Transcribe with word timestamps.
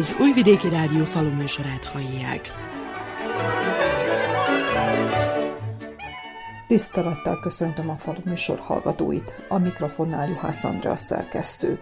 Az 0.00 0.16
Újvidéki 0.20 0.68
Rádió 0.68 1.04
faluműsorát 1.04 1.84
hallják. 1.84 2.52
Tisztelettel 6.66 7.38
köszöntöm 7.40 7.90
a 7.90 7.96
faluműsor 7.98 8.58
hallgatóit, 8.58 9.42
a 9.48 9.58
mikrofonnál 9.58 10.28
Juhász 10.28 10.64
Andrea 10.64 10.96
szerkesztő. 10.96 11.78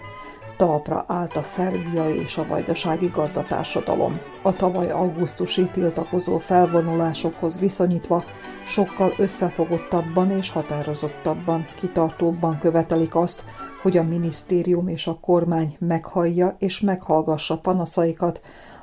Talpra 0.59 1.05
állt 1.07 1.37
a 1.37 1.43
szerbiai 1.43 2.21
és 2.21 2.37
a 2.37 2.47
vajdasági 2.47 3.07
gazdatársadalom. 3.07 4.21
A 4.43 4.53
tavaly 4.53 4.91
augusztusi 4.91 5.69
tiltakozó 5.71 6.39
felvonulásokhoz 6.39 7.59
viszonyítva 7.59 8.25
sokkal 8.67 9.13
összefogottabban 9.17 10.31
és 10.31 10.51
határozottabban, 10.51 11.67
kitartóbban 11.77 12.59
követelik 12.59 13.15
azt, 13.15 13.45
hogy 13.83 13.97
a 13.97 14.03
minisztérium 14.03 14.89
és 14.89 15.07
a 15.07 15.19
kormány 15.21 15.77
meghallja 15.79 16.57
és 16.59 16.81
meghallgassa 16.81 17.59
panaszaikat, 17.59 18.41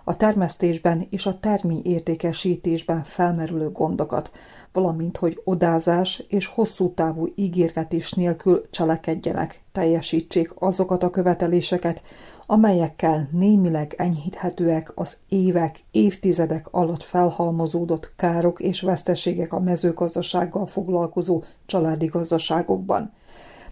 a 0.08 0.18
termesztésben 0.18 1.08
és 1.10 1.26
a 1.26 1.40
terményértékesítésben 1.40 3.04
felmerülő 3.04 3.70
gondokat, 3.72 4.32
valamint 4.72 5.18
hogy 5.18 5.42
odázás 5.44 6.24
és 6.28 6.46
hosszú 6.46 6.94
távú 6.94 7.28
ígérgetés 7.36 8.12
nélkül 8.12 8.66
cselekedjenek, 8.70 9.64
teljesítsék 9.72 10.54
azokat 10.56 11.04
a 11.04 11.10
követeléseket, 11.10 12.04
amelyekkel 12.46 13.30
némileg 13.32 13.94
enyhíthetőek 13.98 14.92
az 14.96 15.18
évek, 15.30 15.80
évtizedek 15.92 16.68
alatt 16.72 17.04
felhalmozódott 17.04 18.14
károk 18.16 18.60
és 18.60 18.82
veszteségek 18.82 19.54
a 19.54 19.60
mezőgazdasággal 19.60 20.68
foglalkozó 20.68 21.44
családi 21.66 22.06
gazdaságokban. 22.06 23.14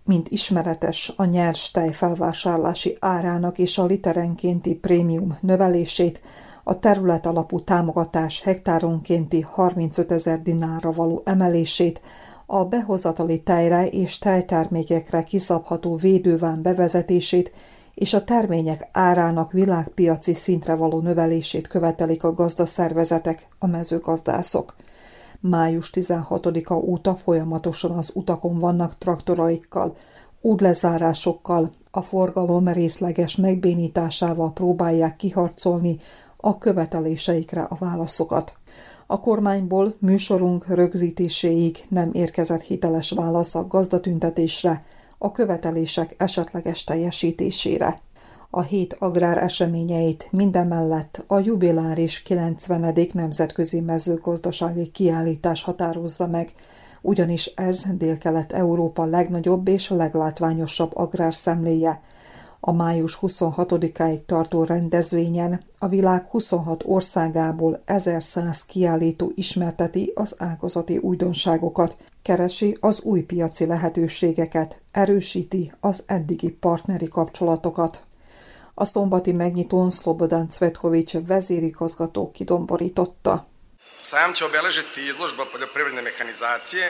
Mint 0.05 0.29
ismeretes, 0.29 1.13
a 1.15 1.25
nyers 1.25 1.71
tej 1.71 1.91
felvásárlási 1.91 2.97
árának 2.99 3.57
és 3.57 3.77
a 3.77 3.85
literenkénti 3.85 4.75
prémium 4.75 5.37
növelését, 5.41 6.21
a 6.63 6.79
terület 6.79 7.25
alapú 7.25 7.61
támogatás 7.61 8.41
hektáronkénti 8.41 9.41
35 9.41 10.11
ezer 10.11 10.41
dinárra 10.41 10.91
való 10.91 11.21
emelését, 11.25 12.01
a 12.45 12.65
behozatali 12.65 13.41
tejre 13.41 13.87
és 13.87 14.17
tejtermékekre 14.17 15.23
kiszabható 15.23 15.95
védőván 15.95 16.61
bevezetését 16.61 17.51
és 17.93 18.13
a 18.13 18.23
termények 18.23 18.87
árának 18.91 19.51
világpiaci 19.51 20.33
szintre 20.33 20.75
való 20.75 20.99
növelését 20.99 21.67
követelik 21.67 22.23
a 22.23 22.33
gazdaszervezetek, 22.33 23.47
a 23.59 23.67
mezőgazdászok. 23.67 24.75
Május 25.49 25.89
16-a 25.93 26.73
óta 26.73 27.15
folyamatosan 27.15 27.91
az 27.91 28.11
utakon 28.13 28.59
vannak 28.59 28.97
traktoraikkal, 28.97 29.95
útlezárásokkal, 30.41 31.71
a 31.91 32.01
forgalom 32.01 32.67
részleges 32.67 33.35
megbénításával 33.35 34.53
próbálják 34.53 35.15
kiharcolni 35.15 35.97
a 36.37 36.57
követeléseikre 36.57 37.61
a 37.61 37.75
válaszokat. 37.79 38.53
A 39.07 39.19
kormányból 39.19 39.95
műsorunk 39.99 40.67
rögzítéséig 40.67 41.85
nem 41.89 42.09
érkezett 42.13 42.61
hiteles 42.61 43.11
válasz 43.11 43.55
a 43.55 43.67
gazdatüntetésre, 43.67 44.85
a 45.17 45.31
követelések 45.31 46.15
esetleges 46.17 46.83
teljesítésére. 46.83 47.99
A 48.55 48.61
hét 48.61 48.95
agrár 48.99 49.37
eseményeit 49.37 50.27
mindemellett 50.31 51.23
a 51.27 51.39
jubiláris 51.39 52.21
90. 52.21 52.95
nemzetközi 53.13 53.79
mezőgazdasági 53.79 54.87
kiállítás 54.87 55.63
határozza 55.63 56.27
meg, 56.27 56.53
ugyanis 57.01 57.45
ez 57.45 57.85
Dél-Kelet-Európa 57.97 59.05
legnagyobb 59.05 59.67
és 59.67 59.89
leglátványosabb 59.89 60.95
agrárszemléje, 60.95 62.01
a 62.59 62.71
május 62.71 63.19
26-áig 63.21 64.25
tartó 64.25 64.63
rendezvényen 64.63 65.61
a 65.79 65.87
világ 65.87 66.25
26 66.29 66.83
országából 66.85 67.81
1100 67.85 68.65
kiállító 68.65 69.31
ismerteti 69.35 70.11
az 70.15 70.35
ágazati 70.37 70.97
újdonságokat, 70.97 71.97
keresi 72.21 72.77
az 72.79 73.01
új 73.01 73.21
piaci 73.21 73.65
lehetőségeket, 73.65 74.81
erősíti 74.91 75.73
az 75.79 76.03
eddigi 76.07 76.49
partneri 76.49 77.07
kapcsolatokat. 77.07 78.03
A 78.75 78.85
szombati 78.85 79.31
megnyitón 79.31 79.91
Slobodan 79.91 80.47
Cvetkovics 80.47 81.13
vezérigazgató 81.27 82.31
kidomborította. 82.31 83.47
Sajam 84.01 84.31
obeležiti 84.47 84.99
izložba 85.07 85.43
poljoprivredne 85.51 86.01
mehanizacije 86.01 86.85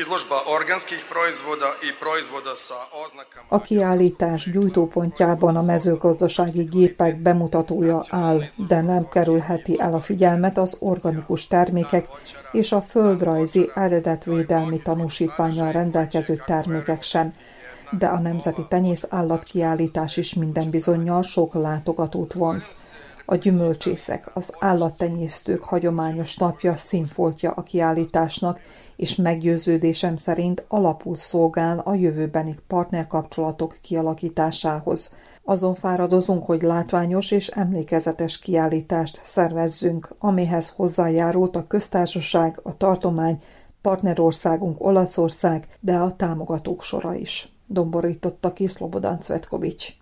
izložba 0.00 0.36
organskih 0.56 1.04
proizvoda 1.08 1.68
i 1.88 1.90
proizvoda 2.00 2.56
sa 2.56 2.78
oznakama... 3.04 3.46
A 3.48 3.60
kiállítás 3.60 4.50
gyújtópontjában 4.50 5.56
a 5.56 5.62
mezőgazdasági 5.62 6.62
gépek 6.62 7.16
bemutatója 7.16 8.04
áll, 8.10 8.40
de 8.68 8.80
nem 8.80 9.08
kerülheti 9.08 9.80
el 9.80 9.94
a 9.94 10.00
figyelmet 10.00 10.58
az 10.58 10.76
organikus 10.78 11.46
termékek 11.46 12.08
és 12.52 12.72
a 12.72 12.82
földrajzi 12.82 13.70
eredetvédelmi 13.74 14.82
tanúsítványal 14.82 15.72
rendelkező 15.72 16.42
termékek 16.46 17.02
sem, 17.02 17.32
de 17.90 18.06
a 18.06 18.18
Nemzeti 18.18 18.66
Tenyész 18.68 19.06
Állatkiállítás 19.08 20.16
is 20.16 20.34
minden 20.34 20.70
bizonyal 20.70 21.22
sok 21.22 21.54
látogatót 21.54 22.32
vonz. 22.32 22.74
A 23.28 23.34
gyümölcsészek, 23.34 24.30
az 24.34 24.52
állattenyésztők 24.58 25.62
hagyományos 25.62 26.36
napja 26.36 26.76
színfoltja 26.76 27.50
a 27.50 27.62
kiállításnak, 27.62 28.60
és 28.96 29.16
meggyőződésem 29.16 30.16
szerint 30.16 30.64
alapul 30.68 31.16
szolgál 31.16 31.78
a 31.78 31.94
jövőbeni 31.94 32.56
partnerkapcsolatok 32.66 33.76
kialakításához. 33.80 35.14
Azon 35.44 35.74
fáradozunk, 35.74 36.44
hogy 36.44 36.62
látványos 36.62 37.30
és 37.30 37.46
emlékezetes 37.46 38.38
kiállítást 38.38 39.20
szervezzünk, 39.24 40.08
amihez 40.18 40.72
hozzájárult 40.76 41.56
a 41.56 41.66
köztársaság, 41.66 42.60
a 42.62 42.76
tartomány, 42.76 43.38
partnerországunk 43.80 44.84
Olaszország, 44.84 45.68
de 45.80 45.96
a 45.96 46.16
támogatók 46.16 46.82
sora 46.82 47.14
is. 47.14 47.55
Domborította 47.66 48.52
ki 48.52 48.66
Szlobodan 48.68 49.18
Cvetkovics. 49.18 49.92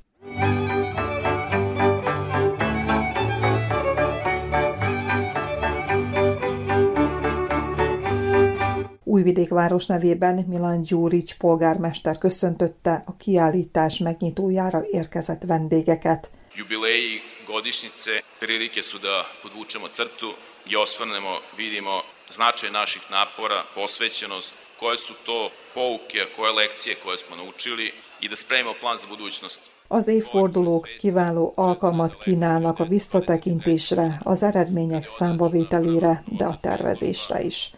Újvidék 9.05 9.49
város 9.49 9.87
nevében 9.87 10.45
Milan 10.49 10.83
Gyurics 10.83 11.35
polgármester 11.35 12.19
köszöntötte 12.19 13.03
a 13.07 13.17
kiállítás 13.17 13.99
megnyitójára 13.99 14.83
érkezett 14.91 15.43
vendégeket. 15.43 16.31
Jubileji 16.55 17.21
godišnjice 17.47 18.23
prilike 18.39 18.83
su 18.83 18.99
da 18.99 19.27
podvučemo 19.43 19.87
crtu 19.89 20.31
i 20.69 20.77
osvrnemo, 20.77 21.41
vidimo 21.57 22.03
značaj 22.31 22.71
naših 22.71 23.03
napora, 23.11 23.65
posvećenost, 23.75 24.55
koje 24.81 24.97
su 24.97 25.13
to 25.27 25.51
pouke, 25.75 26.27
koje 26.37 26.53
lekcije 26.53 26.97
koje 27.05 27.17
smo 27.19 27.37
naučili 27.37 27.93
i 28.21 28.29
da 28.29 28.37
spremimo 28.37 28.75
plan 28.81 28.99
za 28.99 29.07
budućnost. 29.07 29.61
Az 29.89 30.09
évfordulók 30.09 30.89
kiváló 30.99 31.53
alkalmat 31.57 32.15
kínálnak 32.15 32.81
a 32.81 32.85
visszatekintésre, 32.85 34.21
az 34.25 34.43
eredmények 34.43 35.07
számbavételére, 35.07 36.25
de 36.39 36.45
a 36.45 36.57
tervezésre 36.57 37.43
is 37.43 37.71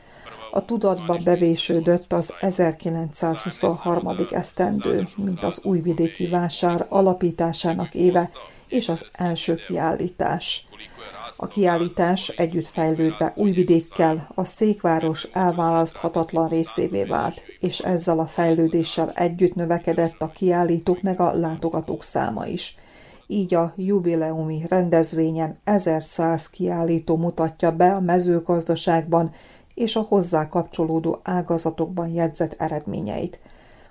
a 0.56 0.64
tudatba 0.64 1.16
bevésődött 1.24 2.12
az 2.12 2.34
1923. 2.40 4.26
esztendő, 4.30 5.08
mint 5.16 5.44
az 5.44 5.60
újvidéki 5.62 6.26
vásár 6.26 6.86
alapításának 6.88 7.94
éve 7.94 8.30
és 8.68 8.88
az 8.88 9.06
első 9.12 9.54
kiállítás. 9.54 10.66
A 11.38 11.47
kiállítás 11.47 12.29
együtt 12.29 12.67
fejlődve 12.67 13.33
újvidékkel 13.35 14.29
a 14.35 14.44
székváros 14.44 15.29
elválaszthatatlan 15.33 16.49
részévé 16.49 17.05
vált, 17.05 17.43
és 17.61 17.79
ezzel 17.79 18.19
a 18.19 18.27
fejlődéssel 18.27 19.11
együtt 19.11 19.55
növekedett 19.55 20.23
a 20.23 20.29
kiállítók 20.29 21.03
meg 21.03 21.21
a 21.21 21.33
látogatók 21.33 22.05
száma 22.05 22.47
is. 22.47 22.77
Így 23.27 23.55
a 23.55 23.73
jubileumi 23.77 24.62
rendezvényen 24.69 25.56
1100 25.65 26.50
kiállító 26.50 27.17
mutatja 27.17 27.71
be 27.71 27.94
a 27.94 28.00
mezőgazdaságban 28.00 29.31
és 29.75 29.97
a 29.97 30.00
hozzá 30.00 30.49
kapcsolódó 30.49 31.21
ágazatokban 31.23 32.09
jegyzett 32.09 32.55
eredményeit. 32.59 33.38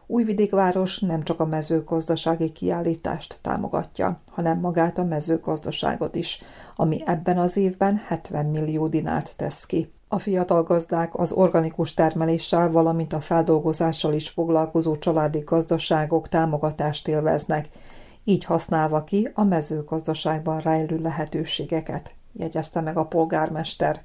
Újvidékváros 0.07 0.99
nem 0.99 1.23
csak 1.23 1.39
a 1.39 1.45
mezőgazdasági 1.45 2.51
kiállítást 2.51 3.39
támogatja, 3.41 4.21
hanem 4.31 4.59
magát 4.59 4.97
a 4.97 5.03
mezőgazdaságot 5.03 6.15
is, 6.15 6.41
ami 6.75 7.01
ebben 7.05 7.37
az 7.37 7.57
évben 7.57 8.01
70 8.07 8.45
millió 8.45 8.87
dinárt 8.87 9.35
tesz 9.35 9.65
ki. 9.65 9.93
A 10.07 10.19
fiatal 10.19 10.63
gazdák 10.63 11.15
az 11.15 11.31
organikus 11.31 11.93
termeléssel, 11.93 12.71
valamint 12.71 13.13
a 13.13 13.19
feldolgozással 13.19 14.13
is 14.13 14.29
foglalkozó 14.29 14.95
családi 14.95 15.39
gazdaságok 15.39 16.29
támogatást 16.29 17.07
élveznek, 17.07 17.69
így 18.23 18.43
használva 18.43 19.03
ki 19.03 19.29
a 19.33 19.43
mezőgazdaságban 19.43 20.59
rejlő 20.59 20.97
lehetőségeket, 20.97 22.15
jegyezte 22.33 22.81
meg 22.81 22.97
a 22.97 23.05
polgármester. 23.05 24.03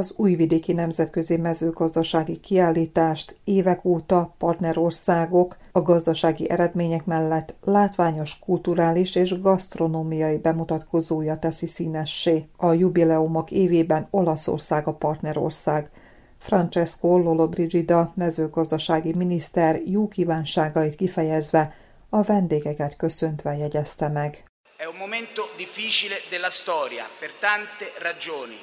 Az 0.00 0.12
újvidéki 0.16 0.72
nemzetközi 0.72 1.36
mezőgazdasági 1.36 2.36
kiállítást 2.36 3.36
évek 3.44 3.84
óta 3.84 4.34
partnerországok 4.38 5.56
a 5.72 5.80
gazdasági 5.80 6.50
eredmények 6.50 7.04
mellett 7.04 7.54
látványos 7.64 8.38
kulturális 8.38 9.14
és 9.14 9.40
gasztronómiai 9.40 10.38
bemutatkozója 10.38 11.36
teszi 11.36 11.66
színessé. 11.66 12.44
A 12.56 12.72
jubileumok 12.72 13.50
évében 13.50 14.08
Olaszország 14.10 14.86
a 14.86 14.92
partnerország. 14.92 15.90
Francesco 16.38 17.18
Lollobrigida 17.18 18.12
mezőgazdasági 18.16 19.12
miniszter 19.16 19.80
jó 19.84 20.08
kívánságait 20.08 20.94
kifejezve 20.94 21.74
a 22.08 22.22
vendégeket 22.22 22.96
köszöntve 22.96 23.56
jegyezte 23.56 24.08
meg. 24.08 24.44
È 24.76 24.86
un 24.92 24.98
momento 24.98 25.42
difficile 25.56 26.14
della 26.30 26.50
storia 26.50 27.04
per 27.20 27.30
tante 27.40 27.84
ragioni 28.02 28.60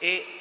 e 0.00 0.39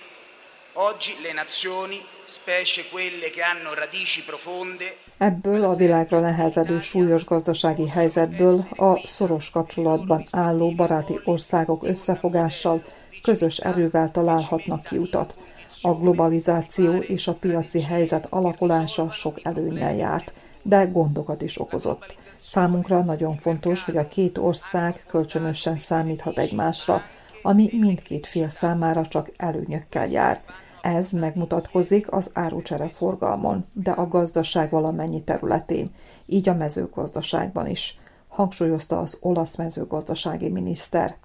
oggi 0.82 1.14
le 1.22 1.34
nazioni, 1.34 2.00
specie 2.26 2.88
quelle 2.92 3.30
che 3.30 3.42
hanno 3.42 3.74
radici 3.74 4.24
profonde, 4.24 4.98
Ebből 5.22 5.64
a 5.64 5.76
világra 5.76 6.20
nehezedő 6.20 6.80
súlyos 6.80 7.26
gazdasági 7.26 7.88
helyzetből 7.88 8.60
a 8.76 8.98
szoros 8.98 9.50
kapcsolatban 9.50 10.26
álló 10.32 10.72
baráti 10.76 11.20
országok 11.24 11.84
összefogással, 11.84 12.84
közös 13.22 13.58
erővel 13.58 14.12
találhatnak 14.12 14.84
kiutat. 14.84 15.36
A 15.82 15.94
globalizáció 15.94 16.98
és 16.98 17.28
a 17.28 17.34
piaci 17.34 17.82
helyzet 17.82 18.28
alakulása 18.30 19.12
sok 19.12 19.46
előnyel 19.46 19.96
járt, 19.96 20.34
de 20.62 20.84
gondokat 20.84 21.42
is 21.42 21.60
okozott. 21.60 22.18
Számunkra 22.38 23.02
nagyon 23.02 23.38
fontos, 23.38 23.84
hogy 23.84 23.98
a 23.98 24.08
két 24.08 24.38
ország 24.38 25.04
kölcsönösen 25.08 25.78
számíthat 25.78 26.38
egymásra, 26.38 27.04
ami 27.42 27.70
mindkét 27.80 28.28
fél 28.28 28.50
számára 28.50 29.06
csak 29.08 29.32
előnyökkel 29.38 30.08
jár. 30.08 30.42
Ez 30.82 31.12
megmutatkozik 31.12 32.12
az 32.12 32.30
árucsere 32.34 32.88
forgalmon, 32.88 33.66
de 33.74 33.92
a 33.92 34.08
gazdaság 34.08 34.70
valamennyi 34.70 35.24
területén, 35.24 35.90
így 36.26 36.50
a 36.50 36.54
mezőgazdaságban 36.54 37.68
is, 37.68 38.00
hangsúlyozta 38.28 39.00
az 39.00 39.18
olasz 39.20 39.56
mezőgazdasági 39.56 40.50
miniszter. 40.50 41.16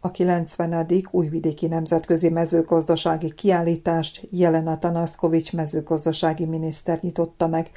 A 0.00 0.10
90. 0.10 0.86
újvidéki 1.10 1.66
nemzetközi 1.66 2.28
mezőgazdasági 2.28 3.34
kiállítást 3.34 4.26
Jelena 4.30 4.78
Tanaszkovics 4.78 5.52
mezőgazdasági 5.52 6.44
miniszter 6.44 6.98
nyitotta 7.02 7.46
meg, 7.46 7.70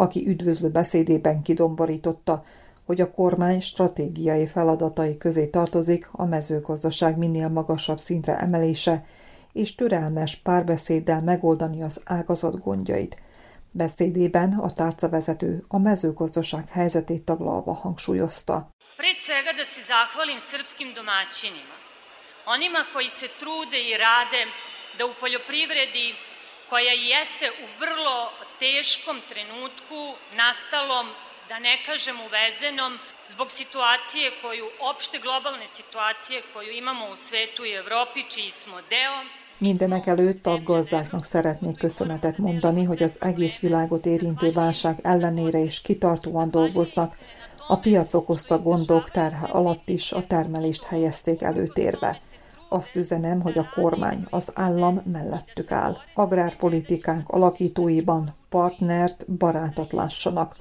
aki 0.00 0.28
üdvözlő 0.28 0.68
beszédében 0.68 1.42
kidomborította, 1.42 2.42
hogy 2.86 3.00
a 3.00 3.10
kormány 3.10 3.60
stratégiai 3.60 4.46
feladatai 4.46 5.16
közé 5.16 5.46
tartozik 5.46 6.08
a 6.12 6.24
mezőgazdaság 6.24 7.18
minél 7.18 7.48
magasabb 7.48 7.98
szintre 7.98 8.38
emelése, 8.38 9.04
és 9.52 9.74
türelmes 9.74 10.36
párbeszéddel 10.36 11.22
megoldani 11.22 11.82
az 11.82 12.00
ágazat 12.04 12.60
gondjait. 12.60 13.16
Beszédében 13.70 14.52
a 14.52 14.72
tárcavezető 14.72 15.64
a 15.68 15.78
mezőgazdaság 15.78 16.68
helyzetét 16.68 17.22
taglalva 17.24 17.72
hangsúlyozta. 17.72 18.68
Pre 18.96 19.12
svega 19.22 19.52
da 19.56 19.64
se 19.64 19.82
zahvalim 19.90 20.38
srpskim 20.38 20.90
domaćinima, 20.94 21.76
onima 22.54 22.82
koji 22.92 23.08
se 23.20 23.28
trude 23.40 23.78
i 23.90 23.92
rade 24.04 24.42
da 24.98 25.02
u 25.06 25.12
poljoprivredi 25.20 26.06
koja 26.70 26.94
jeste 27.14 27.46
u 27.64 27.66
vrlo 27.80 28.16
teškom 28.62 29.18
trenutku 29.30 30.00
nastalom, 30.42 31.06
da 31.48 31.58
ne 31.58 31.74
kažem 31.86 32.16
uvezenom, 32.26 32.92
zbog 33.28 33.48
situacije 33.50 34.26
koju, 34.42 34.66
opšte 34.90 35.18
globalne 35.18 35.66
situacije 35.66 36.42
koju 36.52 36.70
imamo 36.72 37.04
u 37.12 37.16
svetu 37.16 37.64
i 37.64 37.76
Evropi, 37.82 38.20
čiji 38.32 38.50
smo 38.50 38.76
deo, 38.90 39.18
Mindenek 39.62 40.06
előtt 40.06 40.46
a 40.46 40.58
gazdáknak 40.58 41.24
szeretnék 41.24 41.78
köszönetet 41.78 42.38
mondani, 42.38 42.84
hogy 42.84 43.02
az 43.02 43.18
egész 43.20 43.60
világot 43.60 44.06
érintő 44.06 44.52
válság 44.52 44.96
ellenére 45.02 45.58
is 45.58 45.80
kitartóan 45.80 46.50
dolgoznak, 46.50 47.16
a 47.68 47.76
piac 47.76 48.14
okozta 48.14 48.58
gondok 48.58 49.10
terhe 49.10 49.46
alatt 49.46 49.88
is 49.88 50.12
a 50.12 50.22
termelést 50.26 50.84
helyezték 50.84 51.42
előtérbe. 51.42 52.20
Azt 52.72 52.96
üzenem, 52.96 53.40
hogy 53.40 53.58
a 53.58 53.68
kormány, 53.74 54.26
az 54.30 54.52
állam 54.54 55.00
mellettük 55.04 55.70
áll. 55.70 55.96
Agrárpolitikánk 56.14 57.28
alakítóiban 57.28 58.34
partnert, 58.48 59.32
barátot 59.32 59.92
lássanak. 59.92 60.56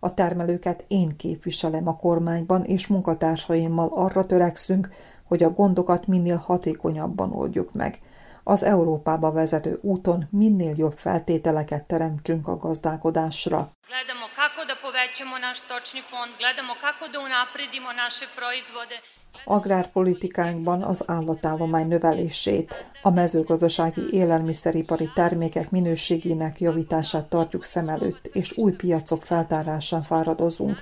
A 0.00 0.14
termelőket 0.14 0.84
én 0.88 1.16
képviselem 1.16 1.88
a 1.88 1.96
kormányban, 1.96 2.64
és 2.64 2.86
munkatársaimmal 2.86 3.88
arra 3.92 4.26
törekszünk, 4.26 4.90
hogy 5.24 5.42
a 5.42 5.50
gondokat 5.50 6.06
minél 6.06 6.36
hatékonyabban 6.36 7.32
oldjuk 7.32 7.72
meg. 7.72 7.98
Az 8.46 8.62
Európába 8.62 9.32
vezető 9.32 9.78
úton 9.82 10.26
minél 10.30 10.74
jobb 10.76 10.96
feltételeket 10.96 11.84
teremtsünk 11.84 12.48
a 12.48 12.56
gazdálkodásra. 12.56 13.70
Gledamo 13.88 14.26
kako 14.40 14.64
da 14.66 14.74
povećamo 14.82 15.36
naš 15.46 15.58
stočni 15.58 16.00
fond, 16.00 16.32
gledamo 16.38 16.72
kako 16.84 17.04
da 17.12 17.18
unapredimo 17.28 17.90
naše 18.02 18.26
proizvode. 18.36 18.96
Agrárpolitikánkban 19.44 20.82
az 20.82 21.02
állatállomány 21.06 21.88
növelését, 21.88 22.86
a 23.02 23.10
mezőgazdasági 23.10 24.02
élelmiszeripari 24.10 25.10
termékek 25.14 25.70
minőségének 25.70 26.60
javítását 26.60 27.26
tartjuk 27.28 27.64
szem 27.64 27.88
előtt, 27.88 28.26
és 28.26 28.56
új 28.56 28.72
piacok 28.72 29.22
feltárásán 29.22 30.02
fáradozunk, 30.02 30.80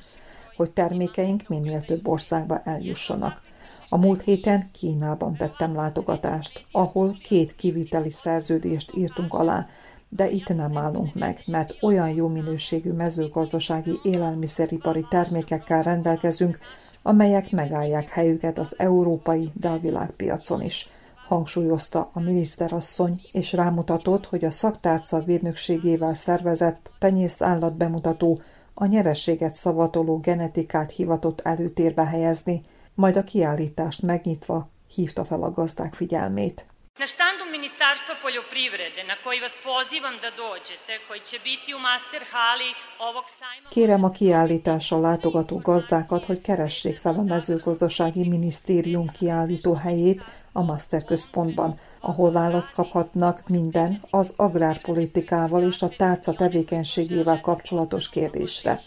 hogy 0.56 0.70
termékeink 0.70 1.48
minél 1.48 1.80
több 1.80 2.08
országba 2.08 2.60
eljussanak. 2.64 3.51
A 3.92 3.96
múlt 3.96 4.22
héten 4.22 4.70
Kínában 4.72 5.36
tettem 5.36 5.74
látogatást, 5.74 6.66
ahol 6.70 7.16
két 7.22 7.54
kiviteli 7.54 8.10
szerződést 8.10 8.92
írtunk 8.96 9.34
alá, 9.34 9.66
de 10.08 10.30
itt 10.30 10.48
nem 10.48 10.76
állunk 10.76 11.14
meg, 11.14 11.42
mert 11.46 11.76
olyan 11.80 12.08
jó 12.08 12.28
minőségű 12.28 12.92
mezőgazdasági 12.92 14.00
élelmiszeripari 14.02 15.06
termékekkel 15.10 15.82
rendelkezünk, 15.82 16.58
amelyek 17.02 17.50
megállják 17.50 18.08
helyüket 18.08 18.58
az 18.58 18.74
európai, 18.78 19.50
de 19.54 19.68
a 19.68 19.78
világpiacon 19.78 20.62
is, 20.62 20.88
hangsúlyozta 21.28 22.10
a 22.12 22.20
miniszterasszony, 22.20 23.20
és 23.32 23.52
rámutatott, 23.52 24.26
hogy 24.26 24.44
a 24.44 24.50
szaktárca 24.50 25.20
védnökségével 25.20 26.14
szervezett 26.14 26.90
tenyész 26.98 27.42
állat 27.42 27.76
bemutató 27.76 28.40
a 28.74 28.86
nyerességet 28.86 29.54
szavatoló 29.54 30.18
genetikát 30.18 30.90
hivatott 30.90 31.40
előtérbe 31.40 32.04
helyezni, 32.04 32.62
majd 32.94 33.16
a 33.16 33.24
kiállítást 33.24 34.02
megnyitva 34.02 34.68
hívta 34.94 35.24
fel 35.24 35.42
a 35.42 35.50
gazdák 35.50 35.94
figyelmét. 35.94 36.66
Na 36.98 37.06
štandu 37.06 37.44
Ministarstva 37.50 38.14
poljoprivrede, 38.22 39.02
na 39.12 39.16
koji 39.24 39.38
vas 39.40 39.56
pozivam 39.70 40.16
da 40.24 40.30
dođete, 40.42 40.92
koji 41.08 41.20
će 41.20 41.38
biti 41.48 41.74
u 41.74 41.78
master 41.78 42.22
hali 42.32 42.70
ovog 43.08 43.24
sajma... 43.38 43.68
Kérem 43.74 44.04
a 44.04 44.10
kiállításra 44.10 44.96
látogató 44.96 45.56
gazdákat, 45.58 46.24
hogy 46.24 46.40
keressék 46.48 46.96
fel 47.02 47.16
a 47.22 47.22
mezőgazdasági 47.22 48.28
minisztérium 48.28 49.08
kiállító 49.08 49.74
helyét 49.74 50.20
a 50.52 50.62
Master 50.62 51.04
központban, 51.04 51.80
ahol 52.00 52.32
választ 52.32 52.72
kaphatnak 52.72 53.48
minden 53.48 54.02
az 54.10 54.34
agrárpolitikával 54.36 55.62
és 55.62 55.82
a 55.82 55.88
tárca 55.88 56.32
tevékenységével 56.32 57.40
kapcsolatos 57.40 58.08
kérdésre. 58.08 58.80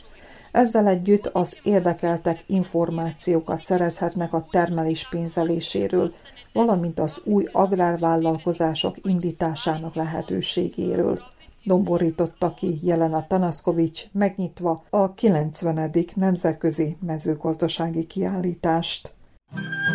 Ezzel 0.56 0.88
együtt 0.88 1.26
az 1.26 1.58
érdekeltek 1.64 2.44
információkat 2.48 3.62
szerezhetnek 3.62 4.34
a 4.34 4.46
termelés 4.52 5.08
pénzeléséről, 5.10 6.12
valamint 6.54 7.00
az 7.00 7.22
új 7.24 7.46
agrárvállalkozások 7.52 8.96
indításának 9.02 9.96
lehetőségéről. 9.96 11.20
Domborította 11.64 12.54
ki 12.54 12.80
Jelena 12.84 13.28
Tanaszkovics, 13.28 14.04
megnyitva 14.12 14.84
a 14.90 15.14
90. 15.14 15.92
nemzetközi 16.14 16.98
mezőgazdasági 17.06 18.06
kiállítást. 18.06 19.14
A 19.52 19.95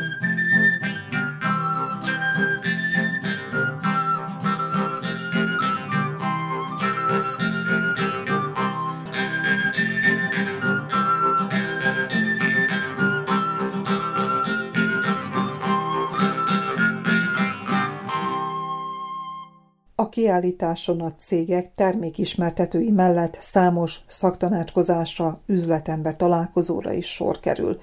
kiállításon 20.20 21.00
a 21.00 21.14
cégek 21.14 21.72
termékismertetői 21.74 22.90
mellett 22.90 23.38
számos 23.40 24.00
szaktanácskozásra, 24.06 25.40
üzletember 25.46 26.16
találkozóra 26.16 26.92
is 26.92 27.06
sor 27.06 27.40
kerül, 27.40 27.78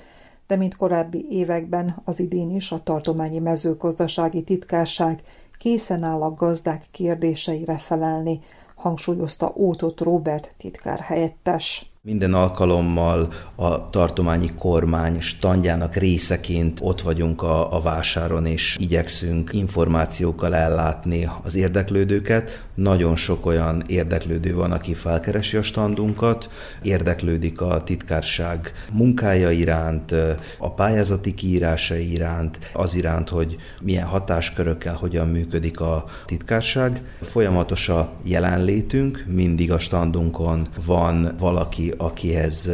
de 0.47 0.55
mint 0.55 0.75
korábbi 0.75 1.25
években 1.29 2.01
az 2.03 2.19
idén 2.19 2.49
is 2.49 2.71
a 2.71 2.79
tartományi 2.79 3.39
mezőgazdasági 3.39 4.43
titkárság 4.43 5.21
készen 5.57 6.03
áll 6.03 6.21
a 6.21 6.33
gazdák 6.33 6.85
kérdéseire 6.91 7.77
felelni, 7.77 8.39
hangsúlyozta 8.75 9.53
Ótot 9.55 9.99
Robert 9.99 10.53
titkár 10.57 10.99
helyettes. 10.99 11.91
Minden 12.07 12.33
alkalommal 12.33 13.27
a 13.55 13.89
tartományi 13.89 14.49
kormány 14.57 15.21
standjának 15.21 15.95
részeként 15.95 16.79
ott 16.81 17.01
vagyunk 17.01 17.41
a, 17.41 17.75
a 17.75 17.79
vásáron, 17.79 18.45
és 18.45 18.77
igyekszünk 18.79 19.49
információkkal 19.53 20.55
ellátni 20.55 21.29
az 21.43 21.55
érdeklődőket. 21.55 22.65
Nagyon 22.75 23.15
sok 23.15 23.45
olyan 23.45 23.83
érdeklődő 23.87 24.55
van, 24.55 24.71
aki 24.71 24.93
felkeresi 24.93 25.57
a 25.57 25.61
standunkat, 25.61 26.49
érdeklődik 26.81 27.61
a 27.61 27.83
titkárság 27.83 28.71
munkája 28.91 29.51
iránt, 29.51 30.11
a 30.57 30.73
pályázati 30.73 31.33
kiírásai 31.33 32.11
iránt, 32.11 32.59
az 32.73 32.95
iránt, 32.95 33.29
hogy 33.29 33.55
milyen 33.81 34.05
hatáskörökkel 34.05 34.95
hogyan 34.95 35.27
működik 35.27 35.79
a 35.79 36.05
titkárság. 36.25 37.01
Folyamatos 37.21 37.89
a 37.89 38.09
jelenlétünk, 38.23 39.25
mindig 39.27 39.71
a 39.71 39.79
standunkon 39.79 40.67
van 40.85 41.33
valaki, 41.39 41.95
akihez 41.97 42.69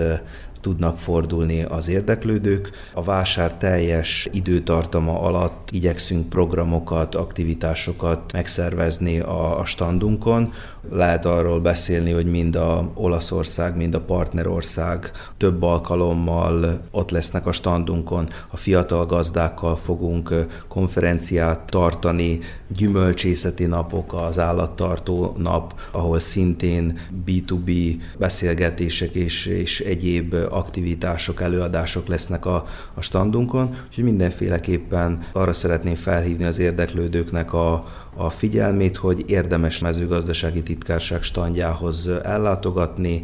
tudnak 0.63 0.97
fordulni 0.97 1.63
az 1.63 1.87
érdeklődők. 1.87 2.69
A 2.93 3.03
vásár 3.03 3.53
teljes 3.57 4.27
időtartama 4.31 5.19
alatt 5.19 5.69
igyekszünk 5.71 6.29
programokat, 6.29 7.15
aktivitásokat 7.15 8.31
megszervezni 8.31 9.19
a, 9.19 9.59
a 9.59 9.65
standunkon. 9.65 10.53
Lehet 10.91 11.25
arról 11.25 11.59
beszélni, 11.59 12.11
hogy 12.11 12.25
mind 12.25 12.55
a 12.55 12.91
Olaszország, 12.93 13.77
mind 13.77 13.95
a 13.95 14.01
partnerország 14.01 15.11
több 15.37 15.61
alkalommal 15.61 16.79
ott 16.91 17.09
lesznek 17.09 17.45
a 17.45 17.51
standunkon. 17.51 18.29
A 18.49 18.57
fiatal 18.57 19.05
gazdákkal 19.05 19.75
fogunk 19.75 20.33
konferenciát 20.67 21.59
tartani, 21.59 22.39
gyümölcsészeti 22.67 23.65
napok, 23.65 24.13
az 24.13 24.39
állattartó 24.39 25.35
nap, 25.37 25.79
ahol 25.91 26.19
szintén 26.19 26.99
B2B 27.25 27.95
beszélgetések 28.17 29.13
és, 29.13 29.45
és 29.45 29.79
egyéb 29.79 30.33
aktivitások, 30.49 31.41
előadások 31.41 32.07
lesznek 32.07 32.45
a, 32.45 32.65
a 32.93 33.01
standunkon, 33.01 33.69
úgyhogy 33.87 34.03
mindenféleképpen 34.03 35.23
arra 35.31 35.53
szeretném 35.53 35.95
felhívni 35.95 36.43
az 36.43 36.59
érdeklődőknek 36.59 37.53
a, 37.53 37.85
a 38.15 38.29
figyelmét, 38.29 38.97
hogy 38.97 39.23
érdemes 39.27 39.79
mezőgazdasági 39.79 40.63
titkárság 40.63 41.21
standjához 41.21 42.07
ellátogatni. 42.07 43.23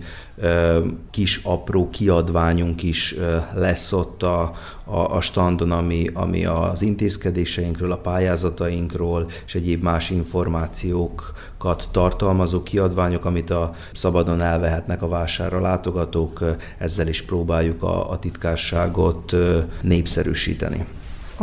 Kis 1.09 1.41
apró 1.43 1.89
kiadványunk 1.89 2.83
is 2.83 3.15
lesz 3.53 3.91
ott 3.91 4.23
a, 4.23 4.51
a, 4.85 5.21
standon, 5.21 5.71
ami, 5.71 6.09
ami 6.13 6.45
az 6.45 6.81
intézkedéseinkről, 6.81 7.91
a 7.91 7.97
pályázatainkról 7.97 9.29
és 9.45 9.55
egyéb 9.55 9.83
más 9.83 10.09
információkat 10.09 11.89
tartalmazó 11.91 12.63
kiadványok, 12.63 13.25
amit 13.25 13.49
a 13.49 13.73
szabadon 13.93 14.41
elvehetnek 14.41 15.01
a 15.01 15.07
vásárra 15.07 15.61
látogatók. 15.61 16.43
Ezzel 16.77 17.07
is 17.07 17.21
próbáljuk 17.21 17.83
a, 17.83 18.11
a 18.11 18.19
titkárságot 18.19 19.35
népszerűsíteni 19.81 20.85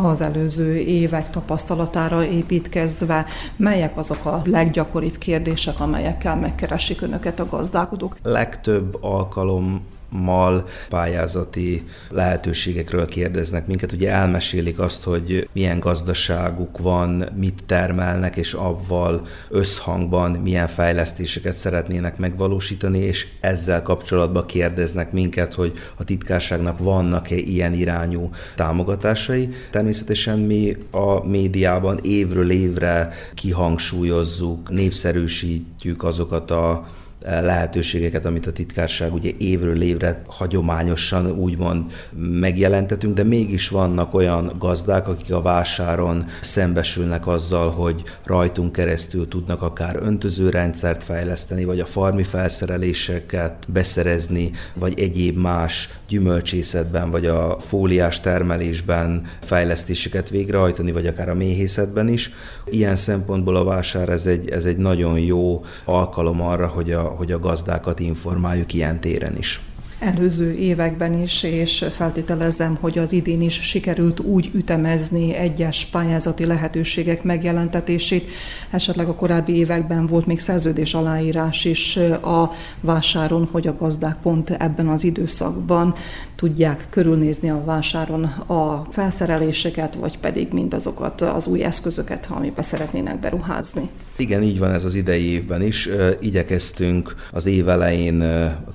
az 0.04 0.20
előző 0.20 0.76
évek 0.76 1.30
tapasztalatára 1.30 2.24
építkezve, 2.24 3.26
melyek 3.56 3.96
azok 3.96 4.24
a 4.24 4.42
leggyakoribb 4.44 5.18
kérdések, 5.18 5.80
amelyekkel 5.80 6.36
megkeresik 6.36 7.00
önöket 7.00 7.40
a 7.40 7.46
gazdálkodók? 7.46 8.16
Legtöbb 8.22 8.98
alkalom 9.00 9.80
mal 10.08 10.66
pályázati 10.88 11.84
lehetőségekről 12.10 13.06
kérdeznek 13.06 13.66
minket. 13.66 13.92
Ugye 13.92 14.10
elmesélik 14.10 14.78
azt, 14.78 15.02
hogy 15.02 15.48
milyen 15.52 15.78
gazdaságuk 15.78 16.78
van, 16.78 17.28
mit 17.36 17.62
termelnek, 17.66 18.36
és 18.36 18.52
avval 18.52 19.26
összhangban 19.48 20.30
milyen 20.30 20.66
fejlesztéseket 20.66 21.54
szeretnének 21.54 22.16
megvalósítani, 22.16 22.98
és 22.98 23.26
ezzel 23.40 23.82
kapcsolatban 23.82 24.46
kérdeznek 24.46 25.12
minket, 25.12 25.54
hogy 25.54 25.72
a 25.96 26.04
titkárságnak 26.04 26.78
vannak-e 26.78 27.36
ilyen 27.36 27.72
irányú 27.72 28.30
támogatásai. 28.54 29.48
Természetesen 29.70 30.38
mi 30.38 30.76
a 30.90 31.26
médiában 31.26 31.98
évről 32.02 32.50
évre 32.50 33.12
kihangsúlyozzuk, 33.34 34.70
népszerűsítjük 34.70 36.02
azokat 36.02 36.50
a 36.50 36.86
lehetőségeket, 37.26 38.24
amit 38.24 38.46
a 38.46 38.52
titkárság 38.52 39.14
ugye 39.14 39.30
évről 39.38 39.82
évre 39.82 40.22
hagyományosan 40.26 41.30
úgymond 41.30 41.82
megjelentetünk, 42.16 43.14
de 43.14 43.22
mégis 43.22 43.68
vannak 43.68 44.14
olyan 44.14 44.52
gazdák, 44.58 45.08
akik 45.08 45.32
a 45.32 45.42
vásáron 45.42 46.24
szembesülnek 46.40 47.26
azzal, 47.26 47.70
hogy 47.70 48.02
rajtunk 48.24 48.72
keresztül 48.72 49.28
tudnak 49.28 49.62
akár 49.62 49.98
öntözőrendszert 50.02 51.02
fejleszteni, 51.02 51.64
vagy 51.64 51.80
a 51.80 51.86
farmi 51.86 52.22
felszereléseket 52.22 53.66
beszerezni, 53.68 54.50
vagy 54.74 55.00
egyéb 55.00 55.36
más 55.36 55.88
gyümölcsészetben, 56.08 57.10
vagy 57.10 57.26
a 57.26 57.56
fóliás 57.60 58.20
termelésben 58.20 59.26
fejlesztéseket 59.40 60.30
végrehajtani, 60.30 60.92
vagy 60.92 61.06
akár 61.06 61.28
a 61.28 61.34
méhészetben 61.34 62.08
is. 62.08 62.30
Ilyen 62.70 62.96
szempontból 62.96 63.56
a 63.56 63.64
vásár 63.64 64.08
ez 64.08 64.26
egy, 64.26 64.48
ez 64.48 64.64
egy 64.64 64.76
nagyon 64.76 65.18
jó 65.18 65.64
alkalom 65.84 66.40
arra, 66.40 66.66
hogy 66.66 66.92
a, 66.92 67.15
hogy 67.16 67.32
a 67.32 67.38
gazdákat 67.38 68.00
informáljuk 68.00 68.72
ilyen 68.72 69.00
téren 69.00 69.36
is 69.36 69.60
előző 69.98 70.52
években 70.52 71.22
is, 71.22 71.42
és 71.42 71.84
feltételezem, 71.96 72.76
hogy 72.80 72.98
az 72.98 73.12
idén 73.12 73.42
is 73.42 73.60
sikerült 73.62 74.20
úgy 74.20 74.50
ütemezni 74.54 75.34
egyes 75.34 75.84
pályázati 75.84 76.44
lehetőségek 76.44 77.22
megjelentetését. 77.22 78.30
Esetleg 78.70 79.08
a 79.08 79.14
korábbi 79.14 79.56
években 79.56 80.06
volt 80.06 80.26
még 80.26 80.40
szerződés 80.40 80.94
aláírás 80.94 81.64
is 81.64 81.96
a 82.22 82.52
vásáron, 82.80 83.48
hogy 83.50 83.66
a 83.66 83.76
gazdák 83.76 84.16
pont 84.22 84.50
ebben 84.50 84.88
az 84.88 85.04
időszakban 85.04 85.94
tudják 86.36 86.86
körülnézni 86.90 87.50
a 87.50 87.64
vásáron 87.64 88.24
a 88.46 88.86
felszereléseket, 88.90 89.94
vagy 89.94 90.18
pedig 90.18 90.48
mindazokat 90.52 91.20
az 91.20 91.46
új 91.46 91.62
eszközöket, 91.64 92.28
amiben 92.30 92.64
szeretnének 92.64 93.20
beruházni. 93.20 93.88
Igen, 94.16 94.42
így 94.42 94.58
van 94.58 94.72
ez 94.72 94.84
az 94.84 94.94
idei 94.94 95.24
évben 95.24 95.62
is. 95.62 95.88
Igyekeztünk 96.20 97.14
az 97.32 97.46
év 97.46 97.68
elején 97.68 98.24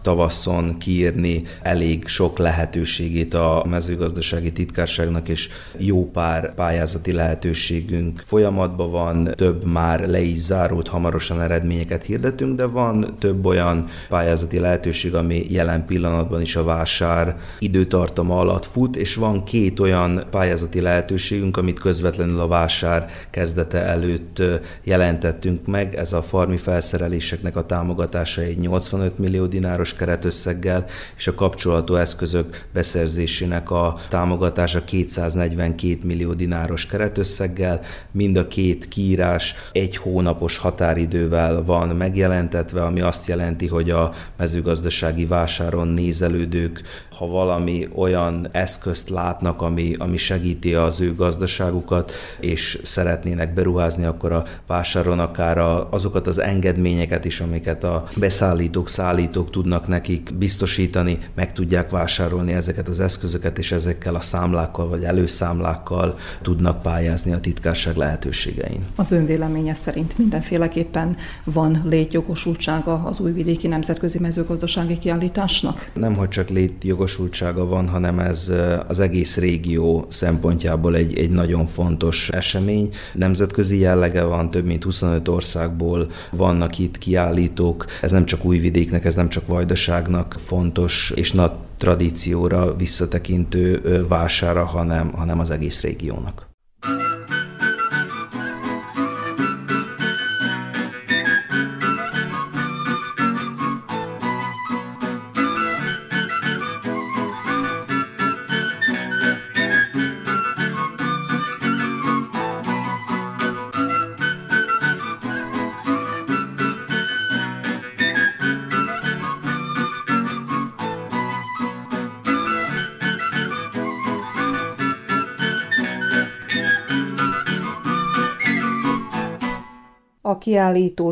tavasszon 0.01 0.77
kiírni 0.77 1.43
elég 1.61 2.07
sok 2.07 2.37
lehetőségét 2.37 3.33
a 3.33 3.65
mezőgazdasági 3.69 4.51
titkárságnak, 4.51 5.27
és 5.27 5.49
jó 5.77 6.11
pár 6.11 6.53
pályázati 6.53 7.11
lehetőségünk 7.11 8.23
folyamatban 8.25 8.91
van, 8.91 9.33
több 9.35 9.65
már 9.65 10.07
le 10.07 10.21
is 10.21 10.37
zárult, 10.37 10.87
hamarosan 10.87 11.41
eredményeket 11.41 12.03
hirdetünk, 12.03 12.55
de 12.55 12.65
van 12.65 13.15
több 13.19 13.45
olyan 13.45 13.85
pályázati 14.09 14.59
lehetőség, 14.59 15.15
ami 15.15 15.45
jelen 15.49 15.85
pillanatban 15.85 16.41
is 16.41 16.55
a 16.55 16.63
vásár 16.63 17.37
időtartama 17.59 18.39
alatt 18.39 18.65
fut, 18.65 18.95
és 18.95 19.15
van 19.15 19.43
két 19.43 19.79
olyan 19.79 20.23
pályázati 20.31 20.81
lehetőségünk, 20.81 21.57
amit 21.57 21.79
közvetlenül 21.79 22.39
a 22.39 22.47
vásár 22.47 23.09
kezdete 23.29 23.79
előtt 23.83 24.41
jelentettünk 24.83 25.65
meg. 25.65 25.95
Ez 25.95 26.13
a 26.13 26.21
farmi 26.21 26.57
felszereléseknek 26.57 27.55
a 27.55 27.65
támogatása 27.65 28.41
egy 28.41 28.57
85 28.57 29.17
millió 29.17 29.45
dináros 29.45 29.93
keretösszeggel, 29.93 30.85
és 31.17 31.27
a 31.27 31.33
kapcsolató 31.33 31.95
eszközök 31.95 32.67
beszerzésének 32.73 33.71
a 33.71 33.97
támogatása 34.09 34.83
242 34.83 35.97
millió 36.03 36.33
dináros 36.33 36.85
keretösszeggel. 36.85 37.81
Mind 38.11 38.37
a 38.37 38.47
két 38.47 38.87
kiírás 38.87 39.55
egy 39.71 39.97
hónapos 39.97 40.57
határidővel 40.57 41.63
van 41.63 41.87
megjelentetve, 41.87 42.83
ami 42.83 43.01
azt 43.01 43.27
jelenti, 43.27 43.67
hogy 43.67 43.89
a 43.89 44.13
mezőgazdasági 44.37 45.25
vásáron 45.25 45.87
nézelődők, 45.87 46.81
ha 47.17 47.27
valami 47.45 47.87
olyan 47.95 48.47
eszközt 48.51 49.09
látnak, 49.09 49.61
ami, 49.61 49.95
ami 49.97 50.17
segíti 50.17 50.73
az 50.73 51.01
ő 51.01 51.15
gazdaságukat, 51.15 52.11
és 52.39 52.81
szeretnének 52.83 53.53
beruházni, 53.53 54.05
akkor 54.05 54.31
a 54.31 54.43
vásáron 54.67 55.19
akár 55.19 55.57
a, 55.57 55.87
azokat 55.91 56.27
az 56.27 56.39
engedményeket 56.39 57.25
is, 57.25 57.39
amiket 57.39 57.83
a 57.83 58.07
beszállítók, 58.17 58.89
szállítók 58.89 59.49
tudnak 59.49 59.87
nekik 59.87 60.33
biztosítani, 60.37 61.17
meg 61.35 61.53
tudják 61.53 61.89
vásárolni 61.89 62.53
ezeket 62.53 62.87
az 62.87 62.99
eszközöket, 62.99 63.57
és 63.57 63.71
ezekkel 63.71 64.15
a 64.15 64.19
számlákkal 64.19 64.87
vagy 64.87 65.03
előszámlákkal 65.03 66.17
tudnak 66.41 66.81
pályázni 66.81 67.33
a 67.33 67.39
titkárság 67.39 67.95
lehetőségein. 67.95 68.85
Az 68.95 69.11
ön 69.11 69.25
véleménye 69.25 69.73
szerint 69.73 70.17
mindenféleképpen 70.17 71.17
van 71.43 71.81
létjogosultsága 71.85 72.93
az 73.03 73.19
újvidéki 73.19 73.67
nemzetközi 73.67 74.19
mezőgazdasági 74.19 74.97
kiállításnak? 74.97 75.89
Nem, 75.93 76.15
hogy 76.15 76.29
csak 76.29 76.49
létjogosultsága, 76.49 77.30
létjogosultsága 77.31 77.65
van, 77.65 77.87
hanem 77.87 78.19
ez 78.19 78.51
az 78.87 78.99
egész 78.99 79.37
régió 79.37 80.05
szempontjából 80.09 80.95
egy, 80.95 81.17
egy 81.17 81.29
nagyon 81.29 81.65
fontos 81.65 82.29
esemény. 82.29 82.89
Nemzetközi 83.13 83.79
jellege 83.79 84.23
van, 84.23 84.51
több 84.51 84.65
mint 84.65 84.83
25 84.83 85.27
országból 85.27 86.09
vannak 86.31 86.79
itt 86.79 86.97
kiállítók. 86.97 87.85
Ez 88.01 88.11
nem 88.11 88.25
csak 88.25 88.45
újvidéknek, 88.45 89.05
ez 89.05 89.15
nem 89.15 89.29
csak 89.29 89.47
vajdaságnak 89.47 90.35
fontos, 90.37 91.11
és 91.15 91.31
nagy 91.31 91.51
tradícióra 91.77 92.75
visszatekintő 92.75 93.81
vására, 94.07 94.63
hanem, 94.63 95.11
hanem 95.11 95.39
az 95.39 95.49
egész 95.49 95.81
régiónak. 95.81 96.49
A 96.81 96.85
kiállító 96.85 97.20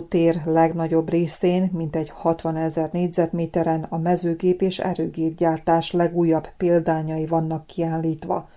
tér 0.07 0.41
legnagyobb 0.45 1.09
részén, 1.09 1.69
mintegy 1.73 2.09
60 2.09 2.55
ezer 2.55 2.89
négyzetméteren 2.91 3.83
a 3.89 3.97
mezőgép 3.97 4.61
és 4.61 4.79
erőgépgyártás 4.79 5.91
legújabb 5.91 6.47
példányai 6.57 7.25
vannak 7.25 7.67
kiállítva. 7.67 8.49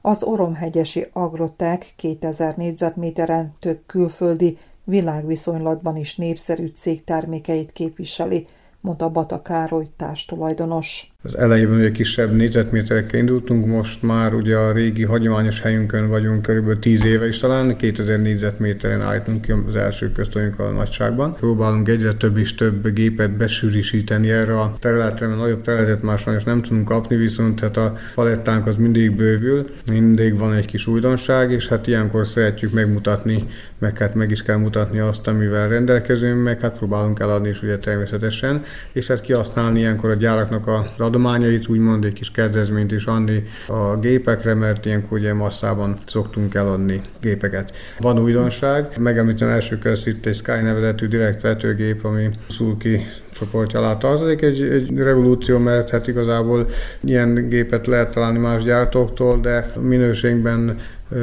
Az 0.00 0.22
Oromhegyesi 0.22 1.06
Agrotek 1.12 1.92
2000 1.96 2.56
négyzetméteren 2.56 3.52
több 3.58 3.80
külföldi, 3.86 4.58
világviszonylatban 4.84 5.96
is 5.96 6.16
népszerű 6.16 6.66
cég 6.66 7.04
termékeit 7.04 7.72
képviseli, 7.72 8.46
mondta 8.80 9.08
Bata 9.08 9.42
Károly 9.42 9.86
társtulajdonos. 9.96 11.09
Az 11.22 11.38
elejében 11.38 11.78
ugye 11.78 11.90
kisebb 11.90 12.32
négyzetméterekkel 12.32 13.20
indultunk, 13.20 13.66
most 13.66 14.02
már 14.02 14.34
ugye 14.34 14.56
a 14.56 14.72
régi 14.72 15.04
hagyományos 15.04 15.60
helyünkön 15.60 16.08
vagyunk 16.08 16.42
körülbelül 16.42 16.78
10 16.78 17.04
éve 17.04 17.28
is 17.28 17.38
talán, 17.38 17.76
2000 17.76 18.20
négyzetméteren 18.20 19.02
állítunk 19.02 19.42
ki 19.42 19.52
az 19.66 19.76
első 19.76 20.12
a 20.56 20.62
nagyságban. 20.62 21.34
Próbálunk 21.34 21.88
egyre 21.88 22.12
több 22.12 22.36
és 22.36 22.54
több 22.54 22.88
gépet 22.88 23.30
besűrűsíteni 23.30 24.30
erre 24.30 24.60
a 24.60 24.72
területre, 24.78 25.26
mert 25.26 25.38
nagyobb 25.38 25.62
területet 25.62 26.02
már 26.02 26.18
sajnos 26.18 26.44
nem 26.44 26.62
tudunk 26.62 26.84
kapni, 26.84 27.16
viszont 27.16 27.60
hát 27.60 27.76
a 27.76 27.96
palettánk 28.14 28.66
az 28.66 28.74
mindig 28.76 29.16
bővül, 29.16 29.66
mindig 29.90 30.38
van 30.38 30.52
egy 30.52 30.66
kis 30.66 30.86
újdonság, 30.86 31.50
és 31.50 31.68
hát 31.68 31.86
ilyenkor 31.86 32.26
szeretjük 32.26 32.72
megmutatni, 32.72 33.46
meg 33.78 33.98
hát 33.98 34.14
meg 34.14 34.30
is 34.30 34.42
kell 34.42 34.56
mutatni 34.56 34.98
azt, 34.98 35.26
amivel 35.26 35.68
rendelkezünk, 35.68 36.42
meg 36.42 36.60
hát 36.60 36.76
próbálunk 36.76 37.20
eladni 37.20 37.48
is 37.48 37.62
ugye 37.62 37.76
természetesen, 37.76 38.62
és 38.92 39.06
hát 39.06 39.20
kihasználni 39.20 39.78
ilyenkor 39.78 40.10
a 40.10 40.14
gyáraknak 40.14 40.66
a 40.66 40.90
adományait, 41.10 41.68
úgymond 41.68 42.04
egy 42.04 42.12
kis 42.12 42.30
kedvezményt 42.30 42.92
is 42.92 43.04
adni 43.04 43.44
a 43.66 43.96
gépekre, 43.96 44.54
mert 44.54 44.86
ilyenkor 44.86 45.18
ugye 45.18 45.34
masszában 45.34 45.98
szoktunk 46.06 46.54
eladni 46.54 47.00
gépeket. 47.20 47.76
Van 47.98 48.18
újdonság, 48.18 48.86
megemlítem 48.98 49.48
első 49.48 49.78
közt 49.78 50.06
itt 50.06 50.26
egy 50.26 50.36
Sky 50.36 50.60
nevezetű 50.62 51.06
direkt 51.06 51.42
vetőgép, 51.42 52.04
ami 52.04 52.28
Szulki 52.48 53.06
csoportja 53.32 53.78
alá 53.78 53.96
tartozik. 53.96 54.42
Egy, 54.42 54.62
egy 54.62 54.96
revolúció, 54.96 55.58
mert 55.58 55.90
hát 55.90 56.08
igazából 56.08 56.68
ilyen 57.00 57.48
gépet 57.48 57.86
lehet 57.86 58.12
találni 58.12 58.38
más 58.38 58.62
gyártóktól, 58.62 59.40
de 59.40 59.72
minőségben 59.80 60.76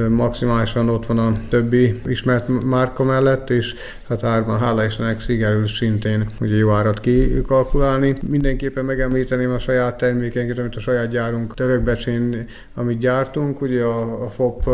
maximálisan 0.10 0.90
ott 0.90 1.06
van 1.06 1.18
a 1.18 1.40
többi 1.50 2.02
ismert 2.06 2.64
márka 2.64 3.04
mellett, 3.04 3.50
és 3.50 3.76
hát 4.08 4.24
árban 4.24 4.60
hála 4.60 4.86
Istennek 4.86 5.20
sikerül 5.20 5.68
szintén 5.68 6.30
ugye 6.42 6.56
jó 6.56 6.72
árat 6.72 7.00
kikalkulálni. 7.00 8.16
Mindenképpen 8.28 8.86
megemlíteném 8.86 9.52
a 9.52 9.60
saját 9.60 9.98
termékeinket, 9.98 10.58
amit 10.58 10.76
a 10.76 10.80
saját 10.80 11.10
gyárunk 11.10 11.54
Törökbecsén, 11.54 12.46
amit 12.76 13.00
gyártunk, 13.00 13.62
ugye 13.62 13.84
a, 13.84 14.24
a 14.24 14.30
FOP 14.30 14.70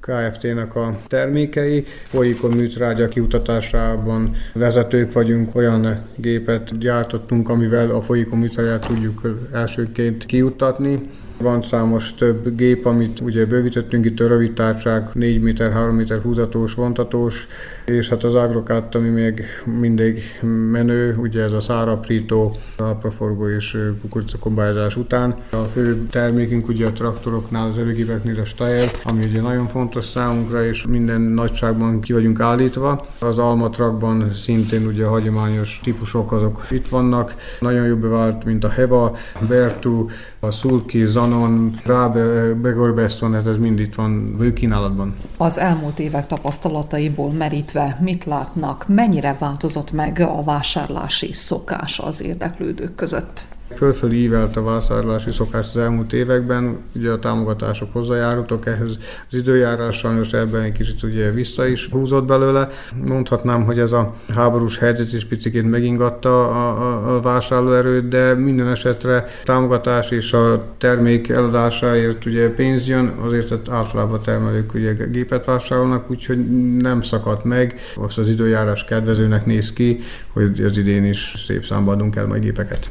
Kft-nek 0.00 0.74
a 0.74 0.98
termékei. 1.06 1.84
Folyikon 2.04 2.50
műtrágya 2.50 3.08
kiutatásában 3.08 4.34
vezetők 4.54 5.12
vagyunk, 5.12 5.54
olyan 5.54 5.86
gépet 6.16 6.78
gyártottunk, 6.78 7.48
amivel 7.48 7.90
a 7.90 8.02
folyikon 8.02 8.48
tudjuk 8.80 9.48
elsőként 9.52 10.26
kiutatni. 10.26 11.08
Van 11.42 11.62
számos 11.62 12.14
több 12.14 12.56
gép, 12.56 12.86
amit 12.86 13.20
ugye 13.20 13.46
bővítettünk 13.46 14.04
itt 14.04 14.20
a 14.20 14.28
rövid 14.28 14.52
társág, 14.52 15.08
4 15.12 15.42
méter, 15.42 15.72
3 15.72 15.94
méter 15.94 16.20
húzatós, 16.20 16.74
vontatós, 16.74 17.46
és 17.86 18.08
hát 18.08 18.24
az 18.24 18.34
agrokát, 18.34 18.94
ami 18.94 19.08
még 19.08 19.44
mindig 19.80 20.22
menő, 20.70 21.14
ugye 21.16 21.42
ez 21.42 21.52
a 21.52 21.60
száraprító, 21.60 22.54
apraforgó 22.76 23.48
és 23.48 23.78
kukoricakombályozás 24.00 24.96
után. 24.96 25.34
A 25.50 25.56
fő 25.56 26.06
termékünk 26.10 26.68
ugye 26.68 26.86
a 26.86 26.92
traktoroknál, 26.92 27.68
az 27.68 27.78
erőgépeknél 27.78 28.40
a 28.40 28.44
Steyr, 28.44 28.90
ami 29.04 29.24
ugye 29.24 29.40
nagyon 29.40 29.68
fontos 29.68 29.89
számunkra, 29.98 30.64
és 30.64 30.86
minden 30.86 31.20
nagyságban 31.20 32.00
ki 32.00 32.12
vagyunk 32.12 32.40
állítva. 32.40 33.06
Az 33.20 33.38
almatrakban 33.38 34.34
szintén 34.34 34.86
ugye 34.86 35.04
a 35.04 35.10
hagyományos 35.10 35.80
típusok 35.82 36.32
azok 36.32 36.66
itt 36.70 36.88
vannak. 36.88 37.34
Nagyon 37.60 37.86
jobb 37.86 38.00
bevált, 38.00 38.44
mint 38.44 38.64
a 38.64 38.68
Heva, 38.68 39.16
Bertu, 39.48 40.06
a 40.40 40.50
Sulki, 40.50 41.06
Zanon, 41.06 41.70
Rábe, 41.84 42.54
Begorbeston, 42.54 43.34
ez, 43.34 43.46
ez 43.46 43.58
mind 43.58 43.80
itt 43.80 43.94
van 43.94 44.36
bőkínálatban. 44.36 45.14
Az 45.36 45.58
elmúlt 45.58 45.98
évek 45.98 46.26
tapasztalataiból 46.26 47.32
merítve 47.32 47.98
mit 48.00 48.24
látnak, 48.24 48.84
mennyire 48.88 49.36
változott 49.38 49.92
meg 49.92 50.20
a 50.20 50.42
vásárlási 50.42 51.32
szokás 51.32 51.98
az 51.98 52.22
érdeklődők 52.22 52.94
között? 52.94 53.44
Fölfelé 53.74 54.16
ívelt 54.16 54.56
a 54.56 54.62
vásárlási 54.62 55.30
szokás 55.30 55.66
az 55.68 55.76
elmúlt 55.76 56.12
években, 56.12 56.78
ugye 56.96 57.10
a 57.10 57.18
támogatások 57.18 57.92
hozzájárultak 57.92 58.66
ehhez, 58.66 58.98
az 59.30 59.36
időjárás 59.36 59.96
sajnos 59.96 60.32
ebben 60.32 60.62
egy 60.62 60.72
kicsit 60.72 61.02
ugye 61.02 61.30
vissza 61.30 61.66
is 61.66 61.88
húzott 61.90 62.24
belőle. 62.24 62.68
Mondhatnám, 63.04 63.64
hogy 63.64 63.78
ez 63.78 63.92
a 63.92 64.14
háborús 64.34 64.78
helyzet 64.78 65.12
is 65.12 65.24
picit 65.24 65.70
megingatta 65.70 66.48
a, 66.48 66.82
a, 66.82 67.16
a 67.16 67.20
vásárlóerőt, 67.20 68.08
de 68.08 68.34
minden 68.34 68.68
esetre 68.68 69.26
támogatás 69.44 70.10
és 70.10 70.32
a 70.32 70.64
termék 70.78 71.28
eladásáért 71.28 72.24
ugye 72.26 72.50
pénz 72.50 72.88
jön, 72.88 73.06
azért 73.06 73.68
általában 73.68 74.22
termelők 74.22 74.74
ugye 74.74 74.92
gépet 74.92 75.44
vásárolnak, 75.44 76.10
úgyhogy 76.10 76.74
nem 76.76 77.02
szakadt 77.02 77.44
meg. 77.44 77.80
Most 77.96 78.18
az 78.18 78.28
időjárás 78.28 78.84
kedvezőnek 78.84 79.46
néz 79.46 79.72
ki, 79.72 80.00
hogy 80.32 80.60
az 80.60 80.76
idén 80.76 81.04
is 81.04 81.34
szép 81.46 81.64
számba 81.64 81.92
adunk 81.92 82.16
el 82.16 82.26
majd 82.26 82.42
gépeket. 82.42 82.90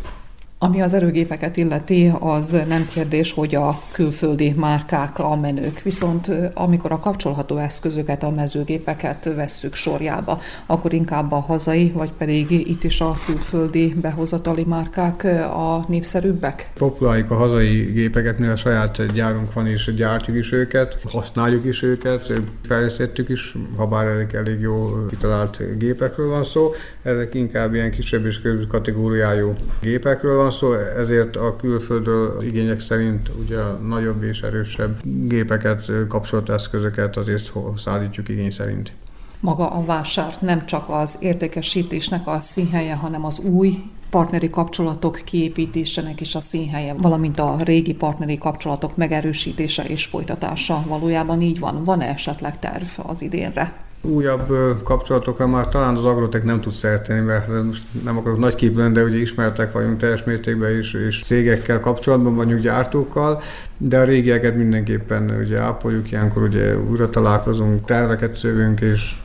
Ami 0.62 0.82
az 0.82 0.94
erőgépeket 0.94 1.58
illeti, 1.58 2.12
az 2.20 2.58
nem 2.68 2.88
kérdés, 2.94 3.34
hogy 3.34 3.56
a 3.56 3.82
külföldi 3.92 4.54
márkák 4.58 5.20
a 5.20 5.36
menők. 5.36 5.82
Viszont 5.82 6.32
amikor 6.54 6.92
a 6.92 7.00
kapcsolható 7.00 7.58
eszközöket, 7.58 8.24
a 8.24 8.30
mezőgépeket 8.30 9.34
vesszük 9.36 9.76
sorjába, 9.76 10.42
akkor 10.66 10.94
inkább 10.94 11.32
a 11.32 11.40
hazai, 11.40 11.92
vagy 11.92 12.12
pedig 12.12 12.52
itt 12.52 12.84
is 12.84 13.02
a 13.02 13.20
külföldi 13.26 13.94
behozatali 14.02 14.64
márkák 14.64 15.24
a 15.54 15.86
népszerűbbek? 15.88 16.72
Populáljuk 16.74 17.32
a 17.32 17.36
hazai 17.36 17.82
gépeket, 17.82 18.40
mivel 18.40 18.56
saját 18.56 19.14
gyárunk 19.14 19.54
van, 19.54 19.68
és 19.68 19.94
gyártjuk 19.96 20.38
is 20.38 20.52
őket, 20.52 20.98
használjuk 21.12 21.66
is 21.66 21.82
őket, 21.82 22.34
fejlesztettük 22.64 23.30
is, 23.30 23.56
ha 23.78 23.88
bár 23.88 24.06
elég, 24.06 24.34
elég 24.34 24.60
jó 24.60 25.06
kitalált 25.10 25.78
gépekről 25.78 26.30
van 26.30 26.44
szó. 26.44 26.72
Ezek 27.04 27.34
inkább 27.34 27.74
ilyen 27.74 27.92
kisebb 27.92 28.26
és 28.26 28.42
kategóriájú 28.68 29.54
gépekről 29.82 30.36
van 30.36 30.48
van 30.50 30.58
szó, 30.58 30.74
ezért 30.74 31.36
a 31.36 31.56
külföldről 31.56 32.44
igények 32.44 32.80
szerint 32.80 33.32
ugye 33.40 33.58
nagyobb 33.88 34.24
és 34.24 34.42
erősebb 34.42 35.00
gépeket, 35.04 35.92
kapcsolt 36.08 36.50
eszközöket 36.50 37.18
azért 37.18 37.52
szállítjuk 37.78 38.30
igény 38.30 38.52
szerint. 38.52 38.92
Maga 39.40 39.70
a 39.70 39.86
vásár 39.86 40.36
nem 40.42 40.66
csak 40.66 40.90
az 40.90 41.18
értékesítésnek 41.20 42.28
a 42.28 42.40
színhelye, 42.42 42.96
hanem 42.96 43.26
az 43.26 43.40
új 43.40 43.78
partneri 44.10 44.50
kapcsolatok 44.50 45.22
kiépítésének 45.26 46.22
is 46.22 46.36
a 46.36 46.42
színhelye, 46.42 46.94
valamint 46.94 47.40
a 47.40 47.56
régi 47.60 47.94
partneri 47.94 48.38
kapcsolatok 48.38 48.98
megerősítése 48.98 49.84
és 49.84 50.06
folytatása. 50.06 50.84
Valójában 50.88 51.42
így 51.42 51.60
van. 51.60 51.84
Van-e 51.84 52.08
esetleg 52.08 52.60
terv 52.60 52.88
az 52.98 53.22
idénre? 53.22 53.74
Újabb 54.02 54.54
kapcsolatokra 54.84 55.48
már 55.48 55.68
talán 55.68 55.96
az 55.96 56.06
Agrotek 56.06 56.44
nem 56.44 56.62
tud 56.62 56.74
szerteni, 56.74 57.20
mert 57.20 57.64
most 57.64 57.84
nem 58.04 58.18
akarok 58.18 58.40
nagy 58.40 58.56
kép 58.56 58.78
lenni, 58.78 58.94
de 58.94 59.04
ugye 59.04 59.18
ismertek 59.18 59.72
vagyunk 59.72 59.98
teljes 59.98 60.24
mértékben 60.24 60.80
is, 60.80 60.94
és 60.94 61.22
cégekkel 61.24 61.80
kapcsolatban 61.80 62.36
vagyunk 62.36 62.62
gyártókkal, 62.62 63.42
de 63.78 64.00
a 64.00 64.04
régieket 64.04 64.56
mindenképpen 64.56 65.38
ugye 65.44 65.58
ápoljuk, 65.58 66.12
ilyenkor 66.12 66.44
ugye 66.44 66.78
újra 66.78 67.10
találkozunk, 67.10 67.86
terveket 67.86 68.38
szövünk, 68.38 68.82
és 68.82 69.16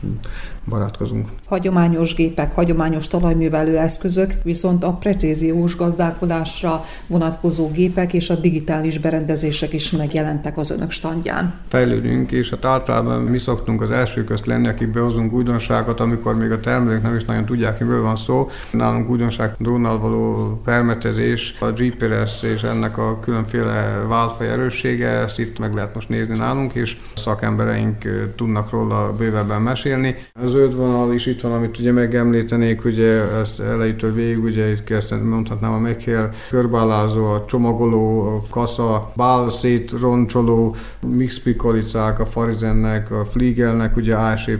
barátkozunk. 0.69 1.29
Hagyományos 1.45 2.13
gépek, 2.13 2.53
hagyományos 2.53 3.07
talajművelő 3.07 3.77
eszközök, 3.77 4.33
viszont 4.43 4.83
a 4.83 4.93
precíziós 4.93 5.75
gazdálkodásra 5.75 6.83
vonatkozó 7.07 7.71
gépek 7.71 8.13
és 8.13 8.29
a 8.29 8.35
digitális 8.35 8.97
berendezések 8.97 9.73
is 9.73 9.91
megjelentek 9.91 10.57
az 10.57 10.71
önök 10.71 10.91
standján. 10.91 11.53
Fejlődünk, 11.67 12.31
és 12.31 12.49
hát 12.49 12.65
általában 12.65 13.21
mi 13.21 13.37
szoktunk 13.37 13.81
az 13.81 13.91
első 13.91 14.23
közt 14.23 14.45
lenni, 14.45 14.64
akik 14.67 14.87
behozunk 14.87 15.31
újdonságot, 15.31 15.99
amikor 15.99 16.35
még 16.35 16.51
a 16.51 16.59
termelők 16.59 17.01
nem 17.01 17.15
is 17.15 17.25
nagyon 17.25 17.45
tudják, 17.45 17.79
miről 17.79 18.01
van 18.01 18.15
szó. 18.15 18.49
Nálunk 18.71 19.09
újdonság 19.09 19.55
drónnal 19.57 19.99
való 19.99 20.59
permetezés, 20.63 21.55
a 21.59 21.65
GPS 21.65 22.43
és 22.43 22.63
ennek 22.63 22.97
a 22.97 23.19
különféle 23.19 24.05
váltfaj 24.07 24.49
erőssége, 24.49 25.07
ezt 25.07 25.39
itt 25.39 25.59
meg 25.59 25.73
lehet 25.73 25.93
most 25.93 26.09
nézni 26.09 26.37
nálunk, 26.37 26.73
és 26.73 26.97
szakembereink 27.15 28.03
tudnak 28.35 28.69
róla 28.69 29.13
bővebben 29.17 29.61
mesélni. 29.61 30.15
Az 30.43 30.49
zöld 30.51 30.75
vonal 30.75 31.13
is 31.13 31.25
itt 31.25 31.41
van, 31.41 31.53
amit 31.53 31.79
ugye 31.79 31.91
megemlítenék, 31.91 32.85
ugye 32.85 33.21
ezt 33.41 33.59
elejétől 33.59 34.13
végig, 34.13 34.43
ugye 34.43 34.71
itt 34.71 34.83
kezdtem, 34.83 35.19
mondhatnám 35.19 35.73
a 35.73 35.79
meghél, 35.79 36.29
körbálázó, 36.49 37.25
a 37.25 37.45
csomagoló, 37.47 38.27
a 38.27 38.41
kasza, 38.49 39.11
bálszét 39.15 39.91
roncsoló, 39.99 40.75
mix 41.07 41.39
pikolicák, 41.39 42.19
a 42.19 42.25
Farizennek, 42.25 43.11
a 43.11 43.25
Fliegelnek, 43.25 43.95
ugye 43.95 44.15
ASE 44.15 44.54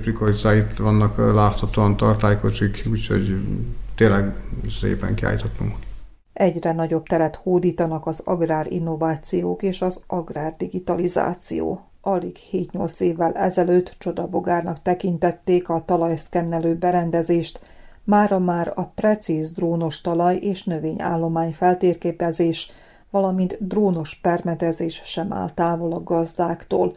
itt 0.56 0.78
vannak 0.78 1.18
láthatóan 1.18 1.98
tartálykocsik, 1.98 2.84
úgyhogy 2.92 3.38
tényleg 3.96 4.34
szépen 4.80 5.16
kiállítottunk. 5.16 5.76
Egyre 6.34 6.74
nagyobb 6.74 7.06
teret 7.08 7.36
hódítanak 7.36 8.08
az 8.08 8.22
agrárinnovációk 8.26 9.64
és 9.64 9.82
az 9.82 10.04
agrárdigitalizáció. 10.08 11.90
alig 12.02 12.38
7-8 12.52 13.00
évvel 13.02 13.32
ezelőtt 13.34 13.96
csodabogárnak 13.98 14.82
tekintették 14.82 15.70
a 15.70 15.84
talajszkennelő 15.86 16.76
berendezést, 16.76 17.60
mára 18.04 18.40
már 18.40 18.72
a 18.76 18.86
precíz 18.86 19.52
drónos 19.52 20.02
talaj 20.02 20.36
és 20.36 20.64
növényállomány 20.64 21.54
feltérképezés, 21.54 22.72
valamint 23.10 23.68
drónos 23.68 24.16
permetezés 24.16 25.02
sem 25.04 25.34
áll 25.34 25.50
távol 25.50 25.92
a 25.92 26.04
gazdáktól. 26.04 26.96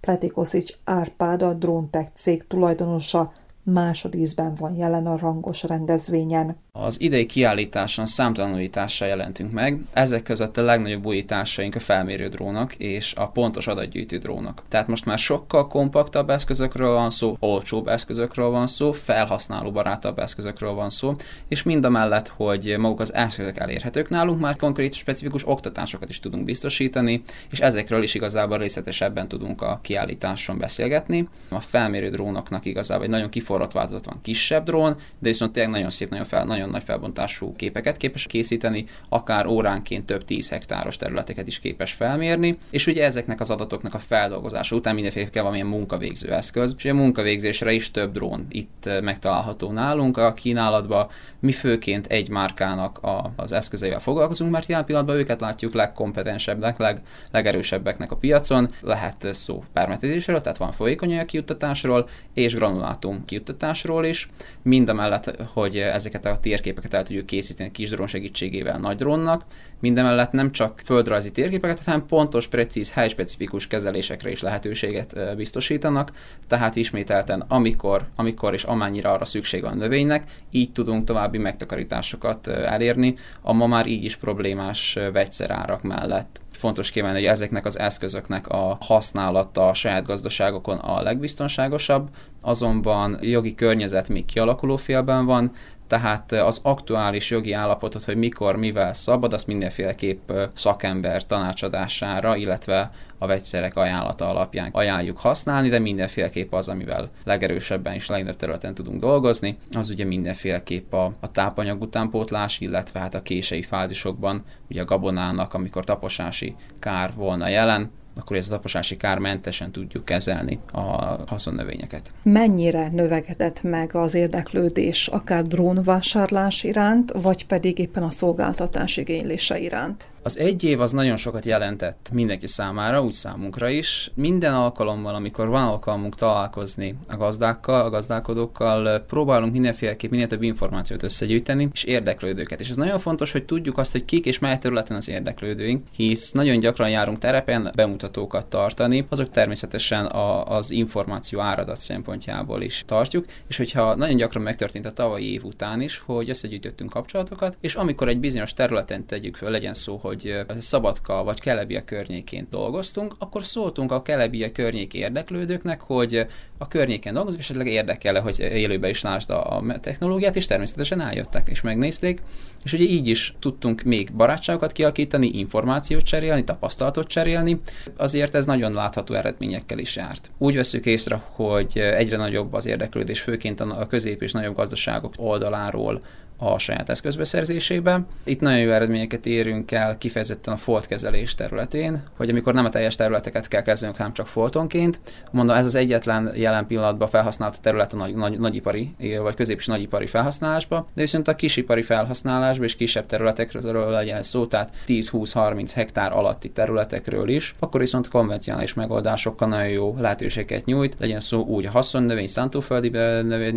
Pletikoszics 0.00 0.72
Árpád 0.84 1.42
a 1.42 1.54
Dróntech 1.54 2.10
cég 2.14 2.46
tulajdonosa 2.46 3.32
másodízben 3.72 4.54
van 4.54 4.74
jelen 4.74 5.06
a 5.06 5.18
rangos 5.18 5.62
rendezvényen. 5.62 6.56
Az 6.72 7.00
idei 7.00 7.26
kiállításon 7.26 8.06
számtalan 8.06 8.54
újítással 8.54 9.08
jelentünk 9.08 9.52
meg, 9.52 9.80
ezek 9.92 10.22
között 10.22 10.56
a 10.56 10.62
legnagyobb 10.62 11.06
újításaink 11.06 11.74
a 11.74 11.78
felmérő 11.80 12.28
drónok 12.28 12.74
és 12.74 13.14
a 13.14 13.28
pontos 13.28 13.66
adatgyűjtő 13.66 14.18
drónok. 14.18 14.62
Tehát 14.68 14.86
most 14.86 15.04
már 15.04 15.18
sokkal 15.18 15.66
kompaktabb 15.66 16.30
eszközökről 16.30 16.92
van 16.92 17.10
szó, 17.10 17.36
olcsóbb 17.40 17.88
eszközökről 17.88 18.50
van 18.50 18.66
szó, 18.66 18.92
felhasználó 18.92 19.70
barátabb 19.70 20.18
eszközökről 20.18 20.72
van 20.72 20.90
szó, 20.90 21.14
és 21.48 21.62
mind 21.62 21.84
a 21.84 21.90
mellett, 21.90 22.28
hogy 22.28 22.74
maguk 22.78 23.00
az 23.00 23.14
eszközök 23.14 23.58
elérhetők 23.58 24.08
nálunk, 24.08 24.40
már 24.40 24.56
konkrét, 24.56 24.94
specifikus 24.94 25.48
oktatásokat 25.48 26.08
is 26.08 26.20
tudunk 26.20 26.44
biztosítani, 26.44 27.22
és 27.50 27.60
ezekről 27.60 28.02
is 28.02 28.14
igazából 28.14 28.58
részletesebben 28.58 29.28
tudunk 29.28 29.62
a 29.62 29.78
kiállításon 29.82 30.58
beszélgetni. 30.58 31.28
A 31.48 31.60
felmérő 31.60 32.08
drónoknak 32.08 32.64
igazából 32.64 33.04
egy 33.04 33.10
nagyon 33.10 33.28
kiforrott 33.28 33.59
változat 33.72 34.04
van, 34.04 34.18
kisebb 34.22 34.64
drón, 34.64 34.94
de 34.94 35.28
viszont 35.28 35.52
tényleg 35.52 35.72
nagyon 35.72 35.90
szép, 35.90 36.10
nagyon, 36.10 36.24
fel, 36.24 36.44
nagyon 36.44 36.68
nagy 36.68 36.82
felbontású 36.82 37.56
képeket 37.56 37.96
képes 37.96 38.26
készíteni, 38.26 38.84
akár 39.08 39.46
óránként 39.46 40.06
több 40.06 40.24
10 40.24 40.48
hektáros 40.48 40.96
területeket 40.96 41.46
is 41.46 41.58
képes 41.58 41.92
felmérni, 41.92 42.58
és 42.70 42.86
ugye 42.86 43.04
ezeknek 43.04 43.40
az 43.40 43.50
adatoknak 43.50 43.94
a 43.94 43.98
feldolgozása 43.98 44.76
után 44.76 44.94
mindenféle 44.94 45.30
kell 45.30 45.42
valamilyen 45.42 45.68
munkavégző 45.68 46.32
eszköz, 46.32 46.74
és 46.78 46.84
a 46.84 46.94
munkavégzésre 46.94 47.72
is 47.72 47.90
több 47.90 48.12
drón 48.12 48.46
itt 48.48 48.86
eh, 48.86 49.00
megtalálható 49.00 49.70
nálunk 49.70 50.16
a 50.16 50.32
kínálatban. 50.32 51.08
Mi 51.40 51.52
főként 51.52 52.06
egy 52.06 52.28
márkának 52.28 52.98
a, 52.98 53.32
az 53.36 53.52
eszközeivel 53.52 54.00
foglalkozunk, 54.00 54.52
mert 54.52 54.68
jelen 54.68 54.84
pillanatban 54.84 55.16
őket 55.16 55.40
látjuk 55.40 55.74
legkompetensebbnek, 55.74 56.78
leg, 56.78 57.00
legerősebbeknek 57.30 58.12
a 58.12 58.16
piacon. 58.16 58.68
Lehet 58.80 59.28
szó 59.32 59.64
permetezésről, 59.72 60.40
tehát 60.40 60.58
van 60.58 60.72
folyékony 60.72 61.26
kijuttatásról, 61.26 62.08
és 62.34 62.54
granulátum 62.54 63.24
kijuttatásról 63.40 64.04
is. 64.04 64.28
Mind 64.62 64.88
a 64.88 64.94
mellett, 64.94 65.36
hogy 65.52 65.76
ezeket 65.76 66.26
a 66.26 66.38
térképeket 66.38 66.94
el 66.94 67.02
tudjuk 67.02 67.26
készíteni 67.26 67.70
kis 67.70 67.90
drón 67.90 68.06
segítségével 68.06 68.78
nagy 68.78 68.96
drónnak. 68.96 69.44
Mindemellett 69.80 70.32
nem 70.32 70.52
csak 70.52 70.80
földrajzi 70.84 71.30
térképeket, 71.30 71.84
hanem 71.84 72.06
pontos, 72.06 72.48
precíz, 72.48 72.92
helyspecifikus 72.92 73.66
kezelésekre 73.66 74.30
is 74.30 74.42
lehetőséget 74.42 75.36
biztosítanak, 75.36 76.12
tehát 76.46 76.76
ismételten 76.76 77.44
amikor, 77.48 78.06
amikor 78.16 78.52
és 78.52 78.64
amennyire 78.64 79.08
arra 79.08 79.24
szükség 79.24 79.62
van 79.62 79.76
növénynek, 79.76 80.24
így 80.50 80.72
tudunk 80.72 81.04
további 81.04 81.38
megtakarításokat 81.38 82.46
elérni 82.46 83.14
a 83.42 83.52
ma 83.52 83.66
már 83.66 83.86
így 83.86 84.04
is 84.04 84.16
problémás 84.16 84.98
vegyszerárak 85.12 85.82
mellett 85.82 86.40
fontos 86.60 86.90
kiemelni, 86.90 87.18
hogy 87.18 87.26
ezeknek 87.26 87.64
az 87.64 87.78
eszközöknek 87.78 88.48
a 88.48 88.78
használata 88.80 89.68
a 89.68 89.74
saját 89.74 90.06
gazdaságokon 90.06 90.76
a 90.76 91.02
legbiztonságosabb, 91.02 92.08
azonban 92.42 93.18
jogi 93.20 93.54
környezet 93.54 94.08
még 94.08 94.24
kialakuló 94.24 94.76
félben 94.76 95.26
van, 95.26 95.52
tehát 95.90 96.32
az 96.32 96.60
aktuális 96.62 97.30
jogi 97.30 97.52
állapotot, 97.52 98.04
hogy 98.04 98.16
mikor, 98.16 98.56
mivel 98.56 98.92
szabad, 98.92 99.32
azt 99.32 99.46
mindenféleképp 99.46 100.32
szakember 100.54 101.26
tanácsadására, 101.26 102.36
illetve 102.36 102.90
a 103.18 103.26
vegyszerek 103.26 103.76
ajánlata 103.76 104.28
alapján 104.28 104.70
ajánljuk 104.72 105.18
használni, 105.18 105.68
de 105.68 105.78
mindenféleképp 105.78 106.52
az, 106.52 106.68
amivel 106.68 107.10
legerősebben 107.24 107.94
és 107.94 108.06
legnagyobb 108.06 108.36
területen 108.36 108.74
tudunk 108.74 109.00
dolgozni, 109.00 109.56
az 109.72 109.90
ugye 109.90 110.04
mindenféleképp 110.04 110.92
a, 110.92 111.12
a 111.20 111.30
tápanyag 111.30 111.82
utánpótlás, 111.82 112.60
illetve 112.60 113.00
hát 113.00 113.14
a 113.14 113.22
kései 113.22 113.62
fázisokban, 113.62 114.42
ugye 114.68 114.82
a 114.82 114.84
gabonának, 114.84 115.54
amikor 115.54 115.84
taposási 115.84 116.54
kár 116.78 117.12
volna 117.14 117.48
jelen, 117.48 117.90
akkor 118.20 118.36
ez 118.36 118.46
a 118.46 118.50
taposási 118.50 118.96
kár 118.96 119.18
mentesen 119.18 119.70
tudjuk 119.70 120.04
kezelni 120.04 120.58
a 120.72 120.80
haszonnövényeket. 121.26 122.12
Mennyire 122.22 122.88
növekedett 122.92 123.62
meg 123.62 123.94
az 123.94 124.14
érdeklődés 124.14 125.06
akár 125.06 125.44
drónvásárlás 125.44 126.64
iránt, 126.64 127.12
vagy 127.12 127.46
pedig 127.46 127.78
éppen 127.78 128.02
a 128.02 128.10
szolgáltatás 128.10 128.96
igénylése 128.96 129.58
iránt? 129.58 130.08
Az 130.22 130.38
egy 130.38 130.64
év 130.64 130.80
az 130.80 130.92
nagyon 130.92 131.16
sokat 131.16 131.44
jelentett 131.44 132.08
mindenki 132.12 132.46
számára, 132.46 133.02
úgy 133.02 133.12
számunkra 133.12 133.68
is. 133.68 134.10
Minden 134.14 134.54
alkalommal, 134.54 135.14
amikor 135.14 135.48
van 135.48 135.62
alkalmunk 135.62 136.14
találkozni 136.14 136.94
a 137.08 137.16
gazdákkal, 137.16 137.84
a 137.84 137.90
gazdálkodókkal, 137.90 139.00
próbálunk 139.00 139.52
mindenféleképp 139.52 140.10
minél 140.10 140.26
több 140.26 140.42
információt 140.42 141.02
összegyűjteni, 141.02 141.68
és 141.72 141.84
érdeklődőket. 141.84 142.60
És 142.60 142.68
ez 142.68 142.76
nagyon 142.76 142.98
fontos, 142.98 143.32
hogy 143.32 143.44
tudjuk 143.44 143.78
azt, 143.78 143.92
hogy 143.92 144.04
kik 144.04 144.26
és 144.26 144.38
mely 144.38 144.58
területen 144.58 144.96
az 144.96 145.08
érdeklődőink, 145.08 145.86
hisz 145.92 146.32
nagyon 146.32 146.58
gyakran 146.58 146.90
járunk 146.90 147.18
terepen 147.18 147.72
bemutatókat 147.74 148.46
tartani, 148.46 149.06
azok 149.08 149.30
természetesen 149.30 150.06
a, 150.06 150.56
az 150.56 150.70
információ 150.70 151.40
áradat 151.40 151.80
szempontjából 151.80 152.62
is 152.62 152.82
tartjuk, 152.86 153.24
és 153.48 153.56
hogyha 153.56 153.94
nagyon 153.94 154.16
gyakran 154.16 154.42
megtörtént 154.42 154.86
a 154.86 154.92
tavalyi 154.92 155.32
év 155.32 155.44
után 155.44 155.80
is, 155.80 156.02
hogy 156.06 156.30
összegyűjtöttünk 156.30 156.90
kapcsolatokat, 156.90 157.56
és 157.60 157.74
amikor 157.74 158.08
egy 158.08 158.18
bizonyos 158.20 158.52
területen 158.54 159.06
tegyük 159.06 159.36
föl, 159.36 159.50
legyen 159.50 159.74
szó, 159.74 159.96
hogy 160.10 160.36
Szabadka 160.58 161.24
vagy 161.24 161.40
Kelebia 161.40 161.84
környékén 161.84 162.46
dolgoztunk, 162.50 163.14
akkor 163.18 163.44
szóltunk 163.44 163.92
a 163.92 164.02
Kelebia 164.02 164.52
környék 164.52 164.94
érdeklődőknek, 164.94 165.80
hogy 165.80 166.26
a 166.58 166.68
környéken 166.68 167.14
dolgozunk, 167.14 167.42
esetleg 167.42 167.66
érdekel 167.66 168.20
hogy 168.20 168.40
élőbe 168.40 168.88
is 168.88 169.02
lásd 169.02 169.30
a 169.30 169.62
technológiát, 169.80 170.36
és 170.36 170.46
természetesen 170.46 171.00
eljöttek 171.00 171.48
és 171.48 171.60
megnézték. 171.60 172.22
És 172.64 172.72
ugye 172.72 172.84
így 172.84 173.08
is 173.08 173.34
tudtunk 173.38 173.82
még 173.82 174.12
barátságokat 174.12 174.72
kialakítani, 174.72 175.26
információt 175.26 176.02
cserélni, 176.02 176.44
tapasztalatot 176.44 177.06
cserélni, 177.06 177.60
azért 177.96 178.34
ez 178.34 178.46
nagyon 178.46 178.72
látható 178.72 179.14
eredményekkel 179.14 179.78
is 179.78 179.96
járt. 179.96 180.30
Úgy 180.38 180.54
veszük 180.54 180.86
észre, 180.86 181.22
hogy 181.30 181.78
egyre 181.78 182.16
nagyobb 182.16 182.52
az 182.52 182.66
érdeklődés, 182.66 183.20
főként 183.20 183.60
a 183.60 183.86
közép 183.86 184.22
és 184.22 184.32
nagyobb 184.32 184.56
gazdaságok 184.56 185.14
oldaláról 185.16 186.00
a 186.42 186.58
saját 186.58 186.88
eszközbeszerzésében. 186.88 188.06
Itt 188.24 188.40
nagyon 188.40 188.58
jó 188.58 188.70
eredményeket 188.70 189.26
érünk 189.26 189.72
el 189.72 189.98
kifejezetten 189.98 190.54
a 190.54 190.56
foltkezelés 190.56 191.34
területén, 191.34 192.02
hogy 192.16 192.30
amikor 192.30 192.54
nem 192.54 192.64
a 192.64 192.68
teljes 192.68 192.96
területeket 192.96 193.48
kell 193.48 193.62
kezdenünk, 193.62 193.96
hanem 193.96 194.12
csak 194.12 194.26
foltonként. 194.26 195.00
Mondom, 195.30 195.56
ez 195.56 195.66
az 195.66 195.74
egyetlen 195.74 196.32
jelen 196.34 196.66
pillanatban 196.66 197.08
felhasznált 197.08 197.60
terület 197.60 197.92
a 197.92 197.96
nagy, 197.96 198.14
nagy, 198.14 198.38
nagyipari 198.38 198.94
vagy 199.22 199.34
közép- 199.34 199.58
és 199.58 199.66
nagyipari 199.66 200.06
felhasználásba, 200.06 200.86
de 200.94 201.00
viszont 201.00 201.28
a 201.28 201.34
kisipari 201.34 201.82
felhasználásban 201.82 202.66
és 202.66 202.76
kisebb 202.76 203.06
területekről 203.06 203.90
legyen 203.90 204.22
szó, 204.22 204.46
tehát 204.46 204.74
10-20-30 204.86 205.70
hektár 205.74 206.12
alatti 206.12 206.50
területekről 206.50 207.28
is, 207.28 207.54
akkor 207.58 207.80
viszont 207.80 208.08
konvencionális 208.08 208.74
megoldásokkal 208.74 209.48
nagyon 209.48 209.68
jó 209.68 209.96
lehetőséget 209.98 210.64
nyújt, 210.64 210.96
legyen 210.98 211.20
szó 211.20 211.44
úgy 211.44 211.66
a 211.66 211.70
haszonnövény, 211.70 212.26
szántóföldi 212.26 212.88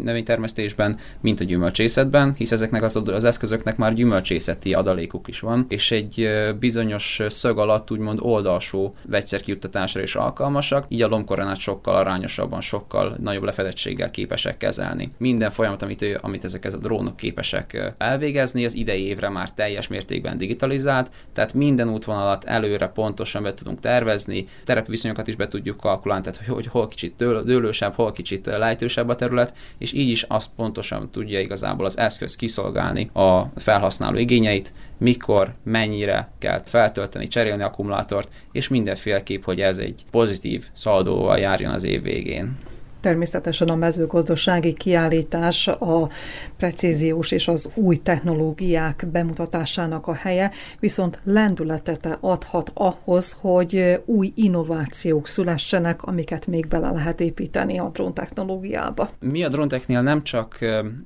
növénytermesztésben, 0.04 0.98
mint 1.22 1.40
a 1.40 1.44
gyümölcsészetben, 1.44 2.34
hisz 2.38 2.52
ezek 2.52 2.72
ezeknek 2.76 3.04
az, 3.08 3.16
az 3.16 3.24
eszközöknek 3.24 3.78
már 3.78 3.94
gyümölcsészeti 3.94 4.74
adalékuk 4.74 5.28
is 5.28 5.40
van, 5.40 5.66
és 5.70 5.92
egy 5.92 6.30
bizonyos 6.60 7.22
szög 7.28 7.58
alatt 7.58 7.92
úgymond 7.92 8.20
oldalsó 8.22 8.96
vegyszerkiuttatásra 9.06 10.02
is 10.02 10.16
alkalmasak, 10.16 10.86
így 10.88 11.02
a 11.02 11.08
lombkoronát 11.08 11.58
sokkal 11.58 11.96
arányosabban, 11.96 12.62
sokkal 12.62 13.16
nagyobb 13.22 13.44
lefedettséggel 13.44 14.12
képesek 14.12 14.58
kezelni. 14.58 15.12
Minden 15.18 15.50
folyamat, 15.50 15.82
amit, 15.82 16.06
amit 16.22 16.44
ezek 16.44 16.66
a 16.66 16.78
drónok 16.78 17.16
képesek 17.16 17.94
elvégezni, 17.98 18.66
az 18.66 18.76
idei 18.76 19.06
évre 19.06 19.30
már 19.30 19.52
teljes 19.52 19.88
mértékben 19.88 20.38
digitalizált, 20.38 21.12
tehát 21.34 21.54
minden 21.54 21.90
útvonalat 21.90 22.44
előre 22.44 22.88
pontosan 22.88 23.44
be 23.44 23.54
tudunk 23.54 23.80
tervezni, 23.80 24.46
terepviszonyokat 24.66 25.28
is 25.28 25.36
be 25.36 25.48
tudjuk 25.48 25.78
kalkulálni, 25.78 26.24
tehát 26.24 26.48
hogy, 26.48 26.68
hol 26.68 26.88
kicsit 26.88 27.16
dőlősebb, 27.16 27.94
hol 27.94 28.12
kicsit 28.12 28.46
lejtősebb 28.46 29.10
a 29.10 29.16
terület, 29.16 29.54
és 29.78 29.94
így 29.94 30.10
is 30.10 30.24
azt 30.24 30.50
pontosan 30.56 31.10
tudja 31.12 31.40
igazából 31.40 31.86
az 31.86 31.98
eszköz 31.98 32.36
kiszolgálni, 32.36 32.63
kiszolgálni 32.64 33.10
a 33.14 33.52
felhasználó 33.56 34.18
igényeit, 34.18 34.74
mikor, 34.98 35.52
mennyire 35.64 36.30
kell 36.40 36.62
feltölteni, 36.66 37.28
cserélni 37.28 37.64
akkumulátort, 37.64 38.30
és 38.52 38.68
mindenféleképp, 38.68 39.44
hogy 39.44 39.62
ez 39.62 39.78
egy 39.78 40.06
pozitív 40.12 40.66
szaldóval 40.72 41.38
járjon 41.38 41.74
az 41.74 41.84
év 41.84 42.02
végén. 42.02 42.58
Természetesen 43.04 43.68
a 43.68 43.76
mezőgazdasági 43.76 44.74
kiállítás 44.74 45.68
a 45.68 46.10
precíziós 46.58 47.32
és 47.32 47.48
az 47.48 47.70
új 47.74 47.98
technológiák 47.98 49.08
bemutatásának 49.12 50.08
a 50.08 50.14
helye, 50.14 50.52
viszont 50.80 51.20
lendületete 51.24 52.18
adhat 52.22 52.72
ahhoz, 52.74 53.38
hogy 53.42 54.02
új 54.06 54.32
innovációk 54.36 55.28
szülessenek, 55.28 56.04
amiket 56.04 56.48
még 56.48 56.68
bele 56.68 56.92
lehet 56.92 57.20
építeni 57.20 57.80
a 57.80 57.90
dróntechnológiába. 57.94 59.10
Mi 59.20 59.44
a 59.44 59.50
drónteknél 59.50 60.02
nem 60.02 60.24
csak 60.24 60.58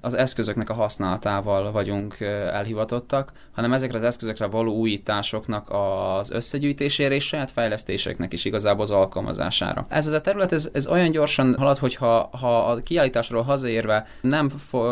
az 0.02 0.14
eszközöknek 0.14 0.70
a 0.70 0.74
használatával 0.74 1.72
vagyunk 1.72 2.20
elhivatottak, 2.52 3.32
hanem 3.52 3.74
ezekre 3.74 3.98
az 3.98 4.04
eszközökre 4.04 4.46
való 4.46 4.74
újításoknak 4.74 5.70
az 5.70 6.32
összegyűjtésére 6.32 7.16
és 7.16 7.26
saját 7.26 7.52
fejlesztéseknek 7.52 8.34
is 8.34 8.46
igazából 8.46 8.84
az 8.84 8.92
alkalmazására. 8.92 9.86
Ez 9.90 10.08
a 10.08 10.22
terület 10.22 10.52
ez, 10.52 10.70
ez 10.74 10.88
olyan 10.88 11.12
gyorsan 11.12 11.56
halad, 11.58 11.78
hogy 11.78 11.87
ha, 11.96 12.30
ha 12.40 12.66
a 12.66 12.76
kiállításról 12.76 13.42
hazaérve 13.42 14.06
nem 14.22 14.52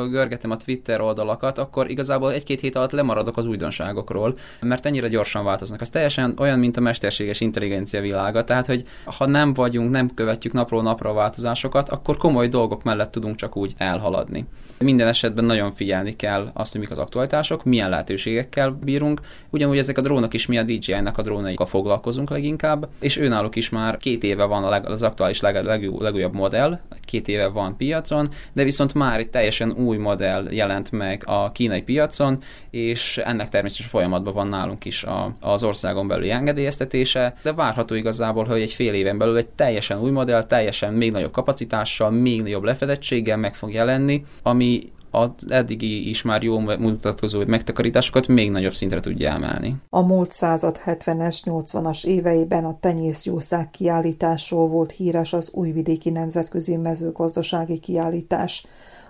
görgetem 0.09 0.51
a 0.51 0.57
Twitter 0.57 1.01
oldalakat, 1.01 1.57
akkor 1.57 1.89
igazából 1.89 2.31
egy-két 2.31 2.59
hét 2.59 2.75
alatt 2.75 2.91
lemaradok 2.91 3.37
az 3.37 3.45
újdonságokról, 3.45 4.37
mert 4.61 4.85
ennyire 4.85 5.07
gyorsan 5.07 5.43
változnak. 5.43 5.81
Ez 5.81 5.89
teljesen 5.89 6.33
olyan, 6.37 6.59
mint 6.59 6.77
a 6.77 6.81
mesterséges 6.81 7.41
intelligencia 7.41 8.01
világa, 8.01 8.43
tehát 8.43 8.65
hogy 8.65 8.83
ha 9.05 9.25
nem 9.25 9.53
vagyunk, 9.53 9.89
nem 9.89 10.13
követjük 10.13 10.53
napról 10.53 10.81
napra 10.81 11.09
a 11.09 11.13
változásokat, 11.13 11.89
akkor 11.89 12.17
komoly 12.17 12.47
dolgok 12.47 12.83
mellett 12.83 13.11
tudunk 13.11 13.35
csak 13.35 13.57
úgy 13.57 13.73
elhaladni. 13.77 14.45
Minden 14.79 15.07
esetben 15.07 15.45
nagyon 15.45 15.71
figyelni 15.71 16.15
kell 16.15 16.49
azt, 16.53 16.71
hogy 16.71 16.81
mik 16.81 16.91
az 16.91 16.97
aktualitások, 16.97 17.63
milyen 17.63 17.89
lehetőségekkel 17.89 18.77
bírunk. 18.83 19.21
Ugyanúgy 19.49 19.77
ezek 19.77 19.97
a 19.97 20.01
drónok 20.01 20.33
is, 20.33 20.45
mi 20.45 20.57
a 20.57 20.63
DJI-nak 20.63 21.17
a 21.17 21.21
drónaikkal 21.21 21.65
foglalkozunk 21.65 22.29
leginkább, 22.29 22.89
és 22.99 23.17
őnáluk 23.17 23.55
is 23.55 23.69
már 23.69 23.97
két 23.97 24.23
éve 24.23 24.43
van 24.43 24.63
az 24.83 25.03
aktuális 25.03 25.41
leg, 25.41 25.63
legújabb 25.99 26.33
modell, 26.33 26.79
két 27.05 27.27
éve 27.27 27.47
van 27.47 27.77
piacon, 27.77 28.27
de 28.53 28.63
viszont 28.63 28.93
már 28.93 29.19
egy 29.19 29.29
teljesen 29.29 29.71
új 29.71 29.97
modell 29.97 30.47
jelent 30.49 30.91
meg 30.91 31.23
a 31.25 31.51
kínai 31.51 31.81
piacon, 31.81 32.39
és 32.69 33.17
ennek 33.17 33.49
természetesen 33.49 33.91
folyamatban 33.91 34.33
van 34.33 34.47
nálunk 34.47 34.85
is 34.85 35.03
a, 35.03 35.35
az 35.39 35.63
országon 35.63 36.07
belüli 36.07 36.31
engedélyeztetése, 36.31 37.35
de 37.41 37.53
várható 37.53 37.95
igazából, 37.95 38.45
hogy 38.45 38.61
egy 38.61 38.73
fél 38.73 38.93
éven 38.93 39.17
belül 39.17 39.37
egy 39.37 39.47
teljesen 39.47 39.99
új 39.99 40.11
modell, 40.11 40.43
teljesen 40.43 40.93
még 40.93 41.11
nagyobb 41.11 41.31
kapacitással, 41.31 42.09
még 42.09 42.41
nagyobb 42.41 42.63
lefedettséggel 42.63 43.37
meg 43.37 43.55
fog 43.55 43.73
jelenni, 43.73 44.25
ami 44.43 44.93
az 45.15 45.29
eddigi 45.47 46.09
is 46.09 46.21
már 46.21 46.43
jó 46.43 46.59
mutatkozó 46.59 47.43
megtakarításokat 47.45 48.27
még 48.27 48.51
nagyobb 48.51 48.73
szintre 48.73 48.99
tudja 48.99 49.31
emelni. 49.31 49.75
A 49.89 50.01
múlt 50.01 50.31
század 50.31 50.81
70-es, 50.85 51.39
80-as 51.45 52.05
éveiben 52.05 52.65
a 52.65 52.77
tenyészjószág 52.79 53.69
kiállításról 53.69 54.67
volt 54.67 54.91
híres 54.91 55.33
az 55.33 55.49
újvidéki 55.53 56.09
nemzetközi 56.09 56.75
mezőgazdasági 56.75 57.79
kiállítás. 57.79 58.65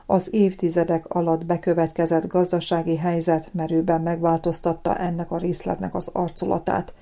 Az 0.05 0.33
évtizedek 0.33 1.05
alatt 1.07 1.45
bekövetkezett 1.45 2.27
gazdasági 2.27 2.97
helyzet 2.97 3.49
merőben 3.53 4.01
megváltoztatta 4.01 4.97
ennek 4.97 5.31
a 5.31 5.37
részletnek 5.37 5.95
az 5.95 6.07
arculatát. 6.13 6.93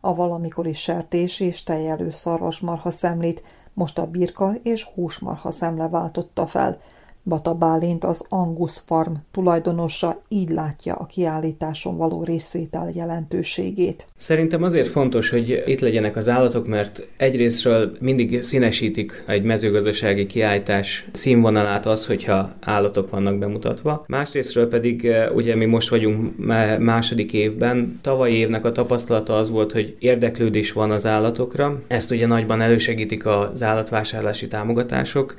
A 0.00 0.14
valamikori 0.14 0.72
sertés 0.72 1.40
és 1.40 1.62
tejelő 1.62 2.10
szarvasmarha 2.10 2.90
szemlét 2.90 3.42
most 3.74 3.98
a 3.98 4.06
birka 4.06 4.54
és 4.62 4.84
húsmarha 4.94 5.50
szemle 5.50 5.88
váltotta 5.88 6.46
fel– 6.46 6.78
Bata 7.24 7.54
Bálint, 7.54 8.04
az 8.04 8.24
Angus 8.28 8.82
Farm 8.86 9.12
tulajdonosa 9.32 10.22
így 10.28 10.50
látja 10.50 10.94
a 10.94 11.06
kiállításon 11.06 11.96
való 11.96 12.24
részvétel 12.24 12.90
jelentőségét. 12.94 14.06
Szerintem 14.16 14.62
azért 14.62 14.88
fontos, 14.88 15.30
hogy 15.30 15.62
itt 15.66 15.80
legyenek 15.80 16.16
az 16.16 16.28
állatok, 16.28 16.66
mert 16.66 17.08
egyrésztről 17.16 17.92
mindig 18.00 18.42
színesítik 18.42 19.24
egy 19.26 19.42
mezőgazdasági 19.42 20.26
kiállítás 20.26 21.08
színvonalát 21.12 21.86
az, 21.86 22.06
hogyha 22.06 22.54
állatok 22.60 23.10
vannak 23.10 23.38
bemutatva. 23.38 24.04
Másrésztről 24.06 24.68
pedig 24.68 25.04
eh, 25.04 25.34
ugye 25.34 25.56
mi 25.56 25.64
most 25.64 25.88
vagyunk 25.88 26.36
második 26.78 27.32
évben, 27.32 27.98
tavalyi 28.02 28.34
évnek 28.34 28.64
a 28.64 28.72
tapasztalata 28.72 29.36
az 29.36 29.50
volt, 29.50 29.72
hogy 29.72 29.96
érdeklődés 29.98 30.72
van 30.72 30.90
az 30.90 31.06
állatokra. 31.06 31.80
Ezt 31.86 32.10
ugye 32.10 32.26
nagyban 32.26 32.60
elősegítik 32.60 33.26
az 33.26 33.62
állatvásárlási 33.62 34.48
támogatások, 34.48 35.34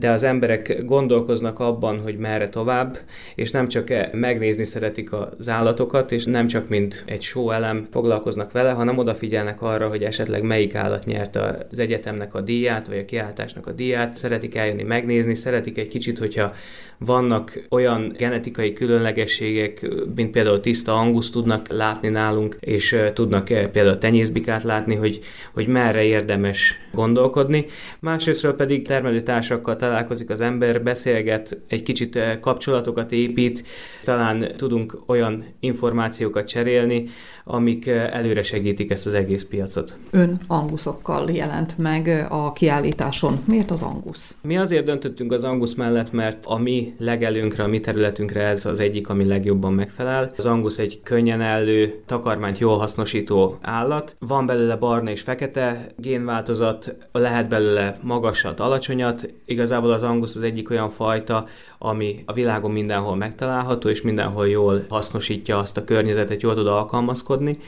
de 0.00 0.10
az 0.10 0.22
emberek 0.22 0.84
gondolkoznak 0.84 1.58
abban, 1.58 2.00
hogy 2.02 2.16
merre 2.16 2.48
tovább, 2.48 2.98
és 3.34 3.50
nem 3.50 3.68
csak 3.68 3.88
megnézni 4.12 4.64
szeretik 4.64 5.12
az 5.12 5.48
állatokat, 5.48 6.12
és 6.12 6.24
nem 6.24 6.46
csak 6.46 6.68
mint 6.68 7.02
egy 7.06 7.22
show 7.22 7.50
elem 7.50 7.86
foglalkoznak 7.90 8.52
vele, 8.52 8.70
hanem 8.70 8.98
odafigyelnek 8.98 9.62
arra, 9.62 9.88
hogy 9.88 10.02
esetleg 10.02 10.42
melyik 10.42 10.74
állat 10.74 11.04
nyerte 11.04 11.66
az 11.70 11.78
egyetemnek 11.78 12.34
a 12.34 12.40
díját, 12.40 12.86
vagy 12.86 12.98
a 12.98 13.04
kiáltásnak 13.04 13.66
a 13.66 13.72
díját, 13.72 14.16
szeretik 14.16 14.54
eljönni 14.54 14.82
megnézni, 14.82 15.34
szeretik 15.34 15.78
egy 15.78 15.88
kicsit, 15.88 16.18
hogyha 16.18 16.52
vannak 16.98 17.66
olyan 17.70 18.14
genetikai 18.16 18.72
különlegességek, 18.72 19.88
mint 20.14 20.30
például 20.30 20.60
tiszta 20.60 20.94
angusz 20.94 21.30
tudnak 21.30 21.68
látni 21.68 22.08
nálunk, 22.08 22.56
és 22.60 22.96
tudnak 23.14 23.44
például 23.44 23.98
tenyészbikát 23.98 24.62
látni, 24.62 24.94
hogy, 24.94 25.20
hogy 25.52 25.66
merre 25.66 26.04
érdemes 26.04 26.78
gondolkodni. 26.92 27.66
Másrésztről 28.00 28.54
pedig 28.54 28.86
termelőtársakkal 28.86 29.76
találkozik 29.90 30.30
az 30.30 30.40
ember, 30.40 30.82
beszélget, 30.82 31.60
egy 31.68 31.82
kicsit 31.82 32.18
kapcsolatokat 32.40 33.12
épít, 33.12 33.64
talán 34.04 34.52
tudunk 34.56 35.02
olyan 35.06 35.44
információkat 35.60 36.46
cserélni, 36.46 37.08
amik 37.44 37.86
előre 37.86 38.42
segítik 38.42 38.90
ezt 38.90 39.06
az 39.06 39.14
egész 39.14 39.44
piacot. 39.44 39.98
Ön 40.10 40.40
anguszokkal 40.46 41.30
jelent 41.30 41.78
meg 41.78 42.26
a 42.28 42.52
kiállításon. 42.52 43.38
Miért 43.46 43.70
az 43.70 43.82
angusz? 43.82 44.36
Mi 44.42 44.56
azért 44.56 44.84
döntöttünk 44.84 45.32
az 45.32 45.44
angusz 45.44 45.74
mellett, 45.74 46.12
mert 46.12 46.46
a 46.46 46.58
mi 46.58 46.94
legelőnkre, 46.98 47.62
a 47.62 47.68
mi 47.68 47.80
területünkre 47.80 48.42
ez 48.42 48.66
az 48.66 48.80
egyik, 48.80 49.08
ami 49.08 49.24
legjobban 49.24 49.72
megfelel. 49.72 50.30
Az 50.36 50.46
angus 50.46 50.78
egy 50.78 51.00
könnyen 51.02 51.40
ellő, 51.40 52.02
takarmányt 52.06 52.58
jól 52.58 52.78
hasznosító 52.78 53.58
állat. 53.60 54.16
Van 54.18 54.46
belőle 54.46 54.76
barna 54.76 55.10
és 55.10 55.20
fekete 55.20 55.86
génváltozat, 55.96 56.94
lehet 57.12 57.48
belőle 57.48 57.98
magasat, 58.02 58.60
alacsonyat. 58.60 59.34
Igazából 59.44 59.79
az 59.88 60.02
angus 60.02 60.36
az 60.36 60.42
egyik 60.42 60.70
olyan 60.70 60.88
fajta, 60.88 61.46
ami 61.78 62.22
a 62.26 62.32
világon 62.32 62.70
mindenhol 62.70 63.16
megtalálható, 63.16 63.88
és 63.88 64.02
mindenhol 64.02 64.48
jól 64.48 64.84
hasznosítja 64.88 65.58
azt 65.58 65.76
a 65.76 65.84
környezetet, 65.84 66.42
jól 66.42 66.54
tud 66.54 66.66
alkalmazkodni. 66.66 67.58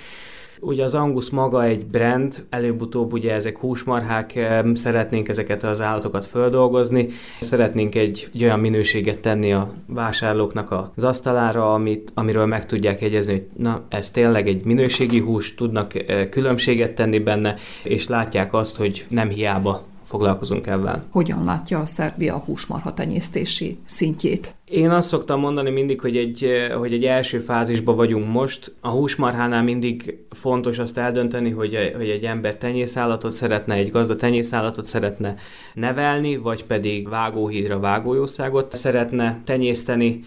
Ugye 0.64 0.84
az 0.84 0.94
Angus 0.94 1.30
maga 1.30 1.64
egy 1.64 1.86
brand, 1.86 2.44
előbb-utóbb 2.50 3.12
ugye 3.12 3.32
ezek 3.32 3.58
húsmarhák, 3.58 4.48
szeretnénk 4.74 5.28
ezeket 5.28 5.62
az 5.64 5.80
állatokat 5.80 6.24
földolgozni, 6.24 7.08
szeretnénk 7.40 7.94
egy, 7.94 8.28
egy 8.34 8.44
olyan 8.44 8.60
minőséget 8.60 9.20
tenni 9.20 9.52
a 9.52 9.72
vásárlóknak 9.86 10.90
az 10.96 11.04
asztalára, 11.04 11.74
amit, 11.74 12.10
amiről 12.14 12.46
meg 12.46 12.66
tudják 12.66 13.00
jegyezni, 13.00 13.32
hogy 13.32 13.46
na, 13.56 13.82
ez 13.88 14.10
tényleg 14.10 14.48
egy 14.48 14.64
minőségi 14.64 15.18
hús, 15.18 15.54
tudnak 15.54 15.94
eh, 15.94 16.26
különbséget 16.30 16.94
tenni 16.94 17.18
benne, 17.18 17.54
és 17.82 18.08
látják 18.08 18.54
azt, 18.54 18.76
hogy 18.76 19.06
nem 19.08 19.28
hiába 19.28 19.90
foglalkozunk 20.12 20.66
ebben. 20.66 21.04
Hogyan 21.10 21.44
látja 21.44 21.78
a 21.78 21.86
Szerbia 21.86 22.36
húsmarha 22.36 22.94
tenyésztési 22.94 23.78
szintjét? 23.84 24.54
Én 24.64 24.90
azt 24.90 25.08
szoktam 25.08 25.40
mondani 25.40 25.70
mindig, 25.70 26.00
hogy 26.00 26.16
egy, 26.16 26.48
hogy 26.78 26.92
egy 26.92 27.04
első 27.04 27.38
fázisban 27.38 27.96
vagyunk 27.96 28.32
most. 28.32 28.74
A 28.80 28.88
húsmarhánál 28.88 29.62
mindig 29.62 30.18
fontos 30.30 30.78
azt 30.78 30.98
eldönteni, 30.98 31.50
hogy, 31.50 31.92
hogy 31.96 32.08
egy 32.08 32.24
ember 32.24 32.56
tenyészállatot 32.56 33.32
szeretne, 33.32 33.74
egy 33.74 33.90
gazda 33.90 34.16
tenyészállatot 34.16 34.84
szeretne 34.84 35.34
nevelni, 35.74 36.36
vagy 36.36 36.64
pedig 36.64 37.08
vágóhídra 37.08 37.78
vágójószágot 37.78 38.76
szeretne 38.76 39.40
tenyészteni. 39.44 40.20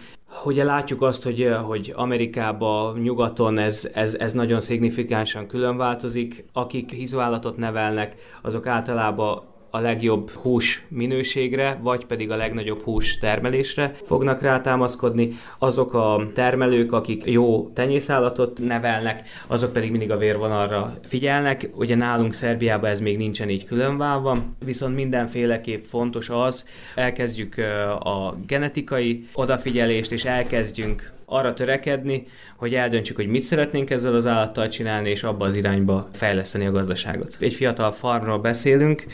Ugye 0.45 0.63
látjuk 0.63 1.01
azt, 1.01 1.23
hogy, 1.23 1.51
hogy 1.63 1.93
Amerikában, 1.95 2.99
nyugaton 2.99 3.59
ez, 3.59 3.89
ez, 3.93 4.13
ez 4.13 4.33
nagyon 4.33 4.61
szignifikánsan 4.61 5.47
külön 5.47 5.77
változik. 5.77 6.45
Akik 6.53 6.91
hízóállatot 6.91 7.57
nevelnek, 7.57 8.15
azok 8.41 8.67
általában 8.67 9.53
a 9.75 9.79
legjobb 9.79 10.29
hús 10.29 10.85
minőségre, 10.88 11.79
vagy 11.81 12.05
pedig 12.05 12.31
a 12.31 12.35
legnagyobb 12.35 12.81
hús 12.81 13.17
termelésre 13.17 13.95
fognak 14.05 14.41
rátámaszkodni. 14.41 15.31
Azok 15.59 15.93
a 15.93 16.27
termelők, 16.33 16.91
akik 16.91 17.25
jó 17.25 17.69
tenyészállatot 17.73 18.59
nevelnek, 18.59 19.27
azok 19.47 19.73
pedig 19.73 19.91
mindig 19.91 20.11
a 20.11 20.17
vérvonalra 20.17 20.93
figyelnek. 21.03 21.69
Ugye 21.75 21.95
nálunk 21.95 22.33
Szerbiában 22.33 22.89
ez 22.89 22.99
még 22.99 23.17
nincsen 23.17 23.49
így 23.49 23.65
különválva, 23.65 24.38
viszont 24.65 24.95
mindenféleképp 24.95 25.83
fontos 25.83 26.29
az, 26.29 26.67
elkezdjük 26.95 27.57
a 27.99 28.35
genetikai 28.47 29.27
odafigyelést, 29.33 30.11
és 30.11 30.25
elkezdjünk 30.25 31.13
arra 31.25 31.53
törekedni, 31.53 32.27
hogy 32.55 32.73
eldöntsük, 32.73 33.15
hogy 33.15 33.27
mit 33.27 33.41
szeretnénk 33.41 33.89
ezzel 33.89 34.15
az 34.15 34.25
állattal 34.25 34.67
csinálni, 34.67 35.09
és 35.09 35.23
abba 35.23 35.45
az 35.45 35.55
irányba 35.55 36.09
fejleszteni 36.13 36.65
a 36.65 36.71
gazdaságot. 36.71 37.38
Egy 37.39 37.53
fiatal 37.53 37.91
farmról 37.91 38.39
beszélünk, 38.39 39.05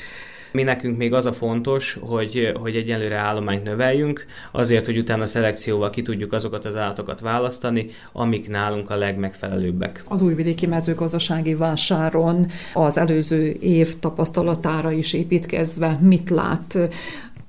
mi 0.51 0.63
nekünk 0.63 0.97
még 0.97 1.13
az 1.13 1.25
a 1.25 1.33
fontos, 1.33 1.97
hogy, 2.01 2.51
hogy 2.59 2.75
egyelőre 2.75 3.15
állományt 3.15 3.63
növeljünk, 3.63 4.25
azért, 4.51 4.85
hogy 4.85 4.97
utána 4.97 5.21
a 5.21 5.25
szelekcióval 5.25 5.89
ki 5.89 6.01
tudjuk 6.01 6.33
azokat 6.33 6.65
az 6.65 6.75
állatokat 6.75 7.19
választani, 7.19 7.89
amik 8.11 8.49
nálunk 8.49 8.89
a 8.89 8.95
legmegfelelőbbek. 8.95 10.03
Az 10.07 10.21
újvidéki 10.21 10.65
mezőgazdasági 10.65 11.53
vásáron 11.53 12.47
az 12.73 12.97
előző 12.97 13.49
év 13.49 13.99
tapasztalatára 13.99 14.91
is 14.91 15.13
építkezve 15.13 15.97
mit 16.01 16.29
lát 16.29 16.77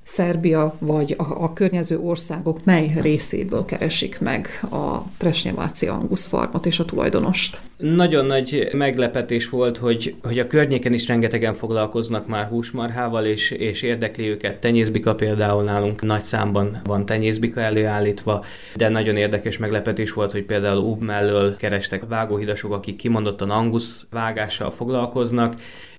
Szerbia 0.03 0.75
vagy 0.79 1.15
a, 1.17 1.43
a 1.43 1.53
környező 1.53 1.99
országok 1.99 2.65
mely 2.65 2.91
részéből 3.01 3.65
keresik 3.65 4.19
meg 4.19 4.47
a 4.71 4.97
Tresnyeváci 5.17 5.87
Angus 5.87 6.25
farmot 6.25 6.65
és 6.65 6.79
a 6.79 6.85
tulajdonost? 6.85 7.59
Nagyon 7.77 8.25
nagy 8.25 8.69
meglepetés 8.73 9.49
volt, 9.49 9.77
hogy, 9.77 10.15
hogy 10.23 10.39
a 10.39 10.47
környéken 10.47 10.93
is 10.93 11.07
rengetegen 11.07 11.53
foglalkoznak 11.53 12.27
már 12.27 12.47
húsmarhával, 12.47 13.25
és, 13.25 13.51
és 13.51 13.81
érdekli 13.81 14.27
őket. 14.27 14.59
Tenyészbika 14.59 15.15
például 15.15 15.63
nálunk 15.63 16.01
nagy 16.01 16.23
számban 16.23 16.81
van 16.83 17.05
tenyészbika 17.05 17.59
előállítva, 17.59 18.45
de 18.75 18.89
nagyon 18.89 19.15
érdekes 19.15 19.57
meglepetés 19.57 20.13
volt, 20.13 20.31
hogy 20.31 20.43
például 20.43 20.83
Ub 20.83 21.01
mellől 21.01 21.55
kerestek 21.55 22.03
vágóhidasok, 22.07 22.73
akik 22.73 22.95
kimondottan 22.95 23.49
Angus 23.49 24.01
vágással 24.09 24.71
foglalkoznak, 24.71 25.53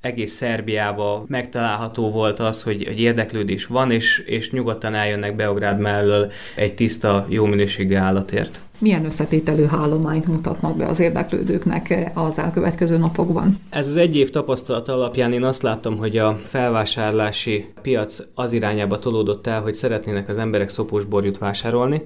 egész 0.05 0.35
Szerbiába 0.35 1.25
megtalálható 1.27 2.11
volt 2.11 2.41
az, 2.41 2.63
hogy, 2.63 2.85
hogy 2.87 3.01
érdeklődés 3.01 3.67
van, 3.67 3.91
és, 3.91 4.19
és 4.19 4.51
nyugodtan 4.51 4.95
eljönnek 4.95 5.37
Beográd 5.37 5.79
mellől 5.79 6.33
egy 6.55 6.75
tiszta, 6.75 7.27
jó 7.29 7.45
minőségű 7.45 7.95
állatért. 7.95 8.61
Milyen 8.79 9.05
összetételő 9.05 9.69
állományt 9.71 10.27
mutatnak 10.27 10.77
be 10.77 10.87
az 10.87 11.01
érdeklődőknek 11.01 12.11
az 12.15 12.39
elkövetkező 12.39 12.97
napokban? 12.97 13.59
Ez 13.71 13.89
az 13.89 13.97
egy 13.97 14.17
év 14.17 14.31
tapasztalat 14.31 14.89
alapján 14.89 15.33
én 15.33 15.45
azt 15.45 15.63
látom, 15.63 15.97
hogy 15.97 16.17
a 16.17 16.41
felvásárlási 16.45 17.73
piac 17.83 18.19
az 18.35 18.53
irányába 18.53 18.99
tolódott 18.99 19.47
el, 19.47 19.61
hogy 19.61 19.75
szeretnének 19.75 20.29
az 20.29 20.37
emberek 20.37 20.69
szopós 20.69 21.05
borjút 21.05 21.39
vásárolni, 21.39 22.03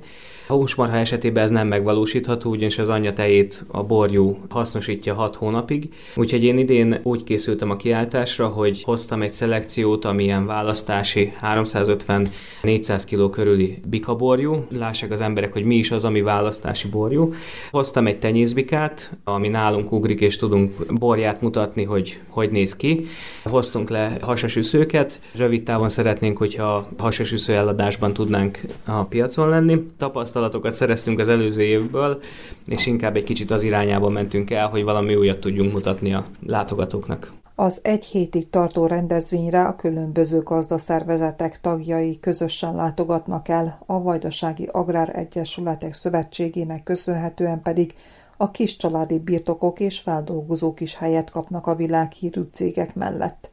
a 0.50 0.54
húsmarha 0.54 0.96
esetében 0.96 1.44
ez 1.44 1.50
nem 1.50 1.66
megvalósítható, 1.66 2.50
ugyanis 2.50 2.78
az 2.78 2.88
anyja 2.88 3.12
tejét 3.12 3.64
a 3.66 3.82
borjú 3.82 4.38
hasznosítja 4.48 5.14
6 5.14 5.34
hónapig. 5.34 5.88
Úgyhogy 6.16 6.44
én 6.44 6.58
idén 6.58 7.00
úgy 7.02 7.24
készültem 7.24 7.70
a 7.70 7.76
kiáltásra, 7.76 8.46
hogy 8.46 8.82
hoztam 8.82 9.22
egy 9.22 9.30
szelekciót, 9.30 10.04
amilyen 10.04 10.46
választási 10.46 11.32
350-400 11.42 13.02
kg 13.10 13.30
körüli 13.30 13.78
bikaborjú. 13.86 14.66
Lássák 14.78 15.10
az 15.10 15.20
emberek, 15.20 15.52
hogy 15.52 15.64
mi 15.64 15.74
is 15.74 15.90
az, 15.90 16.04
ami 16.04 16.20
választási 16.20 16.88
borjú. 16.88 17.32
Hoztam 17.70 18.06
egy 18.06 18.18
tenyészbikát, 18.18 19.10
ami 19.24 19.48
nálunk 19.48 19.92
ugrik, 19.92 20.20
és 20.20 20.36
tudunk 20.36 20.92
borját 20.94 21.40
mutatni, 21.40 21.84
hogy 21.84 22.20
hogy 22.28 22.50
néz 22.50 22.76
ki. 22.76 23.06
Hoztunk 23.42 23.90
le 23.90 24.16
hasasüszőket. 24.20 25.20
Rövid 25.36 25.62
távon 25.62 25.88
szeretnénk, 25.88 26.38
hogyha 26.38 26.88
hasasüsző 26.98 27.54
eladásban 27.54 28.12
tudnánk 28.12 28.60
a 28.84 29.02
piacon 29.04 29.48
lenni. 29.48 29.86
Tapasztalat 29.96 30.37
tapasztalatokat 30.38 30.72
szereztünk 30.72 31.18
az 31.18 31.28
előző 31.28 31.62
évből, 31.62 32.20
és 32.66 32.86
inkább 32.86 33.16
egy 33.16 33.24
kicsit 33.24 33.50
az 33.50 33.62
irányába 33.62 34.08
mentünk 34.08 34.50
el, 34.50 34.68
hogy 34.68 34.84
valami 34.84 35.14
újat 35.14 35.38
tudjunk 35.38 35.72
mutatni 35.72 36.14
a 36.14 36.24
látogatóknak. 36.46 37.32
Az 37.54 37.80
egy 37.82 38.04
hétig 38.04 38.50
tartó 38.50 38.86
rendezvényre 38.86 39.62
a 39.62 39.76
különböző 39.76 40.42
gazdaszervezetek 40.42 41.60
tagjai 41.60 42.18
közösen 42.20 42.74
látogatnak 42.74 43.48
el, 43.48 43.82
a 43.86 44.02
Vajdasági 44.02 44.68
Agrár 44.72 45.16
Egyesületek 45.16 45.94
Szövetségének 45.94 46.82
köszönhetően 46.82 47.62
pedig 47.62 47.92
a 48.36 48.50
kis 48.50 48.76
családi 48.76 49.18
birtokok 49.18 49.80
és 49.80 49.98
feldolgozók 49.98 50.80
is 50.80 50.94
helyet 50.94 51.30
kapnak 51.30 51.66
a 51.66 51.74
világhírű 51.74 52.42
cégek 52.52 52.94
mellett. 52.94 53.50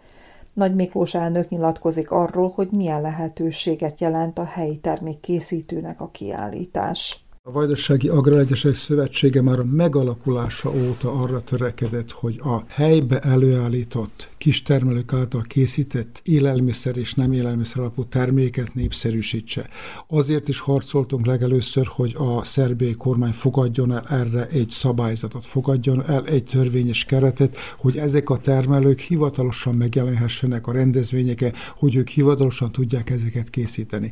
Nagy 0.56 0.76
Miklós 0.76 1.14
elnök 1.14 1.50
nyilatkozik 1.50 2.12
arról, 2.12 2.52
hogy 2.56 2.68
milyen 2.72 3.02
lehetőséget 3.02 4.00
jelent 4.00 4.40
a 4.40 4.46
helyi 4.46 4.78
termék 4.78 5.20
készítőnek 5.20 6.02
a 6.02 6.10
kiállítás. 6.10 7.25
A 7.48 7.52
Vajdasági 7.52 8.08
Agráregyesek 8.08 8.76
Szövetsége 8.76 9.42
már 9.42 9.60
a 9.60 9.66
megalakulása 9.66 10.72
óta 10.74 11.12
arra 11.12 11.42
törekedett, 11.42 12.12
hogy 12.12 12.40
a 12.44 12.64
helybe 12.68 13.20
előállított, 13.20 14.30
kistermelők 14.38 15.14
által 15.14 15.42
készített 15.42 16.22
élelmiszer 16.24 16.98
és 16.98 17.14
nem 17.14 17.32
élelmiszer 17.32 17.80
alapú 17.80 18.04
terméket 18.06 18.74
népszerűsítse. 18.74 19.70
Azért 20.08 20.48
is 20.48 20.60
harcoltunk 20.60 21.26
legelőször, 21.26 21.88
hogy 21.88 22.16
a 22.18 22.44
szerbiai 22.44 22.96
kormány 22.96 23.34
fogadjon 23.34 23.92
el 23.92 24.04
erre 24.10 24.48
egy 24.48 24.70
szabályzatot, 24.70 25.46
fogadjon 25.46 26.04
el 26.08 26.26
egy 26.26 26.44
törvényes 26.44 27.06
keretet, 27.06 27.58
hogy 27.78 27.98
ezek 27.98 28.30
a 28.30 28.38
termelők 28.38 29.00
hivatalosan 29.00 29.76
megjelenhessenek 29.76 30.68
a 30.68 30.72
rendezvényeken, 30.72 31.54
hogy 31.78 31.96
ők 31.96 32.10
hivatalosan 32.10 32.72
tudják 32.72 33.10
ezeket 33.10 33.50
készíteni 33.50 34.12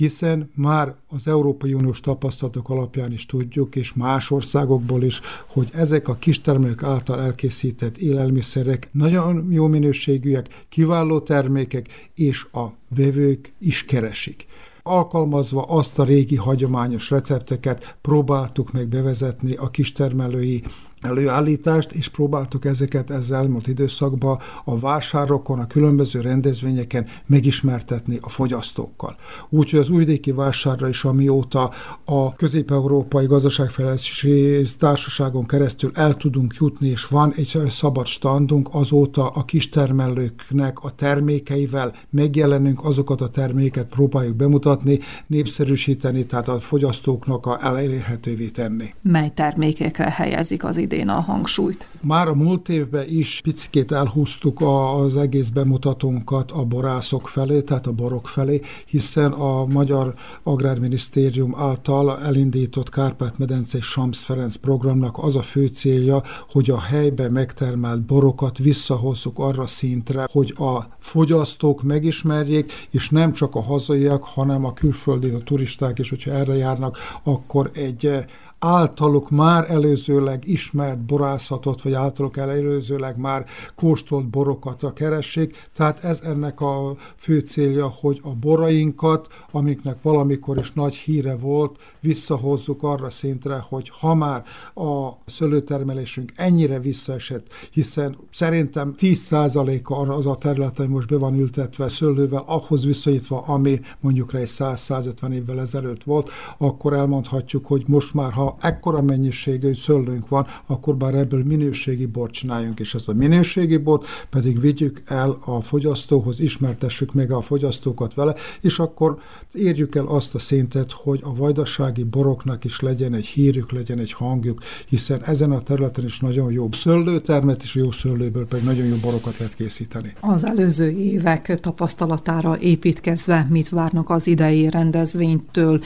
hiszen 0.00 0.50
már 0.54 0.94
az 1.08 1.26
Európai 1.26 1.74
Uniós 1.74 2.00
tapasztalatok 2.00 2.68
alapján 2.68 3.12
is 3.12 3.26
tudjuk, 3.26 3.76
és 3.76 3.92
más 3.92 4.30
országokból 4.30 5.02
is, 5.02 5.20
hogy 5.46 5.68
ezek 5.72 6.08
a 6.08 6.14
kistermelők 6.14 6.82
által 6.82 7.20
elkészített 7.20 7.98
élelmiszerek 7.98 8.88
nagyon 8.92 9.52
jó 9.52 9.66
minőségűek, 9.66 10.64
kiváló 10.68 11.20
termékek, 11.20 12.10
és 12.14 12.46
a 12.52 12.66
vevők 12.88 13.52
is 13.58 13.84
keresik. 13.84 14.46
Alkalmazva 14.82 15.62
azt 15.62 15.98
a 15.98 16.04
régi 16.04 16.36
hagyományos 16.36 17.10
recepteket 17.10 17.96
próbáltuk 18.00 18.72
meg 18.72 18.88
bevezetni 18.88 19.54
a 19.54 19.70
kistermelői 19.70 20.62
előállítást, 21.00 21.92
és 21.92 22.08
próbáltuk 22.08 22.64
ezeket 22.64 23.10
ezzel 23.10 23.38
elmúlt 23.40 23.66
időszakban 23.66 24.38
a 24.64 24.78
vásárokon, 24.78 25.58
a 25.58 25.66
különböző 25.66 26.20
rendezvényeken 26.20 27.06
megismertetni 27.26 28.18
a 28.20 28.28
fogyasztókkal. 28.28 29.16
Úgyhogy 29.48 29.78
az 29.78 29.90
újdéki 29.90 30.32
vásárra 30.32 30.88
is, 30.88 31.04
amióta 31.04 31.70
a 32.04 32.34
Közép-Európai 32.34 33.26
Gazdaságfejlesztési 33.26 34.66
Társaságon 34.78 35.46
keresztül 35.46 35.90
el 35.94 36.14
tudunk 36.14 36.54
jutni, 36.58 36.88
és 36.88 37.06
van 37.06 37.32
egy 37.36 37.60
szabad 37.68 38.06
standunk, 38.06 38.68
azóta 38.72 39.28
a 39.28 39.44
kistermelőknek 39.44 40.78
a 40.80 40.90
termékeivel 40.90 41.94
megjelenünk, 42.10 42.84
azokat 42.84 43.20
a 43.20 43.28
terméket 43.28 43.86
próbáljuk 43.86 44.36
bemutatni, 44.36 44.98
népszerűsíteni, 45.26 46.26
tehát 46.26 46.48
a 46.48 46.60
fogyasztóknak 46.60 47.46
a 47.46 47.58
elérhetővé 47.66 48.46
tenni. 48.46 48.94
Mely 49.02 49.30
termékekre 49.34 50.10
helyezik 50.10 50.64
az 50.64 50.76
idén 50.92 51.08
a 51.08 51.20
hangsúlyt. 51.20 51.88
Már 52.00 52.28
a 52.28 52.34
múlt 52.34 52.68
évben 52.68 53.04
is 53.08 53.40
picit 53.42 53.92
elhúztuk 53.92 54.60
az 54.60 55.16
egész 55.16 55.48
bemutatónkat 55.48 56.50
a 56.50 56.64
borászok 56.64 57.28
felé, 57.28 57.60
tehát 57.60 57.86
a 57.86 57.92
borok 57.92 58.28
felé, 58.28 58.60
hiszen 58.86 59.32
a 59.32 59.66
Magyar 59.66 60.14
Agrárminisztérium 60.42 61.54
által 61.56 62.18
elindított 62.18 62.88
Kárpát-medence 62.88 63.78
és 63.78 63.86
Sams 63.86 64.24
Ferenc 64.24 64.56
programnak 64.56 65.18
az 65.18 65.36
a 65.36 65.42
fő 65.42 65.66
célja, 65.66 66.22
hogy 66.50 66.70
a 66.70 66.80
helyben 66.80 67.32
megtermelt 67.32 68.02
borokat 68.02 68.58
visszahozzuk 68.58 69.38
arra 69.38 69.66
szintre, 69.66 70.28
hogy 70.32 70.54
a 70.58 70.96
fogyasztók 70.98 71.82
megismerjék, 71.82 72.72
és 72.90 73.10
nem 73.10 73.32
csak 73.32 73.54
a 73.54 73.62
hazaiak, 73.62 74.24
hanem 74.24 74.64
a 74.64 74.72
külföldi, 74.72 75.28
a 75.28 75.38
turisták 75.38 75.98
is, 75.98 76.08
hogyha 76.08 76.30
erre 76.30 76.56
járnak, 76.56 76.98
akkor 77.22 77.70
egy 77.74 78.24
általuk 78.60 79.30
már 79.30 79.70
előzőleg 79.70 80.48
ismert 80.48 80.98
borászatot, 80.98 81.82
vagy 81.82 81.92
általuk 81.92 82.36
előzőleg 82.36 83.18
már 83.18 83.46
kóstolt 83.74 84.26
borokat 84.26 84.92
keressék. 84.94 85.68
Tehát 85.74 86.04
ez 86.04 86.20
ennek 86.24 86.60
a 86.60 86.96
fő 87.16 87.38
célja, 87.38 87.88
hogy 87.88 88.20
a 88.22 88.28
borainkat, 88.28 89.28
amiknek 89.50 90.02
valamikor 90.02 90.58
is 90.58 90.72
nagy 90.72 90.94
híre 90.94 91.36
volt, 91.36 91.78
visszahozzuk 92.00 92.82
arra 92.82 93.10
szintre, 93.10 93.64
hogy 93.68 93.90
ha 93.98 94.14
már 94.14 94.44
a 94.74 95.10
szőlőtermelésünk 95.26 96.32
ennyire 96.36 96.80
visszaesett, 96.80 97.46
hiszen 97.70 98.16
szerintem 98.32 98.94
10%-a 98.98 99.94
az 99.94 100.26
a 100.26 100.36
terület, 100.36 100.78
ami 100.78 100.88
most 100.88 101.08
be 101.08 101.16
van 101.16 101.38
ültetve 101.38 101.88
szőlővel, 101.88 102.44
ahhoz 102.46 102.84
viszonyítva, 102.84 103.40
ami 103.40 103.80
mondjuk 104.00 104.34
egy 104.34 104.50
100-150 104.50 105.32
évvel 105.32 105.60
ezelőtt 105.60 106.02
volt, 106.02 106.30
akkor 106.58 106.92
elmondhatjuk, 106.92 107.66
hogy 107.66 107.84
most 107.86 108.14
már, 108.14 108.32
ha 108.32 108.49
ekkora 108.60 109.02
mennyiségű 109.02 109.74
szőlőnk 109.74 110.28
van, 110.28 110.46
akkor 110.66 110.96
bár 110.96 111.14
ebből 111.14 111.44
minőségi 111.44 112.06
bort 112.06 112.32
csináljunk, 112.32 112.80
és 112.80 112.94
ezt 112.94 113.08
a 113.08 113.12
minőségi 113.12 113.76
bort 113.76 114.06
pedig 114.30 114.60
vigyük 114.60 115.02
el 115.06 115.38
a 115.44 115.60
fogyasztóhoz, 115.60 116.40
ismertessük 116.40 117.14
meg 117.14 117.32
a 117.32 117.40
fogyasztókat 117.40 118.14
vele, 118.14 118.34
és 118.60 118.78
akkor 118.78 119.18
érjük 119.52 119.94
el 119.94 120.06
azt 120.06 120.34
a 120.34 120.38
szintet, 120.38 120.92
hogy 120.92 121.20
a 121.22 121.34
vajdasági 121.34 122.04
boroknak 122.04 122.64
is 122.64 122.80
legyen 122.80 123.14
egy 123.14 123.26
hírük, 123.26 123.72
legyen 123.72 123.98
egy 123.98 124.12
hangjuk, 124.12 124.60
hiszen 124.88 125.24
ezen 125.24 125.50
a 125.50 125.60
területen 125.60 126.04
is 126.04 126.20
nagyon 126.20 126.52
jó 126.52 126.68
szőlőtermet, 126.72 127.62
és 127.62 127.74
jó 127.74 127.92
szőlőből 127.92 128.46
pedig 128.46 128.64
nagyon 128.64 128.86
jó 128.86 128.96
borokat 129.02 129.38
lehet 129.38 129.54
készíteni. 129.54 130.12
Az 130.20 130.46
előző 130.46 130.90
évek 130.90 131.60
tapasztalatára 131.60 132.58
építkezve 132.58 133.46
mit 133.50 133.68
várnak 133.68 134.10
az 134.10 134.26
idei 134.26 134.70
rendezvénytől, 134.70 135.80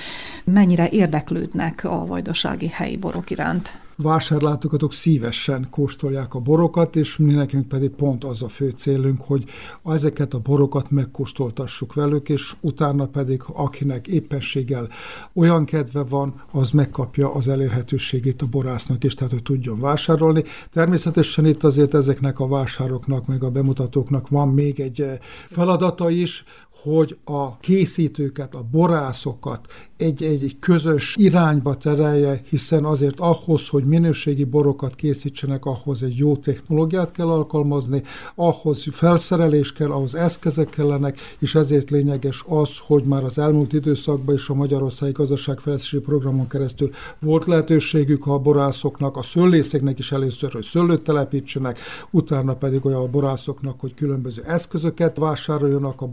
mennyire 0.44 0.88
érdeklődnek 0.88 1.84
a 1.84 2.06
vajdasági 2.55 2.68
helyi 2.68 2.96
borok 2.96 3.30
iránt? 3.30 3.82
vásárlátogatók 3.96 4.92
szívesen 4.92 5.66
kóstolják 5.70 6.34
a 6.34 6.38
borokat, 6.38 6.96
és 6.96 7.16
mi 7.16 7.32
nekünk 7.32 7.68
pedig 7.68 7.90
pont 7.90 8.24
az 8.24 8.42
a 8.42 8.48
fő 8.48 8.70
célunk, 8.76 9.20
hogy 9.20 9.44
ezeket 9.84 10.34
a 10.34 10.38
borokat 10.38 10.90
megkóstoltassuk 10.90 11.94
velük, 11.94 12.28
és 12.28 12.55
utána 12.61 13.07
pedig 13.07 13.42
akinek 13.52 14.07
éppenséggel 14.07 14.88
olyan 15.34 15.64
kedve 15.64 16.02
van, 16.02 16.42
az 16.50 16.70
megkapja 16.70 17.34
az 17.34 17.48
elérhetőségét 17.48 18.42
a 18.42 18.46
borásznak 18.46 19.05
is, 19.05 19.14
tehát 19.14 19.32
hogy 19.32 19.42
tudjon 19.42 19.80
vásárolni. 19.80 20.44
Természetesen 20.72 21.46
itt 21.46 21.64
azért 21.64 21.94
ezeknek 21.94 22.40
a 22.40 22.48
vásároknak, 22.48 23.26
meg 23.26 23.42
a 23.42 23.50
bemutatóknak 23.50 24.28
van 24.28 24.48
még 24.48 24.80
egy 24.80 25.05
feladata 25.48 26.11
is, 26.11 26.44
hogy 26.83 27.16
a 27.25 27.59
készítőket, 27.59 28.55
a 28.55 28.64
borászokat 28.70 29.66
egy, 29.97 30.22
egy, 30.22 30.43
egy 30.43 30.57
közös 30.59 31.16
irányba 31.16 31.77
terelje, 31.77 32.41
hiszen 32.49 32.85
azért 32.85 33.20
ahhoz, 33.20 33.68
hogy 33.68 33.85
minőségi 33.85 34.45
borokat 34.45 34.95
készítsenek, 34.95 35.64
ahhoz 35.64 36.03
egy 36.03 36.16
jó 36.16 36.37
technológiát 36.37 37.12
kell 37.12 37.29
alkalmazni, 37.29 38.03
ahhoz 38.35 38.85
felszerelés 38.91 39.72
kell, 39.72 39.91
ahhoz 39.91 40.14
eszközök 40.14 40.70
kellenek, 40.70 41.18
és 41.39 41.55
ezért 41.55 41.91
lényeges 41.91 42.45
az, 42.49 42.70
hogy 42.87 43.05
már 43.05 43.25
az 43.25 43.39
elmúlt 43.39 43.72
időszakban 43.72 44.35
is 44.35 44.49
a 44.49 44.55
Magyarországi 44.55 45.12
Gazdaságfejlesztési 45.12 45.99
Programon 45.99 46.49
keresztül 46.49 46.91
volt 47.20 47.45
lehetőségük 47.45 48.27
a 48.27 48.39
borászoknak, 48.39 49.16
a 49.16 49.22
szőlészeknek 49.22 49.99
is 49.99 50.12
először, 50.12 50.53
hogy 50.53 50.64
szőlőt 50.64 51.01
telepítsenek, 51.01 51.79
utána 52.11 52.55
pedig 52.55 52.85
olyan 52.85 53.03
a 53.03 53.07
borászoknak, 53.07 53.81
hogy 53.81 53.95
különböző 53.95 54.43
eszközöket 54.43 55.18
vásároljanak 55.18 56.01
a 56.01 56.07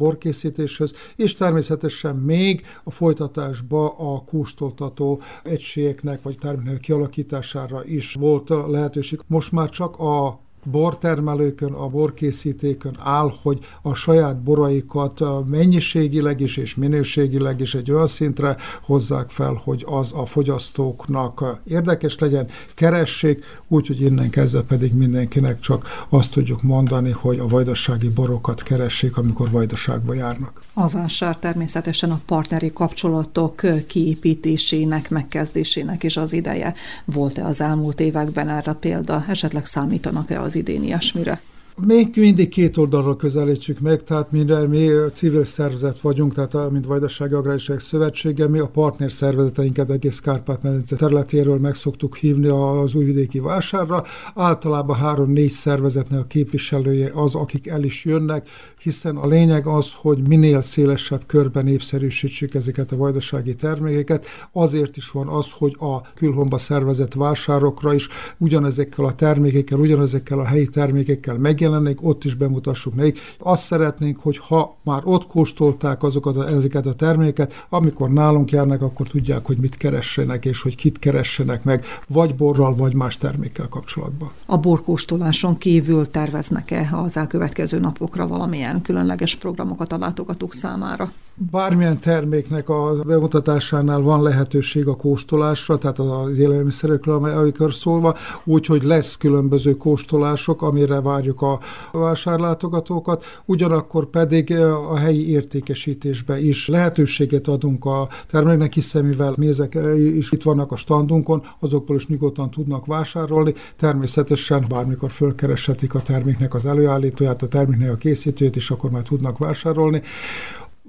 borkészítéshez, 0.52 0.94
és 1.16 1.34
természetesen 1.34 2.16
még 2.16 2.66
a 2.84 2.92
folytatásban 2.92 3.94
a 3.98 4.24
kóstoltató 4.24 5.22
egységeknek 5.44 6.22
vagy 6.22 6.38
terméknek 6.38 6.80
kialakítására 6.80 7.86
is 7.86 8.14
volt 8.14 8.50
lehetőség. 8.50 9.20
Most 9.28 9.52
már 9.52 9.70
csak 9.70 10.00
a 10.00 10.40
bortermelőkön, 10.64 11.74
a 11.74 11.88
borkészítékön 11.88 12.98
áll, 13.00 13.32
hogy 13.42 13.60
a 13.82 13.94
saját 13.94 14.42
boraikat 14.42 15.22
mennyiségileg 15.46 16.40
is 16.40 16.58
és 16.58 16.76
minőségileg 16.76 17.60
is 17.60 17.76
egy 17.76 17.92
olyan 17.92 18.08
szintre 18.08 18.58
hozzák 18.82 19.30
fel, 19.30 19.62
hogy 19.64 19.86
az 19.88 20.12
a 20.16 20.26
fogyasztóknak 20.26 21.62
érdekes 21.68 22.18
legyen, 22.20 22.48
keressék, 22.76 23.44
úgyhogy 23.68 24.02
innen 24.02 24.30
kezdve 24.30 24.62
pedig 24.62 24.94
mindenkinek 24.94 25.60
csak 25.60 26.06
azt 26.10 26.32
tudjuk 26.32 26.62
mondani, 26.62 27.12
hogy 27.12 27.40
a 27.40 27.48
vajdasági 27.48 28.10
borokat 28.10 28.64
keressék, 28.64 29.18
amikor 29.18 29.50
vajdaságba 29.50 30.14
járnak. 30.14 30.62
A 30.74 30.88
vásár 30.88 31.38
természetesen 31.38 32.12
a 32.12 32.20
partneri 32.26 32.74
kapcsolatok 32.74 33.62
kiépítésének, 33.88 35.10
megkezdésének 35.10 36.04
is 36.04 36.18
az 36.18 36.34
ideje. 36.34 36.74
Volt-e 37.06 37.46
az 37.46 37.62
elmúlt 37.62 38.00
években 38.00 38.50
erre 38.50 38.74
példa? 38.74 39.26
Esetleg 39.28 39.66
számítanak-e 39.66 40.42
az 40.42 40.51
idén 40.56 40.84
ilyesmire? 40.84 41.40
Még 41.78 42.16
mindig 42.16 42.50
két 42.50 42.78
oldalra 42.78 43.16
közelítsük 43.16 43.80
meg, 43.80 44.04
tehát 44.04 44.32
minden 44.32 44.70
mi 44.70 44.90
civil 45.14 45.46
szervezet 45.46 46.00
vagyunk, 46.00 46.34
tehát 46.34 46.72
mint 46.72 46.86
Vajdasági 46.86 47.34
Agráriság 47.34 47.80
Szövetsége, 47.80 48.48
mi 48.48 48.60
a 48.60 48.68
partner 48.68 49.12
szervezeteinket 49.12 49.90
egész 49.90 50.20
Kárpát-medence 50.20 50.96
területéről 50.96 51.60
meg 51.60 51.76
szoktuk 51.76 52.16
hívni 52.16 52.48
az 52.48 52.96
újvidéki 52.96 53.40
vásárra. 53.40 54.04
Általában 54.36 54.96
három-négy 54.96 55.50
szervezetnek 55.50 56.20
a 56.20 56.24
képviselője 56.24 57.12
az, 57.14 57.36
akik 57.36 57.68
el 57.68 57.84
is 57.84 58.06
jönnek, 58.06 58.50
hiszen 58.82 59.16
a 59.16 59.28
lényeg 59.28 59.68
az, 59.68 59.92
hogy 59.96 60.28
minél 60.28 60.62
szélesebb 60.62 61.22
körben 61.26 61.64
népszerűsítsük 61.64 62.54
ezeket 62.54 62.92
a 62.92 62.98
vajdasági 62.98 63.56
termékeket. 63.56 64.26
Azért 64.52 64.98
is 64.98 65.10
van 65.10 65.28
az, 65.28 65.48
hogy 65.52 65.76
a 65.80 66.02
külhomba 66.16 66.58
szervezett 66.58 67.14
vásárokra 67.14 67.94
is 67.94 68.08
ugyanezekkel 68.38 69.06
a 69.06 69.16
termékekkel, 69.16 69.80
ugyanezekkel 69.80 70.40
a 70.40 70.46
helyi 70.46 70.68
termékekkel 70.68 71.38
megjelennék, 71.62 72.08
ott 72.08 72.24
is 72.24 72.36
bemutassuk 72.36 72.96
nekik. 72.96 73.20
Azt 73.40 73.64
szeretnénk, 73.64 74.20
hogy 74.20 74.38
ha 74.38 74.76
már 74.84 75.02
ott 75.04 75.28
kóstolták 75.28 76.04
azokat 76.04 76.38
a, 76.38 76.48
ezeket 76.48 76.86
a 76.86 76.94
termékeket, 76.94 77.66
amikor 77.70 78.10
nálunk 78.10 78.52
járnak, 78.52 78.82
akkor 78.82 79.08
tudják, 79.08 79.46
hogy 79.46 79.58
mit 79.58 79.78
keressenek, 79.78 80.46
és 80.46 80.62
hogy 80.62 80.76
kit 80.76 81.00
keressenek 81.00 81.64
meg, 81.64 81.86
vagy 82.08 82.36
borral, 82.36 82.76
vagy 82.76 82.94
más 82.94 83.18
termékkel 83.18 83.68
kapcsolatban. 83.68 84.32
A 84.46 84.58
borkóstoláson 84.58 85.58
kívül 85.58 86.06
terveznek-e 86.06 86.90
az 86.92 87.18
elkövetkező 87.18 87.80
napokra 87.80 88.28
valamilyen 88.28 88.60
ilyen 88.62 88.82
különleges 88.82 89.36
programokat 89.36 89.92
a 89.92 89.98
látogatók 89.98 90.54
számára? 90.54 91.12
Bármilyen 91.52 92.00
terméknek 92.00 92.70
a 92.70 92.94
bemutatásánál 93.06 94.02
van 94.02 94.24
lehetőség 94.24 94.88
a 94.88 94.96
kóstolásra, 94.96 95.78
tehát 95.78 96.00
az 96.00 96.38
élelmiszerekről, 96.38 97.24
amikor 97.24 97.74
szólva, 97.74 98.16
úgyhogy 98.44 98.84
lesz 98.84 99.18
különböző 99.18 99.78
kóstolások, 99.78 100.62
amire 100.62 101.02
várjuk 101.02 101.42
a 101.42 101.51
vásárlátogatókat, 101.92 103.24
ugyanakkor 103.46 104.10
pedig 104.10 104.52
a 104.90 104.98
helyi 104.98 105.30
értékesítésbe 105.30 106.40
is 106.40 106.68
lehetőséget 106.68 107.48
adunk 107.48 107.86
a 107.86 108.10
terméknek, 108.28 108.74
hiszen 108.74 109.06
mivel 109.06 109.34
mézek 109.38 109.78
is 110.16 110.32
itt 110.32 110.44
vannak 110.44 110.72
a 110.72 110.76
standunkon, 110.76 111.44
azokból 111.60 111.96
is 111.96 112.08
nyugodtan 112.08 112.50
tudnak 112.50 112.86
vásárolni, 112.86 113.54
természetesen 113.78 114.66
bármikor 114.70 115.12
fölkereshetik 115.12 115.96
a 115.96 116.02
terméknek 116.02 116.54
az 116.54 116.66
előállítóját, 116.66 117.42
a 117.42 117.48
terméknek 117.48 117.92
a 117.92 117.96
készítőjét, 117.96 118.56
és 118.56 118.70
akkor 118.70 118.92
már 118.92 119.02
tudnak 119.02 119.38
vásárolni. 119.38 120.02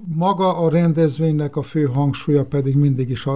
Maga 0.06 0.56
a 0.56 0.70
rendezvénynek 0.70 1.56
a 1.56 1.62
fő 1.62 1.84
hangsúlya 1.84 2.44
pedig 2.44 2.76
mindig 2.76 3.10
is 3.10 3.26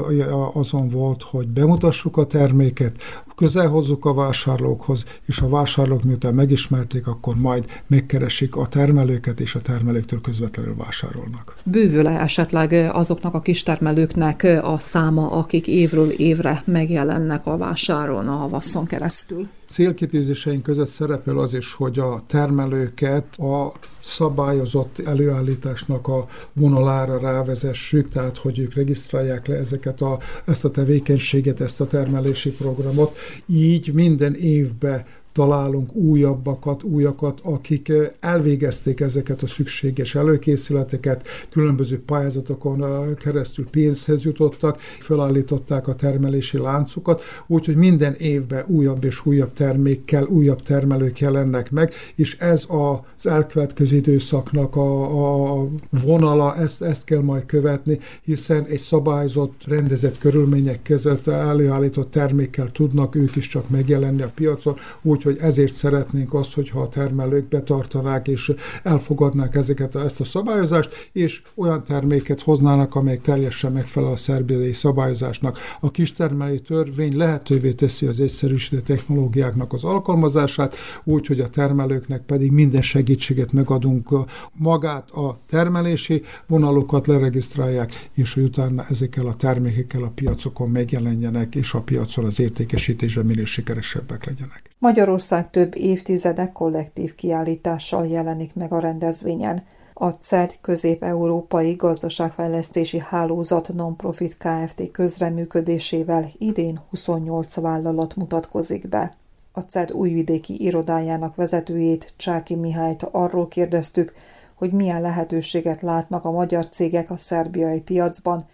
azon 0.53 0.89
volt, 0.89 1.23
hogy 1.23 1.49
bemutassuk 1.49 2.17
a 2.17 2.27
terméket, 2.27 2.97
közel 3.37 3.69
hozzuk 3.69 4.05
a 4.05 4.15
vásárlókhoz, 4.15 5.05
és 5.27 5.41
a 5.41 5.49
vásárlók 5.49 6.03
miután 6.03 6.35
megismerték, 6.35 7.07
akkor 7.07 7.35
majd 7.37 7.65
megkeresik 7.87 8.57
a 8.57 8.67
termelőket, 8.67 9.41
és 9.41 9.55
a 9.55 9.61
termelőktől 9.61 10.21
közvetlenül 10.21 10.75
vásárolnak. 10.77 11.57
Bővül-e 11.65 12.21
esetleg 12.21 12.73
azoknak 12.73 13.35
a 13.35 13.41
kistermelőknek 13.41 14.47
a 14.63 14.79
száma, 14.79 15.31
akik 15.31 15.67
évről 15.67 16.11
évre 16.11 16.63
megjelennek 16.65 17.47
a 17.47 17.57
vásáron 17.57 18.29
a 18.29 18.37
havasszon 18.37 18.87
keresztül? 18.87 19.49
Célkitűzéseink 19.67 20.63
között 20.63 20.89
szerepel 20.89 21.39
az 21.39 21.55
is, 21.55 21.75
hogy 21.75 21.99
a 21.99 22.23
termelőket 22.27 23.37
a 23.37 23.73
szabályozott 24.03 24.99
előállításnak 24.99 26.09
a 26.09 26.27
vonalára 26.53 27.19
rávezessük, 27.19 28.09
tehát 28.09 28.37
hogy 28.37 28.59
ők 28.59 28.75
regisztrálják 28.75 29.47
le 29.47 29.57
ezeket 29.57 30.01
a, 30.01 30.19
ezt 30.45 30.65
a 30.65 30.71
tevékenységet, 30.71 31.61
ezt 31.61 31.81
a 31.81 31.87
termelési 31.87 32.51
programot. 32.51 33.17
Így 33.47 33.95
minden 33.95 34.35
évben 34.35 35.05
találunk 35.37 35.95
újabbakat, 35.95 36.83
újakat, 36.83 37.41
akik 37.43 37.89
eh, 37.89 38.11
elvégezték 38.21 39.01
ezeket 39.01 39.43
a 39.43 39.47
szükséges 39.47 40.15
előkészületeket, 40.15 41.27
különböző 41.51 42.03
pályázatokon 42.07 42.85
eh, 42.85 43.15
keresztül 43.15 43.67
pénzhez 43.71 44.23
jutottak, 44.23 44.81
felállították 44.81 45.89
a 45.89 45.95
termelési 45.95 46.59
láncokat, 46.59 47.23
úgyhogy 47.47 47.77
minden 47.77 48.15
évben 48.15 48.65
újabb 48.67 49.05
és 49.05 49.27
újabb 49.27 49.53
termékkel, 49.53 50.25
újabb 50.25 50.63
termelők 50.63 51.19
jelennek 51.19 51.71
meg, 51.71 51.93
és 52.15 52.37
ez 52.39 52.67
az 52.69 53.27
elkövetkező 53.27 53.97
időszaknak 53.97 54.77
a, 54.77 55.61
a 55.61 55.69
vonala, 56.05 56.57
ezt, 56.57 56.83
ezt 56.83 57.05
kell 57.05 57.23
majd 57.23 57.47
követni, 57.47 57.99
hiszen 58.23 58.65
egy 58.65 58.79
szabályzott, 58.79 59.63
rendezett 59.67 60.19
körülmények 60.19 60.83
között 60.83 61.27
előállított 61.27 62.11
termékkel 62.11 62.69
tudnak 62.73 63.15
ők 63.15 63.37
is 63.37 63.49
csak 63.49 63.69
megjelenni 63.69 64.23
a 64.23 64.33
piacon, 64.35 64.77
úgy, 65.03 65.26
Úgyhogy 65.27 65.45
ezért 65.45 65.73
szeretnénk 65.73 66.35
azt, 66.35 66.55
hogyha 66.55 66.81
a 66.81 66.89
termelők 66.89 67.49
betartanák 67.49 68.29
és 68.29 68.53
elfogadnák 68.83 69.55
ezeket 69.55 69.95
a, 69.95 70.01
ezt 70.01 70.21
a 70.21 70.25
szabályozást, 70.25 71.11
és 71.13 71.43
olyan 71.55 71.85
terméket 71.85 72.41
hoznának, 72.41 72.95
amelyek 72.95 73.21
teljesen 73.21 73.73
megfelel 73.73 74.11
a 74.11 74.17
szerbiai 74.17 74.73
szabályozásnak. 74.73 75.59
A 75.81 75.91
kistermelői 75.91 76.61
törvény 76.61 77.17
lehetővé 77.17 77.73
teszi 77.73 78.07
az 78.07 78.21
egyszerűsített 78.21 78.85
technológiáknak 78.85 79.73
az 79.73 79.85
alkalmazását, 79.85 80.75
úgyhogy 81.05 81.41
a 81.41 81.49
termelőknek 81.49 82.23
pedig 82.23 82.51
minden 82.51 82.83
segítséget 82.83 83.53
megadunk 83.53 84.09
magát 84.53 85.11
a 85.11 85.39
termelési 85.49 86.23
vonalokat 86.47 87.07
leregisztrálják, 87.07 88.09
és 88.15 88.35
hogy 88.35 88.43
utána 88.43 88.85
ezekkel 88.89 89.27
a 89.27 89.35
termékekkel 89.35 90.03
a 90.03 90.13
piacokon 90.15 90.71
megjelenjenek, 90.71 91.55
és 91.55 91.75
a 91.75 91.81
piacon 91.81 92.25
az 92.25 92.41
értékesítésben 92.41 93.27
minél 93.27 93.45
sikeresebbek 93.47 94.25
legyenek. 94.25 94.76
Magyarország 94.79 95.51
több 95.51 95.77
évtizede 95.77 96.53
kollektív 96.53 97.15
kiállítással 97.15 98.07
jelenik 98.07 98.55
meg 98.55 98.73
a 98.73 98.79
rendezvényen. 98.79 99.65
A 99.95 100.11
CED 100.11 100.59
Közép-Európai 100.61 101.75
Gazdaságfejlesztési 101.75 102.99
Hálózat 102.99 103.73
Nonprofit 103.75 104.37
Kft. 104.37 104.91
közreműködésével 104.91 106.31
idén 106.39 106.81
28 106.91 107.55
vállalat 107.55 108.17
mutatkozik 108.17 108.89
be. 108.89 109.17
A 109.53 109.61
CED 109.61 109.93
újvidéki 109.93 110.63
irodájának 110.63 111.35
vezetőjét, 111.35 112.13
Csáki 112.17 112.55
Mihályt 112.55 113.03
arról 113.03 113.49
kérdeztük, 113.49 114.15
hogy 114.55 114.73
milyen 114.73 115.01
lehetőséget 115.01 115.83
látnak 115.83 116.25
a 116.25 116.31
magyar 116.31 116.69
cégek 116.69 117.11
a 117.11 117.17
szerbiai 117.17 117.81
piacban, 117.81 118.47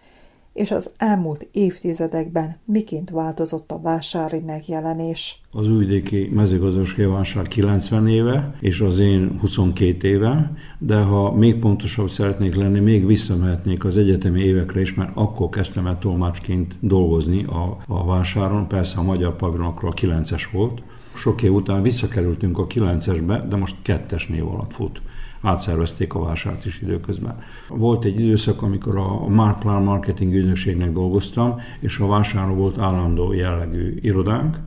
és 0.53 0.71
az 0.71 0.91
elmúlt 0.97 1.47
évtizedekben 1.51 2.57
miként 2.65 3.09
változott 3.09 3.71
a 3.71 3.79
vásári 3.79 4.39
megjelenés. 4.39 5.41
Az 5.51 5.69
újvidéki 5.69 6.29
mezőgazdasági 6.33 7.05
vásár 7.05 7.47
90 7.47 8.07
éve, 8.07 8.55
és 8.59 8.79
az 8.79 8.99
én 8.99 9.37
22 9.39 10.07
éve, 10.07 10.51
de 10.79 11.01
ha 11.01 11.31
még 11.31 11.59
pontosabb 11.59 12.09
szeretnék 12.09 12.55
lenni, 12.55 12.79
még 12.79 13.05
visszamehetnék 13.05 13.85
az 13.85 13.97
egyetemi 13.97 14.41
évekre 14.41 14.81
is, 14.81 14.93
mert 14.93 15.11
akkor 15.13 15.49
kezdtem 15.49 15.87
el 15.87 15.99
tolmácsként 15.99 16.77
dolgozni 16.79 17.43
a, 17.43 17.77
a 17.87 18.05
vásáron, 18.05 18.67
persze 18.67 18.99
a 18.99 19.03
magyar 19.03 19.35
pavilonokról 19.35 19.91
a 19.91 19.93
9-es 19.93 20.43
volt, 20.51 20.81
sok 21.15 21.41
év 21.41 21.53
után 21.53 21.81
visszakerültünk 21.81 22.57
a 22.57 22.67
9-esbe, 22.67 23.43
de 23.49 23.55
most 23.55 23.75
kettes 23.81 24.27
név 24.27 24.47
alatt 24.47 24.73
fut 24.73 25.01
átszervezték 25.43 26.13
a 26.13 26.23
vásárt 26.23 26.65
is 26.65 26.81
időközben. 26.81 27.39
Volt 27.67 28.03
egy 28.03 28.19
időszak, 28.19 28.61
amikor 28.61 28.97
a 28.97 29.27
Marplan 29.27 29.83
Marketing 29.83 30.33
ügynökségnek 30.33 30.91
dolgoztam, 30.91 31.55
és 31.79 31.99
a 31.99 32.07
vásáron 32.07 32.57
volt 32.57 32.77
állandó 32.77 33.33
jellegű 33.33 33.97
irodánk, 34.01 34.57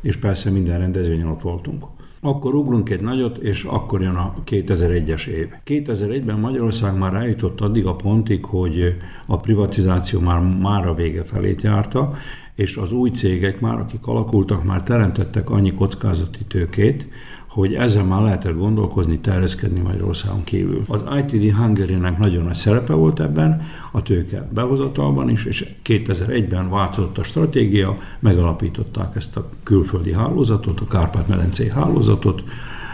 és 0.00 0.16
persze 0.16 0.50
minden 0.50 0.78
rendezvényen 0.78 1.26
ott 1.26 1.42
voltunk. 1.42 1.84
Akkor 2.24 2.54
ugrunk 2.54 2.90
egy 2.90 3.00
nagyot, 3.00 3.36
és 3.36 3.64
akkor 3.64 4.02
jön 4.02 4.14
a 4.14 4.34
2001-es 4.46 5.26
év. 5.26 5.48
2001-ben 5.66 6.38
Magyarország 6.38 6.98
már 6.98 7.14
eljutott 7.14 7.60
addig 7.60 7.86
a 7.86 7.96
pontig, 7.96 8.44
hogy 8.44 8.96
a 9.26 9.40
privatizáció 9.40 10.20
már, 10.20 10.40
már 10.40 10.86
a 10.86 10.94
vége 10.94 11.24
felét 11.24 11.62
járta, 11.62 12.14
és 12.54 12.76
az 12.76 12.92
új 12.92 13.10
cégek 13.10 13.60
már, 13.60 13.78
akik 13.78 14.06
alakultak, 14.06 14.64
már 14.64 14.82
teremtettek 14.82 15.50
annyi 15.50 15.72
kockázati 15.72 16.44
tőkét, 16.44 17.08
hogy 17.52 17.74
ezzel 17.74 18.04
már 18.04 18.22
lehetett 18.22 18.56
gondolkozni, 18.56 19.18
terjeszkedni 19.18 19.80
Magyarországon 19.80 20.44
kívül. 20.44 20.82
Az 20.88 21.04
ITD 21.16 21.56
hungary 21.56 21.94
nagyon 21.94 22.44
nagy 22.44 22.54
szerepe 22.54 22.92
volt 22.92 23.20
ebben, 23.20 23.62
a 23.90 24.02
tőke 24.02 24.48
behozatalban 24.54 25.28
is, 25.28 25.44
és 25.44 25.68
2001-ben 25.84 26.70
változott 26.70 27.18
a 27.18 27.22
stratégia, 27.22 27.98
megalapították 28.18 29.16
ezt 29.16 29.36
a 29.36 29.48
külföldi 29.62 30.12
hálózatot, 30.12 30.80
a 30.80 30.86
Kárpát-medencei 30.86 31.68
hálózatot, 31.68 32.42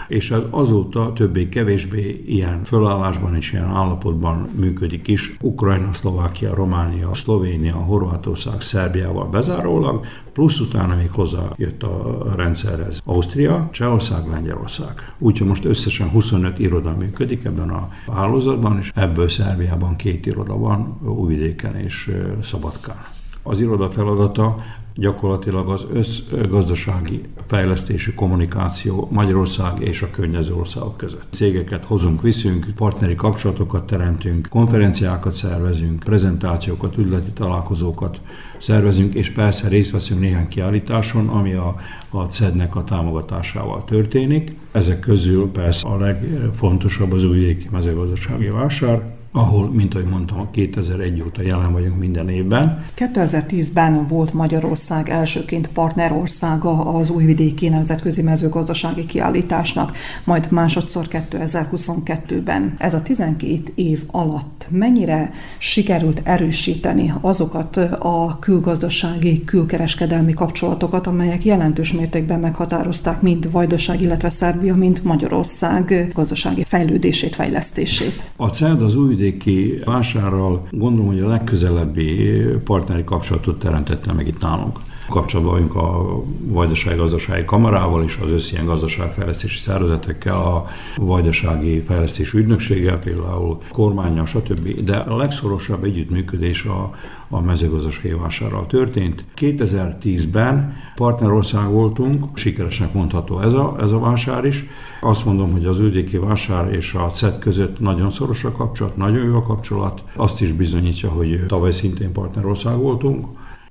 és 0.09 0.31
ez 0.31 0.43
azóta 0.51 1.13
többé-kevésbé 1.13 2.25
ilyen 2.27 2.65
fölállásban 2.65 3.37
és 3.37 3.53
ilyen 3.53 3.65
állapotban 3.65 4.49
működik 4.57 5.09
is. 5.09 5.37
Ukrajna, 5.41 5.93
Szlovákia, 5.93 6.55
Románia, 6.55 7.15
Szlovénia, 7.15 7.75
Horvátország, 7.75 8.61
Szerbiával 8.61 9.27
bezárólag, 9.27 10.07
plusz 10.33 10.61
utána 10.61 10.97
még 10.97 11.11
hozzájött 11.11 11.83
a 11.83 12.25
rendszerhez 12.37 13.01
Ausztria, 13.05 13.69
Csehország, 13.73 14.29
Lengyelország. 14.31 15.15
Úgyhogy 15.19 15.47
most 15.47 15.65
összesen 15.65 16.09
25 16.09 16.59
iroda 16.59 16.97
működik 16.99 17.45
ebben 17.45 17.71
a 17.71 17.89
hálózatban, 18.13 18.79
és 18.79 18.91
ebből 18.95 19.29
Szerbiában 19.29 19.97
két 19.97 20.27
iroda 20.27 20.59
van, 20.59 20.99
Újvidéken 21.03 21.77
és 21.77 22.11
Szabadkán. 22.43 23.07
Az 23.43 23.61
iroda 23.61 23.91
feladata 23.91 24.57
gyakorlatilag 24.99 25.69
az 25.69 25.87
összgazdasági 25.93 27.23
fejlesztési 27.47 28.15
kommunikáció 28.15 29.09
Magyarország 29.11 29.81
és 29.81 30.03
a 30.03 30.11
környező 30.11 30.55
országok 30.55 30.97
között. 30.97 31.27
Cégeket 31.31 31.85
hozunk, 31.85 32.23
viszünk, 32.23 32.67
partneri 32.77 33.15
kapcsolatokat 33.15 33.87
teremtünk, 33.87 34.47
konferenciákat 34.51 35.35
szervezünk, 35.35 35.99
prezentációkat, 35.99 36.97
üzleti 36.97 37.31
találkozókat 37.31 38.21
szervezünk, 38.59 39.15
és 39.15 39.31
persze 39.31 39.69
részt 39.69 39.91
veszünk 39.91 40.21
néhány 40.21 40.49
kiállításon, 40.49 41.29
ami 41.29 41.53
a, 41.53 41.77
a 42.11 42.23
CED-nek 42.23 42.77
a 42.77 42.85
támogatásával 42.85 43.85
történik. 43.85 44.57
Ezek 44.73 45.01
közül 45.01 45.51
persze 45.51 45.89
a 45.89 45.97
legfontosabb 45.97 47.13
az 47.13 47.25
újéki 47.25 47.69
mezőgazdasági 47.71 48.49
vásár, 48.49 49.18
ahol, 49.33 49.71
mint 49.71 49.95
ahogy 49.95 50.07
mondtam, 50.07 50.49
2001 50.51 51.23
óta 51.23 51.43
jelen 51.43 51.73
vagyunk 51.73 51.99
minden 51.99 52.29
évben. 52.29 52.85
2010-ben 52.97 54.07
volt 54.07 54.33
Magyarország 54.33 55.09
elsőként 55.09 55.69
partnerországa 55.69 56.85
az 56.85 57.11
újvidéki 57.11 57.69
nemzetközi 57.69 58.23
mezőgazdasági 58.23 59.07
kiállításnak, 59.07 59.97
majd 60.25 60.47
másodszor 60.51 61.07
2022-ben. 61.11 62.75
Ez 62.79 62.95
a 62.95 63.03
12 63.03 63.73
év 63.75 64.03
alatt 64.07 64.67
mennyire 64.71 65.31
sikerült 65.59 66.21
erősíteni 66.25 67.13
azokat 67.21 67.77
a 67.99 68.39
külgazdasági, 68.41 69.45
külkereskedelmi 69.45 70.33
kapcsolatokat, 70.33 71.07
amelyek 71.07 71.45
jelentős 71.45 71.93
mértékben 71.93 72.41
meghatározták 72.41 73.23
mind 73.23 73.51
Vajdaság, 73.51 74.01
illetve 74.01 74.31
Szerbia, 74.31 74.75
mint 74.75 75.05
Magyarország 75.05 76.11
gazdasági 76.15 76.65
fejlődését, 76.65 77.35
fejlesztését. 77.35 78.31
A 78.37 78.47
CED 78.47 78.83
az 78.83 78.95
új 78.95 79.15
újvidéki 79.19 79.81
vásárral 79.85 80.69
gondolom, 80.71 81.07
hogy 81.07 81.21
a 81.21 81.29
legközelebbi 81.29 82.41
partneri 82.65 83.05
kapcsolatot 83.05 83.59
teremtette 83.59 84.13
meg 84.13 84.27
itt 84.27 84.43
nálunk. 84.43 84.79
Kapcsolatban 85.09 85.55
vagyunk 85.55 85.75
a 85.75 86.23
Vajdasági 86.41 86.97
Gazdasági 86.97 87.45
Kamarával 87.45 88.05
és 88.05 88.19
az 88.23 88.31
összilyen 88.31 88.67
gazdaságfejlesztési 88.67 89.59
szervezetekkel, 89.59 90.35
a 90.37 90.67
Vajdasági 90.97 91.81
Fejlesztési 91.81 92.39
Ügynökséggel, 92.39 92.99
például 92.99 93.59
kormányjal, 93.73 94.27
stb. 94.27 94.81
De 94.81 94.97
a 94.97 95.17
legszorosabb 95.17 95.85
együttműködés 95.85 96.65
a, 96.65 96.95
a 97.29 97.41
mezőgazdasági 97.41 98.15
vásárral 98.15 98.67
történt. 98.67 99.25
2010-ben 99.37 100.77
partnerország 100.95 101.71
voltunk, 101.71 102.25
sikeresnek 102.35 102.93
mondható 102.93 103.41
ez 103.41 103.53
a, 103.53 103.77
ez 103.81 103.93
a 103.93 103.99
vásár 103.99 104.45
is. 104.45 104.65
Azt 105.01 105.25
mondom, 105.25 105.53
hogy 105.53 105.67
az 105.67 105.79
ődéki 105.79 106.17
vásár 106.17 106.73
és 106.73 106.95
a 106.95 107.11
CET 107.11 107.39
között 107.39 107.81
nagyon 107.81 108.11
szoros 108.11 108.45
a 108.45 108.53
kapcsolat, 108.53 108.97
nagyon 108.97 109.25
jó 109.25 109.37
a 109.37 109.43
kapcsolat. 109.43 110.03
Azt 110.17 110.41
is 110.41 110.53
bizonyítja, 110.53 111.09
hogy 111.09 111.47
tavaly 111.47 111.73
szintén 111.73 112.13
partnerország 112.13 112.77
voltunk. 112.77 113.27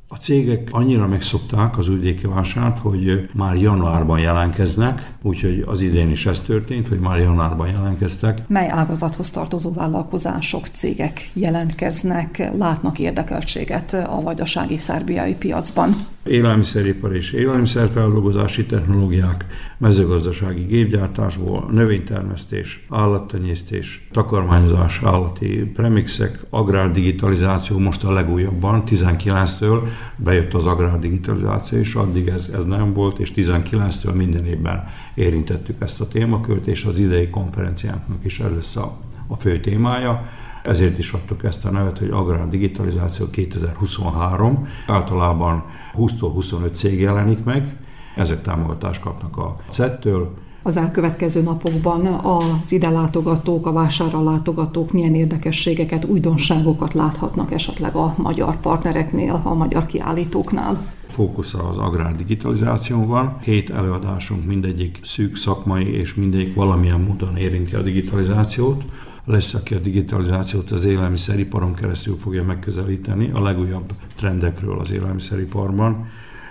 A 0.09 0.15
cégek 0.15 0.67
annyira 0.71 1.07
megszokták 1.07 1.77
az 1.77 1.87
ügyéki 1.87 2.27
vásárt, 2.27 2.79
hogy 2.79 3.29
már 3.33 3.55
januárban 3.55 4.19
jelentkeznek, 4.19 5.11
úgyhogy 5.21 5.63
az 5.65 5.81
idén 5.81 6.11
is 6.11 6.25
ez 6.25 6.39
történt, 6.39 6.87
hogy 6.87 6.99
már 6.99 7.19
januárban 7.19 7.67
jelentkeztek. 7.67 8.47
Mely 8.47 8.69
ágazathoz 8.69 9.31
tartozó 9.31 9.73
vállalkozások, 9.73 10.67
cégek 10.67 11.29
jelentkeznek, 11.33 12.51
látnak 12.57 12.99
érdekeltséget 12.99 13.93
a 13.93 14.21
vajdasági 14.21 14.77
szerbiai 14.77 15.33
piacban? 15.35 15.95
Élelmiszeripar 16.23 17.15
és 17.15 17.31
élelmiszerfeldolgozási 17.31 18.65
technológiák, 18.65 19.45
mezőgazdasági 19.77 20.63
gépgyártásból, 20.63 21.69
növénytermesztés, 21.71 22.85
állattenyésztés, 22.89 24.07
takarmányozás, 24.11 25.01
állati 25.03 25.71
premixek, 25.73 26.45
agrárdigitalizáció 26.49 27.77
most 27.77 28.03
a 28.03 28.11
legújabban, 28.11 28.83
19-től 28.85 29.79
bejött 30.15 30.53
az 30.53 30.65
agrárdigitalizáció, 30.65 31.77
és 31.77 31.95
addig 31.95 32.27
ez, 32.27 32.51
ez 32.55 32.65
nem 32.65 32.93
volt, 32.93 33.19
és 33.19 33.31
19-től 33.35 34.13
minden 34.13 34.45
évben 34.45 34.83
érintettük 35.15 35.75
ezt 35.79 36.01
a 36.01 36.07
témakört, 36.07 36.67
és 36.67 36.83
az 36.83 36.99
idei 36.99 37.29
konferenciánknak 37.29 38.25
is 38.25 38.39
ez 38.39 38.51
lesz 38.55 38.75
a, 38.75 38.97
a 39.27 39.35
fő 39.35 39.59
témája. 39.59 40.25
Ezért 40.63 40.97
is 40.97 41.11
adtuk 41.11 41.43
ezt 41.43 41.65
a 41.65 41.71
nevet, 41.71 41.97
hogy 41.97 42.09
Agrár 42.09 42.49
Digitalizáció 42.49 43.29
2023. 43.29 44.67
Általában 44.87 45.63
20-25 45.97 46.73
cég 46.73 46.99
jelenik 46.99 47.43
meg, 47.43 47.75
ezek 48.17 48.41
támogatást 48.41 49.01
kapnak 49.01 49.37
a 49.37 49.55
CET-től, 49.69 50.33
az 50.67 50.77
elkövetkező 50.77 51.41
napokban 51.41 52.05
az 52.05 52.71
ide 52.71 52.89
látogatók, 52.89 53.65
a 53.65 53.71
vásárra 53.71 54.23
látogatók 54.23 54.91
milyen 54.91 55.15
érdekességeket, 55.15 56.05
újdonságokat 56.05 56.93
láthatnak 56.93 57.51
esetleg 57.51 57.95
a 57.95 58.13
magyar 58.17 58.59
partnereknél, 58.59 59.41
a 59.43 59.53
magyar 59.53 59.85
kiállítóknál? 59.85 60.93
Fókusz 61.07 61.53
az 61.53 61.77
agrár 61.77 62.15
digitalizáció 62.15 63.05
van. 63.05 63.37
Hét 63.41 63.69
előadásunk 63.69 64.45
mindegyik 64.45 64.99
szűk 65.03 65.35
szakmai, 65.35 65.93
és 65.93 66.13
mindegyik 66.15 66.55
valamilyen 66.55 66.99
módon 66.99 67.37
érinti 67.37 67.75
a 67.75 67.81
digitalizációt 67.81 68.83
lesz, 69.25 69.53
aki 69.53 69.73
a 69.73 69.79
digitalizációt 69.79 70.71
az 70.71 70.85
élelmiszeriparon 70.85 71.73
keresztül 71.73 72.17
fogja 72.17 72.43
megközelíteni, 72.43 73.29
a 73.33 73.41
legújabb 73.41 73.91
trendekről 74.15 74.79
az 74.79 74.91
élelmiszeriparban. 74.91 76.05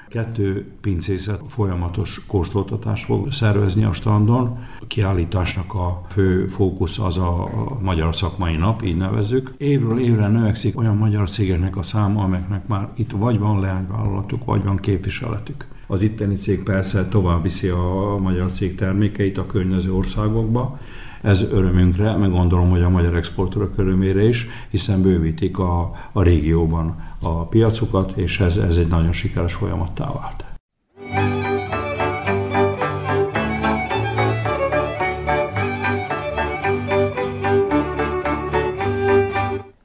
Kettő 0.09 0.67
pincészet 0.81 1.41
folyamatos 1.49 2.21
kóstoltatást 2.27 3.05
fog 3.05 3.33
szervezni 3.33 3.85
a 3.85 3.93
standon. 3.93 4.59
A 4.81 4.87
kiállításnak 4.87 5.75
a 5.75 6.03
fő 6.11 6.47
fókusz 6.47 6.99
az 6.99 7.19
a 7.19 7.49
Magyar 7.83 8.15
Szakmai 8.15 8.57
Nap, 8.57 8.83
így 8.83 8.97
nevezzük. 8.97 9.51
Évről 9.57 10.01
évre 10.01 10.29
növekszik 10.29 10.79
olyan 10.79 10.97
magyar 10.97 11.31
cégeknek 11.31 11.77
a 11.77 11.83
száma, 11.83 12.23
amelyeknek 12.23 12.67
már 12.67 12.89
itt 12.95 13.11
vagy 13.11 13.39
van 13.39 13.61
leányvállalatuk, 13.61 14.45
vagy 14.45 14.65
van 14.65 14.77
képviseletük. 14.77 15.67
Az 15.87 16.03
itteni 16.03 16.35
cég 16.35 16.63
persze 16.63 17.09
tovább 17.09 17.43
viszi 17.43 17.69
a 17.69 18.17
magyar 18.21 18.51
cég 18.51 18.75
termékeit 18.75 19.39
a 19.39 19.47
környező 19.47 19.93
országokba, 19.93 20.79
ez 21.23 21.43
örömünkre, 21.43 22.17
meg 22.17 22.31
gondolom, 22.31 22.71
hogy 22.71 22.83
a 22.83 22.89
magyar 22.89 23.17
exportőrök 23.17 23.79
örömére 23.79 24.23
is, 24.23 24.47
hiszen 24.71 25.03
bővítik 25.03 25.59
a, 25.59 25.93
a 26.13 26.23
régióban 26.23 26.97
a 27.21 27.47
piacokat, 27.47 28.17
és 28.17 28.41
ez, 28.41 28.57
ez 28.57 28.77
egy 28.77 28.89
nagyon 28.89 29.13
sikeres 29.13 29.55
folyamattá 29.55 30.13
vált. 30.13 30.45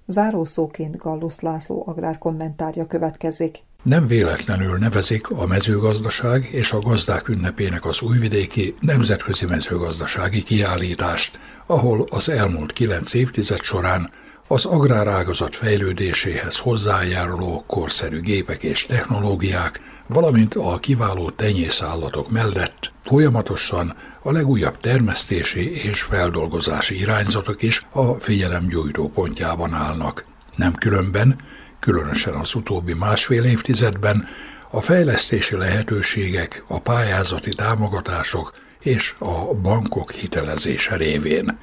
Zárószóként 0.06 0.98
Gallus 0.98 1.40
László 1.40 1.84
agrárkommentárja 1.88 2.86
következik. 2.86 3.64
Nem 3.82 4.08
véletlenül 4.08 4.78
nevezik 4.78 5.30
a 5.30 5.46
mezőgazdaság 5.46 6.50
és 6.52 6.72
a 6.72 6.80
gazdák 6.80 7.28
ünnepének 7.28 7.86
az 7.86 8.02
újvidéki 8.02 8.76
nemzetközi 8.80 9.46
mezőgazdasági 9.46 10.44
kiállítást, 10.44 11.40
ahol 11.66 12.08
az 12.10 12.30
elmúlt 12.30 12.74
kilenc 12.74 13.14
évtized 13.14 13.62
során 13.62 14.12
az 14.48 14.66
agrárágazat 14.66 15.56
fejlődéséhez 15.56 16.58
hozzájáruló 16.58 17.64
korszerű 17.68 18.20
gépek 18.20 18.64
és 18.64 18.86
technológiák, 18.86 19.82
valamint 20.08 20.56
a 20.56 20.78
kiváló 20.80 21.30
tenyészállatok 21.30 22.32
mellett 22.32 22.92
folyamatosan 23.04 23.96
a 24.22 24.32
legújabb 24.32 24.78
termesztési 24.78 25.84
és 25.84 26.02
feldolgozási 26.02 27.00
irányzatok 27.00 27.62
is 27.62 27.86
a 27.92 28.14
figyelem 28.14 28.68
gyújtó 28.68 29.10
pontjában 29.10 29.74
állnak. 29.74 30.26
Nem 30.56 30.74
különben, 30.74 31.36
különösen 31.82 32.34
az 32.34 32.56
utóbbi 32.56 32.94
másfél 32.94 33.44
évtizedben 33.44 34.28
a 34.70 34.82
fejlesztési 34.82 35.56
lehetőségek, 35.56 36.64
a 36.68 36.80
pályázati 36.80 37.50
támogatások 37.50 38.54
és 38.80 39.16
a 39.20 39.54
bankok 39.54 40.12
hitelezése 40.12 40.96
révén. 40.96 41.58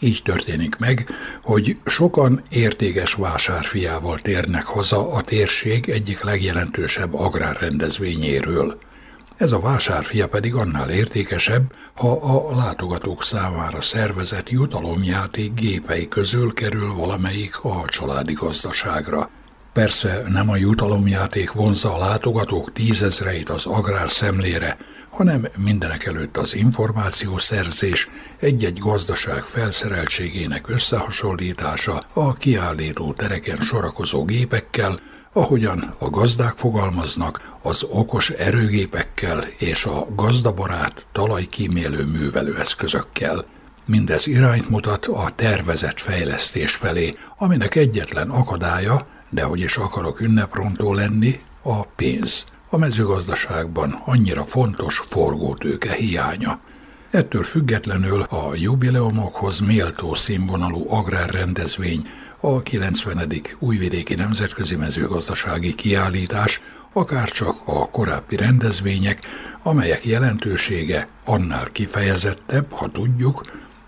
Így 0.00 0.22
történik 0.24 0.76
meg, 0.76 1.06
hogy 1.42 1.76
sokan 1.84 2.42
értékes 2.48 3.14
vásárfiával 3.14 4.18
térnek 4.18 4.64
haza 4.64 5.12
a 5.12 5.22
térség 5.22 5.88
egyik 5.88 6.22
legjelentősebb 6.22 7.14
agrárrendezvényéről. 7.14 8.78
Ez 9.36 9.52
a 9.52 9.60
vásárfia 9.60 10.28
pedig 10.28 10.54
annál 10.54 10.90
értékesebb, 10.90 11.72
ha 11.94 12.12
a 12.12 12.56
látogatók 12.56 13.22
számára 13.22 13.80
szervezett 13.80 14.50
jutalomjáték 14.50 15.54
gépei 15.54 16.08
közül 16.08 16.54
kerül 16.54 16.94
valamelyik 16.94 17.64
a 17.64 17.84
családi 17.86 18.32
gazdaságra. 18.32 19.30
Persze 19.74 20.22
nem 20.28 20.50
a 20.50 20.56
jutalomjáték 20.56 21.52
vonza 21.52 21.94
a 21.94 21.98
látogatók 21.98 22.72
tízezreit 22.72 23.48
az 23.48 23.66
agrár 23.66 24.10
szemlére, 24.10 24.76
hanem 25.10 25.46
mindenek 25.56 26.04
előtt 26.04 26.36
az 26.36 26.54
információszerzés, 26.54 28.08
egy-egy 28.38 28.78
gazdaság 28.78 29.42
felszereltségének 29.42 30.68
összehasonlítása 30.68 32.02
a 32.12 32.34
kiállító 32.34 33.12
tereken 33.12 33.56
sorakozó 33.56 34.24
gépekkel, 34.24 34.98
ahogyan 35.32 35.94
a 35.98 36.10
gazdák 36.10 36.54
fogalmaznak, 36.56 37.58
az 37.62 37.86
okos 37.90 38.30
erőgépekkel 38.30 39.44
és 39.58 39.84
a 39.84 40.06
gazdabarát 40.14 41.06
talajkímélő 41.12 42.04
művelőeszközökkel. 42.04 43.44
Mindez 43.84 44.26
irányt 44.26 44.70
mutat 44.70 45.06
a 45.06 45.30
tervezett 45.36 46.00
fejlesztés 46.00 46.74
felé, 46.74 47.14
aminek 47.38 47.74
egyetlen 47.74 48.30
akadálya, 48.30 49.06
de 49.34 49.42
hogy 49.42 49.60
is 49.60 49.76
akarok 49.76 50.20
ünneprontó 50.20 50.94
lenni, 50.94 51.40
a 51.62 51.82
pénz 51.82 52.44
a 52.68 52.76
mezőgazdaságban 52.76 54.02
annyira 54.04 54.44
fontos 54.44 55.02
forgótőke 55.10 55.92
hiánya. 55.92 56.58
Ettől 57.10 57.42
függetlenül 57.42 58.20
a 58.20 58.54
jubileumokhoz 58.54 59.60
méltó 59.60 60.14
színvonalú 60.14 60.86
agrárrendezvény, 60.88 62.08
a 62.40 62.62
90. 62.62 63.32
újvidéki 63.58 64.14
nemzetközi 64.14 64.76
mezőgazdasági 64.76 65.74
kiállítás, 65.74 66.60
akárcsak 66.92 67.56
a 67.64 67.90
korábbi 67.90 68.36
rendezvények, 68.36 69.20
amelyek 69.62 70.04
jelentősége 70.04 71.08
annál 71.24 71.68
kifejezettebb, 71.72 72.72
ha 72.72 72.90
tudjuk, 72.90 73.42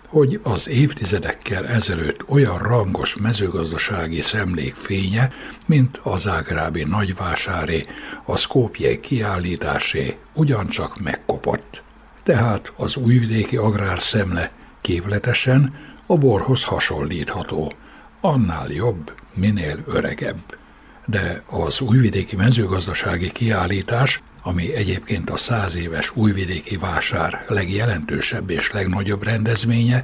hogy 0.07 0.39
az 0.43 0.69
évtizedekkel 0.69 1.67
ezelőtt 1.67 2.29
olyan 2.29 2.57
rangos 2.57 3.15
mezőgazdasági 3.15 4.21
szemlék 4.21 4.75
fénye, 4.75 5.31
mint 5.65 5.99
az 6.03 6.27
ágrábi 6.27 6.83
nagyvásáré, 6.83 7.85
a 8.25 8.35
szkópjai 8.35 8.99
kiállításé 8.99 10.17
ugyancsak 10.33 11.01
megkopott. 11.01 11.83
Tehát 12.23 12.71
az 12.75 12.95
újvidéki 12.95 13.57
agrár 13.57 14.01
szemle 14.01 14.51
képletesen 14.81 15.73
a 16.05 16.17
borhoz 16.17 16.63
hasonlítható, 16.63 17.73
annál 18.21 18.71
jobb, 18.71 19.13
minél 19.33 19.83
öregebb. 19.85 20.57
De 21.05 21.43
az 21.45 21.81
újvidéki 21.81 22.35
mezőgazdasági 22.35 23.31
kiállítás 23.31 24.21
ami 24.47 24.73
egyébként 24.73 25.29
a 25.29 25.37
száz 25.37 25.75
éves 25.75 26.15
újvidéki 26.15 26.77
vásár 26.77 27.45
legjelentősebb 27.47 28.49
és 28.49 28.71
legnagyobb 28.71 29.23
rendezvénye, 29.23 30.03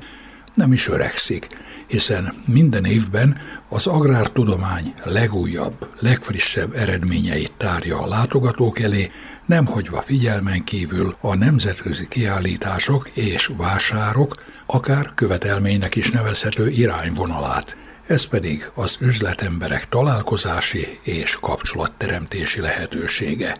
nem 0.53 0.73
is 0.73 0.87
öregszik, 0.87 1.47
hiszen 1.87 2.33
minden 2.45 2.85
évben 2.85 3.37
az 3.69 3.87
agrártudomány 3.87 4.93
legújabb, 5.03 5.89
legfrissebb 5.99 6.75
eredményeit 6.75 7.51
tárja 7.57 8.01
a 8.01 8.07
látogatók 8.07 8.79
elé, 8.79 9.11
nem 9.45 9.65
hagyva 9.65 10.01
figyelmen 10.01 10.63
kívül 10.63 11.15
a 11.19 11.35
nemzetközi 11.35 12.07
kiállítások 12.07 13.09
és 13.13 13.51
vásárok, 13.57 14.43
akár 14.65 15.11
követelménynek 15.15 15.95
is 15.95 16.11
nevezhető 16.11 16.69
irányvonalát, 16.69 17.75
ez 18.07 18.25
pedig 18.25 18.69
az 18.73 18.97
üzletemberek 19.01 19.89
találkozási 19.89 20.99
és 21.01 21.37
kapcsolatteremtési 21.41 22.61
lehetősége. 22.61 23.57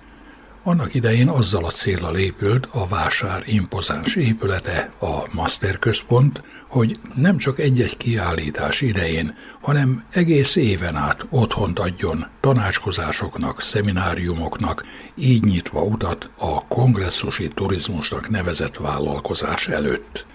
Annak 0.66 0.93
idején 0.93 1.30
azzal 1.30 1.66
a 1.66 1.70
célra 1.70 2.18
épült 2.20 2.68
a 2.72 2.88
vásár 2.88 3.43
impozáns 3.45 4.16
épülete, 4.16 4.91
a 4.99 5.28
Master 5.34 5.80
Központ, 5.80 6.43
hogy 6.68 6.99
nem 7.16 7.38
csak 7.38 7.59
egy-egy 7.59 7.97
kiállítás 7.97 8.82
idején, 8.82 9.36
hanem 9.61 10.03
egész 10.11 10.55
éven 10.55 10.95
át 10.95 11.26
otthont 11.30 11.80
adjon 11.80 12.26
tanácskozásoknak, 12.39 13.61
szemináriumoknak, 13.61 14.86
így 15.16 15.43
nyitva 15.43 15.82
utat 15.82 16.30
a 16.38 16.68
kongresszusi 16.68 17.47
turizmusnak 17.47 18.30
nevezett 18.30 18.78
vállalkozás 18.78 19.68
előtt. 19.68 20.26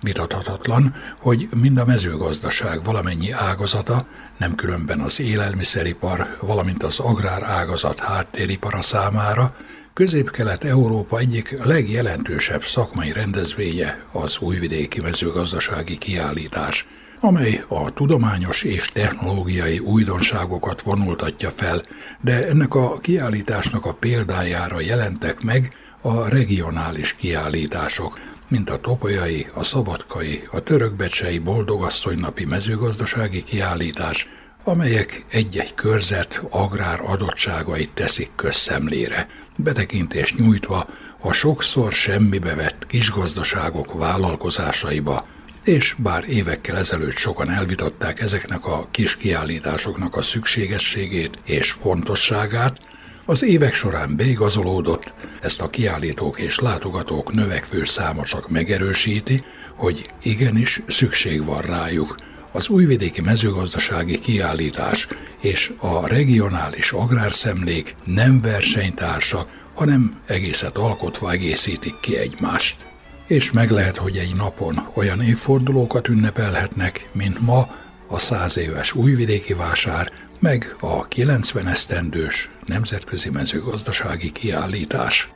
Vitathatatlan, 0.00 0.94
hogy 1.18 1.48
mind 1.60 1.78
a 1.78 1.84
mezőgazdaság 1.84 2.84
valamennyi 2.84 3.30
ágazata, 3.30 4.06
nem 4.38 4.54
különben 4.54 5.00
az 5.00 5.20
élelmiszeripar, 5.20 6.36
valamint 6.40 6.82
az 6.82 7.00
agrár 7.00 7.42
ágazat 7.42 7.98
háttéripara 7.98 8.82
számára, 8.82 9.54
Közép-Kelet-Európa 9.94 11.18
egyik 11.18 11.64
legjelentősebb 11.64 12.64
szakmai 12.64 13.12
rendezvénye 13.12 14.04
az 14.12 14.38
újvidéki 14.40 15.00
mezőgazdasági 15.00 15.98
kiállítás, 15.98 16.86
amely 17.20 17.64
a 17.68 17.92
tudományos 17.92 18.62
és 18.62 18.86
technológiai 18.86 19.78
újdonságokat 19.78 20.82
vonultatja 20.82 21.50
fel, 21.50 21.82
de 22.20 22.48
ennek 22.48 22.74
a 22.74 22.98
kiállításnak 22.98 23.86
a 23.86 23.94
példájára 23.94 24.80
jelentek 24.80 25.40
meg 25.40 25.74
a 26.00 26.28
regionális 26.28 27.14
kiállítások, 27.14 28.18
mint 28.52 28.70
a 28.70 28.80
topolyai, 28.80 29.46
a 29.54 29.62
szabadkai, 29.62 30.48
a 30.50 30.60
törökbecsei 30.60 31.38
boldogasszonynapi 31.38 32.44
mezőgazdasági 32.44 33.42
kiállítás, 33.42 34.28
amelyek 34.64 35.24
egy-egy 35.28 35.74
körzet 35.74 36.42
agrár 36.50 37.00
adottságait 37.06 37.90
teszik 37.94 38.30
közszemlére, 38.36 39.28
betekintést 39.56 40.38
nyújtva 40.38 40.86
a 41.20 41.32
sokszor 41.32 41.92
semmibe 41.92 42.54
vett 42.54 42.86
kisgazdaságok 42.86 43.92
vállalkozásaiba, 43.92 45.26
és 45.64 45.94
bár 45.98 46.24
évekkel 46.28 46.76
ezelőtt 46.76 47.16
sokan 47.16 47.50
elvitatták 47.50 48.20
ezeknek 48.20 48.66
a 48.66 48.88
kis 48.90 49.16
kiállításoknak 49.16 50.16
a 50.16 50.22
szükségességét 50.22 51.38
és 51.44 51.70
fontosságát, 51.70 52.80
az 53.24 53.42
évek 53.44 53.74
során 53.74 54.16
beigazolódott, 54.16 55.12
ezt 55.40 55.60
a 55.60 55.70
kiállítók 55.70 56.38
és 56.38 56.58
látogatók 56.58 57.32
növekvő 57.32 57.84
száma 57.84 58.24
csak 58.24 58.48
megerősíti, 58.48 59.44
hogy 59.74 60.06
igenis 60.22 60.82
szükség 60.86 61.44
van 61.44 61.60
rájuk. 61.60 62.16
Az 62.52 62.68
újvidéki 62.68 63.20
mezőgazdasági 63.20 64.18
kiállítás 64.18 65.08
és 65.40 65.72
a 65.78 66.06
regionális 66.06 66.92
agrárszemlék 66.92 67.94
nem 68.04 68.38
versenytársak, 68.38 69.48
hanem 69.74 70.20
egészet 70.26 70.76
alkotva 70.76 71.30
egészítik 71.30 71.94
ki 72.00 72.16
egymást. 72.16 72.86
És 73.26 73.50
meg 73.50 73.70
lehet, 73.70 73.96
hogy 73.96 74.16
egy 74.16 74.34
napon 74.34 74.88
olyan 74.94 75.22
évfordulókat 75.22 76.08
ünnepelhetnek, 76.08 77.08
mint 77.12 77.40
ma 77.40 77.68
a 78.06 78.18
száz 78.18 78.58
éves 78.58 78.94
újvidéki 78.94 79.54
vásár, 79.54 80.12
meg 80.42 80.76
a 80.80 81.08
90 81.08 81.66
esztendős 81.66 82.50
nemzetközi 82.66 83.30
mezőgazdasági 83.30 84.32
kiállítás. 84.32 85.34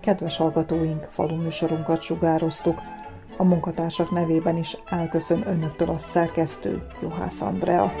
Kedves 0.00 0.36
hallgatóink, 0.36 1.08
faluműsorunkat 1.10 2.02
sugároztuk. 2.02 2.80
A 3.36 3.44
munkatársak 3.44 4.10
nevében 4.10 4.56
is 4.56 4.76
elköszön 4.86 5.46
önöktől 5.46 5.88
a 5.88 5.98
szerkesztő 5.98 6.86
Juhász 7.02 7.40
Andrea. 7.40 7.92